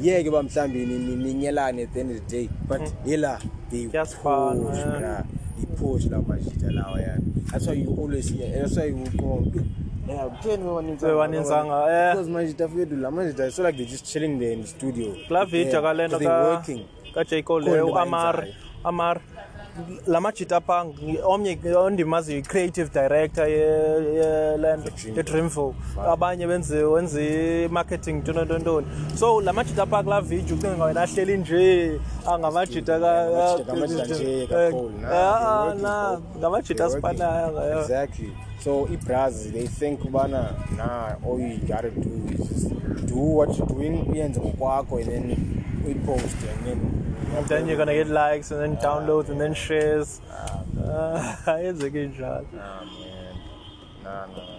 Yeah, 0.01 0.21
ke 0.23 0.31
ba 0.31 0.41
mhlambi 0.43 0.85
ni 0.87 0.97
ni- 0.97 1.15
ninyelane 1.23 1.83
at 1.83 1.93
the 1.93 1.99
end 1.99 2.11
of 2.11 2.17
the 2.21 2.27
day. 2.37 2.49
But 2.67 2.81
yela 3.05 3.37
they 3.69 3.85
Kuyasifana, 3.85 4.75
yeah. 4.75 4.99
bra. 4.99 5.23
They 5.57 5.65
push 5.75 6.05
la 6.05 6.17
majita 6.21 6.71
lawa 6.71 6.97
yani. 7.01 7.51
That's 7.51 7.67
why 7.67 7.73
you 7.73 7.89
always 7.97 8.29
hear. 8.29 8.49
That's 8.61 8.77
why 8.77 8.85
you 8.85 9.05
go. 9.17 9.43
Yeah, 10.07 10.29
ten 10.41 10.61
waninzanga. 10.63 11.15
Waninzanga, 11.21 11.77
yeah. 11.87 12.11
Because 12.13 12.29
majita 12.29 12.67
fethu 12.69 13.01
la 13.01 13.09
majita 13.11 13.51
so 13.51 13.63
like 13.63 13.77
they're 13.77 13.85
just 13.95 14.05
chilling 14.05 14.39
there 14.39 14.51
in 14.53 14.61
the 14.61 14.67
studio. 14.67 15.13
kulaa 15.27 15.45
video 15.45 15.71
Yeah, 15.73 15.81
kale 15.81 16.07
nto 16.07 16.17
'cause 16.17 16.25
they're 16.25 16.49
working. 16.51 16.81
kajay 17.13 17.43
cole 17.43 17.61
Khona 17.63 17.71
leyo 17.75 17.87
into 17.87 17.99
amar 17.99 18.47
amar 18.85 19.21
la 20.07 20.21
majita 20.21 20.61
pha 20.61 20.85
omnye 21.25 21.57
ondimaziyo 21.77 22.37
i-creative 22.39 22.89
director 22.93 23.47
ye- 23.47 23.57
yelento 24.15 24.89
Dreamville. 24.89 25.15
yedreamville 25.17 25.73
abanye 26.07 26.45
wenze 26.45 27.65
i-marketing 27.65 28.15
ntontontoni 28.21 28.87
so 29.15 29.41
la 29.41 29.53
majita 29.53 29.85
pha 29.85 30.03
kulaa 30.03 30.21
video 30.21 30.55
ucinga 30.57 30.85
wena 30.85 31.01
ahleli 31.01 31.37
nje 31.37 31.99
angamajita 32.33 32.95
Amajita 32.95 33.75
ngamajita 33.75 34.05
nje 34.05 34.47
So 38.59 38.85
ibras 38.87 39.51
they 39.53 39.67
think 39.67 40.11
bana 40.11 40.55
nah 40.75 41.15
all 41.25 41.39
you 41.39 41.57
gotta 41.67 41.91
do 41.91 42.13
is 42.33 42.49
just 42.49 42.69
do 43.05 43.15
what 43.15 43.57
you're 43.57 43.67
doing 43.67 44.05
uyenze 44.05 44.39
ngokwakho 44.39 44.97
and 45.01 45.11
then 45.11 45.83
we 45.85 45.93
post 46.05 46.35
and 46.51 46.65
then 46.65 46.79
and 47.37 47.45
then 47.47 47.67
you're 47.67 47.77
gonna 47.77 47.93
get 47.93 48.07
likes 48.07 48.51
and 48.51 48.59
then 48.61 48.75
downloads 48.77 49.29
and 49.29 49.39
then 49.39 49.53
shares 49.53 50.21
ayenzeki 51.47 52.07
njalo 52.07 52.45
Nah 52.53 52.81
man. 52.85 53.35
Nah 54.03 54.25
nah. 54.25 54.56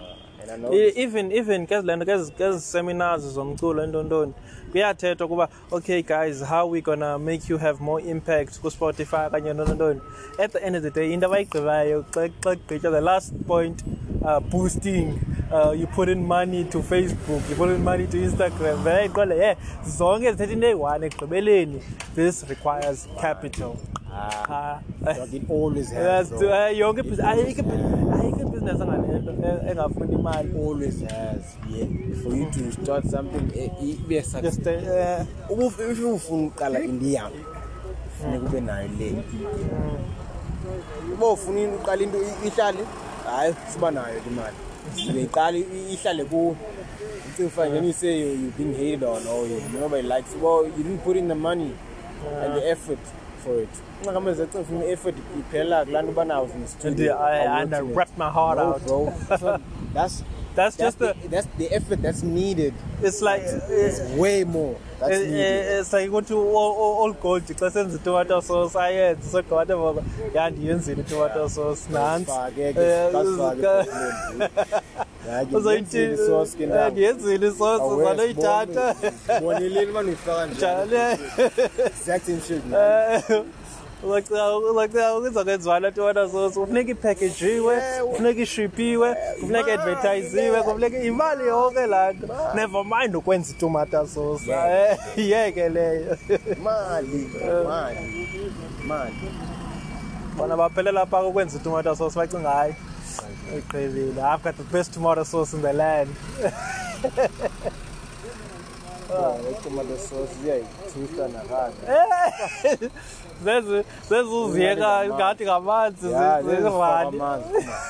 Even 0.95 1.31
even 1.31 1.67
kezi 1.67 1.87
lento 1.87 2.05
kezi 2.05 2.31
kezi 2.31 2.59
seminars 2.59 3.21
zomculo 3.21 3.83
entontoni 3.83 4.33
kuyathethwa 4.71 5.27
kuba 5.27 5.49
okay 5.71 6.03
guys 6.03 6.43
how 6.43 6.71
we 6.71 6.81
gonna 6.81 7.17
make 7.19 7.41
you 7.49 7.57
have 7.57 7.83
more 7.83 8.03
impact 8.03 8.59
ku-spotify 8.59 9.29
kanye 9.31 9.53
ntontoni 9.53 10.01
at 10.43 10.51
the 10.51 10.59
end 10.59 10.75
of 10.75 10.83
the 10.83 10.91
day 10.91 11.13
into 11.13 11.25
abayigqibayo 11.25 12.05
xa 12.11 12.29
kugqitywa 12.29 12.91
the 12.91 13.01
last 13.01 13.33
point 13.47 13.83
uh, 14.21 14.39
boosting 14.39 15.13
uh, 15.51 15.71
you 15.71 15.87
put 15.87 16.09
in 16.09 16.25
money 16.25 16.63
to 16.63 16.81
facebook 16.83 17.49
you 17.49 17.55
put 17.55 17.69
in 17.69 17.83
money 17.83 18.07
to 18.07 18.17
instagram. 18.17 18.83
Bayayiqonda 18.83 19.35
ye 19.35 19.55
zonke 19.87 20.31
zithetha 20.31 20.53
into 20.53 20.67
eyi-one 20.67 21.07
ekugqibeleni. 21.07 21.81
This 22.15 22.45
requires 22.49 23.07
capital. 23.21 23.77
Ah, 24.13 24.79
Ah, 25.05 25.13
dog, 25.13 25.33
it 25.33 25.43
always 25.49 25.89
has. 25.91 26.31
Yes, 26.31 26.41
eh, 26.41 26.77
yonke 26.77 26.99
It 26.99 27.05
ibhizi- 27.05 27.23
always 27.23 27.45
ayikho 27.45 27.63
has. 27.63 27.79
ibhi- 27.79 28.21
ayikho 28.21 28.41
ibhizinesi 28.41 28.81
enganento 28.81 29.31
e- 29.31 29.71
engafuni 29.71 30.13
imali 30.15 30.49
always 30.65 31.01
has. 31.01 31.41
Yeah. 31.69 31.87
For 32.23 32.35
you 32.35 32.45
to 32.51 32.71
start 32.71 33.05
something 33.05 33.45
eh, 33.55 33.69
i- 33.83 33.97
be 34.07 34.17
a 34.17 34.23
success. 34.23 34.57
uh, 34.67 35.25
if 35.67 35.79
ufuna 35.79 36.47
uqala 36.47 36.79
into 36.79 37.05
yam 37.05 37.31
funeka 38.21 38.45
ube 38.45 38.61
nayo 38.61 38.89
le 38.99 39.23
uba 41.13 41.27
ufuna 41.31 41.61
uqala 41.75 42.03
into 42.03 42.17
ihlale 42.45 42.83
hayi 43.25 43.53
siba 43.73 43.91
nayo 43.91 44.21
imali 44.27 44.55
uyayiqala 45.11 45.57
i- 45.57 45.93
ihlale 45.93 46.23
until 47.27 47.49
fine 47.49 47.71
then 47.71 47.85
you 47.85 47.93
say 47.93 48.19
you, 48.19 48.27
you're 48.27 48.51
being 48.57 48.73
hated 48.73 49.03
on 49.03 49.21
or 49.27 49.47
you, 49.47 49.61
nobody 49.79 50.07
likes 50.07 50.35
well 50.41 50.65
you 50.65 50.83
didn't 50.83 51.03
put 51.03 51.15
in 51.17 51.27
the 51.27 51.35
money 51.35 51.71
and 52.43 52.53
the 52.55 52.69
effort 52.71 52.99
for 53.43 53.61
it 53.63 53.69
ungakambe 54.01 54.33
zecinga 54.33 54.59
ufuna 54.61 54.85
i-effort 54.85 55.15
iphelela 55.39 55.85
kulaa 55.85 56.01
nto 56.01 56.11
ubanawo 56.11 56.45
in 56.55 56.87
And 56.87 56.99
I, 57.75 57.81
wrapped 57.81 58.17
my 58.17 58.29
heart 58.29 58.57
No, 58.59 58.63
out. 58.73 58.83
bro 58.85 59.13
that's, 59.29 59.43
not, 59.43 59.61
that's 59.93 60.23
That's 60.55 60.75
that's 60.77 60.77
just 60.77 60.99
the. 60.99 61.13
the, 61.21 61.27
that's 61.29 61.47
the 61.57 61.67
effort 61.75 62.01
that's 62.01 62.23
needed 62.23 62.73
It's 63.03 63.21
like. 63.21 63.43
it's 63.69 63.99
way 64.17 64.43
more 64.43 64.75
Eh, 65.07 65.39
eh, 65.39 65.79
it's 65.79 65.93
like 65.93 66.09
ukuthi 66.09 66.33
all 67.03 67.13
gold 67.21 67.43
xa 67.59 67.71
senza 67.71 67.95
itomato 67.97 68.41
sauce 68.41 68.75
ayenze 68.79 69.31
sodwa 69.31 69.57
whatever 69.57 69.93
yandiyenzile 70.35 71.01
itomato 71.01 71.49
sauce 71.49 71.81
nantsi 71.93 72.31
Basifake 72.31 72.73
ke, 72.73 72.79
Eh, 72.81 73.11
basifake 73.13 73.61
ka- 73.61 73.79
ebhotoleni. 73.79 74.49
Hayi, 75.31 75.47
uzoyithi 75.55 76.17
ngiyenzile 76.91 77.47
isosi 77.47 78.03
zanoyithatha 78.03 78.95
uma 79.89 80.03
niyifaka 80.03 80.45
njalo 80.45 80.97
la 85.79 85.91
tomato 85.91 86.27
sauce 86.29 86.59
kufuneka 86.59 86.91
ipackajiwe 86.91 87.81
kufuneka 88.09 88.41
ishipiwe 88.41 89.15
kufuneka 89.39 89.73
advertisiwe 89.73 90.63
kufuneka 90.63 90.97
imali 91.03 91.47
yonke 91.47 91.85
laa 91.85 92.11
nto 92.11 92.27
never 92.55 92.83
mind 92.85 93.15
ukwenza 93.15 93.53
sauce 94.07 94.51
Eh, 94.51 94.97
yeke 95.17 95.69
leyo 95.69 96.17
mali 96.63 97.29
mali 97.67 97.97
mali 98.87 99.13
bona 100.37 100.57
baphelela 100.57 101.05
phaa 101.05 101.23
ukwenza 101.23 101.57
itomato 101.57 101.95
sauce 101.95 102.15
bacinga 102.19 102.49
hayi 102.49 102.73
iqhelile 103.57 104.21
i've 104.21 104.43
got 104.43 104.55
the 104.57 104.63
best 104.77 104.93
tomato 104.93 105.25
sauce 105.25 105.53
in 105.57 105.61
the 105.61 105.73
land 105.73 106.09
nakade 111.27 111.73
zezi 113.43 113.83
zezuziyeka 114.09 115.05
ngathi 115.07 115.43
ngamanzi 115.45 116.07
zirani 116.07 116.57
amanzi. 116.57 117.17
Come 117.17 117.21
on. 117.21 117.41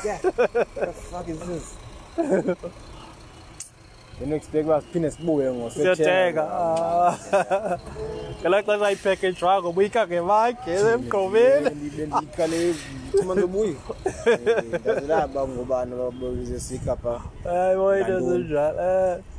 Yeah. 0.06 0.20
What 0.24 0.54
the 0.76 0.94
fuck 0.94 1.28
is 1.30 1.40
this? 1.40 1.76
Then 4.20 4.34
expect 4.34 4.66
uba 4.66 4.82
siphinde 4.82 5.12
sibuye 5.12 5.72
siyothenga 5.72 6.44
ngelaa 8.42 8.64
xesha 8.68 8.92
ipackage 8.92 9.46
wako 9.46 9.72
buyika 9.72 10.08
ngemakhe 10.08 10.72
emgqobeni 10.72 11.90
bendiqale 11.98 12.76
thuma 13.12 13.36
ndobuyi 13.36 13.76
ndazilaba 14.82 15.48
ngobani 15.48 15.96
babize 15.96 16.60
sikapha 16.60 17.22
hayi 17.44 17.76
boyinto 17.78 18.12
Ngantoni? 18.12 18.44
zinjalo 18.44 19.16
um 19.16 19.39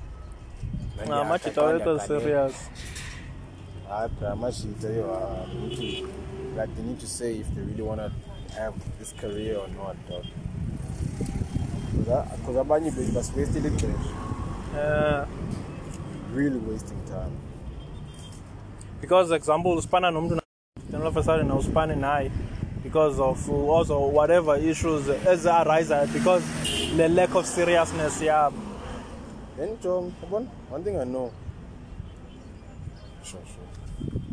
amajita 1.08 1.98
serious 2.06 2.70
to- 5.76 6.06
like 6.56 6.74
they 6.76 6.82
need 6.82 6.98
to 7.00 7.06
say 7.06 7.36
if 7.36 7.46
they 7.54 7.62
really 7.62 7.82
want 7.82 8.00
to 8.00 8.10
have 8.60 8.74
this 8.98 9.12
career 9.20 9.56
or 9.58 9.68
not 9.68 9.96
dog. 10.08 10.24
Because 12.36 12.56
abanye 12.60 12.90
bethu 12.90 13.12
basiwestile 13.12 13.68
ixesha 13.68 13.88
um 14.74 15.26
really 16.34 16.58
wasting 16.58 16.98
time. 17.08 17.32
Because 19.00 19.30
example 19.36 19.76
usipana 19.76 20.10
nomntu 20.10 20.40
then 20.90 21.00
all 21.00 21.06
of 21.08 21.16
a 21.16 21.22
sudden 21.22 21.48
awusipani 21.50 21.96
naye 21.96 22.30
because 22.82 23.18
of 23.20 23.48
also 23.50 23.98
whatever 24.08 24.56
issues 24.56 25.06
ezi-arise 25.26 26.06
because 26.12 26.42
the 26.96 27.08
lack 27.08 27.34
of 27.34 27.46
seriousness 27.46 28.22
yabo 28.22 28.56
Then 29.60 29.76
Tom, 29.76 30.10
one, 30.30 30.46
one 30.70 30.82
thing 30.82 30.98
I 30.98 31.04
know. 31.04 31.30
Sure, 33.22 33.40
sure. 33.44 34.29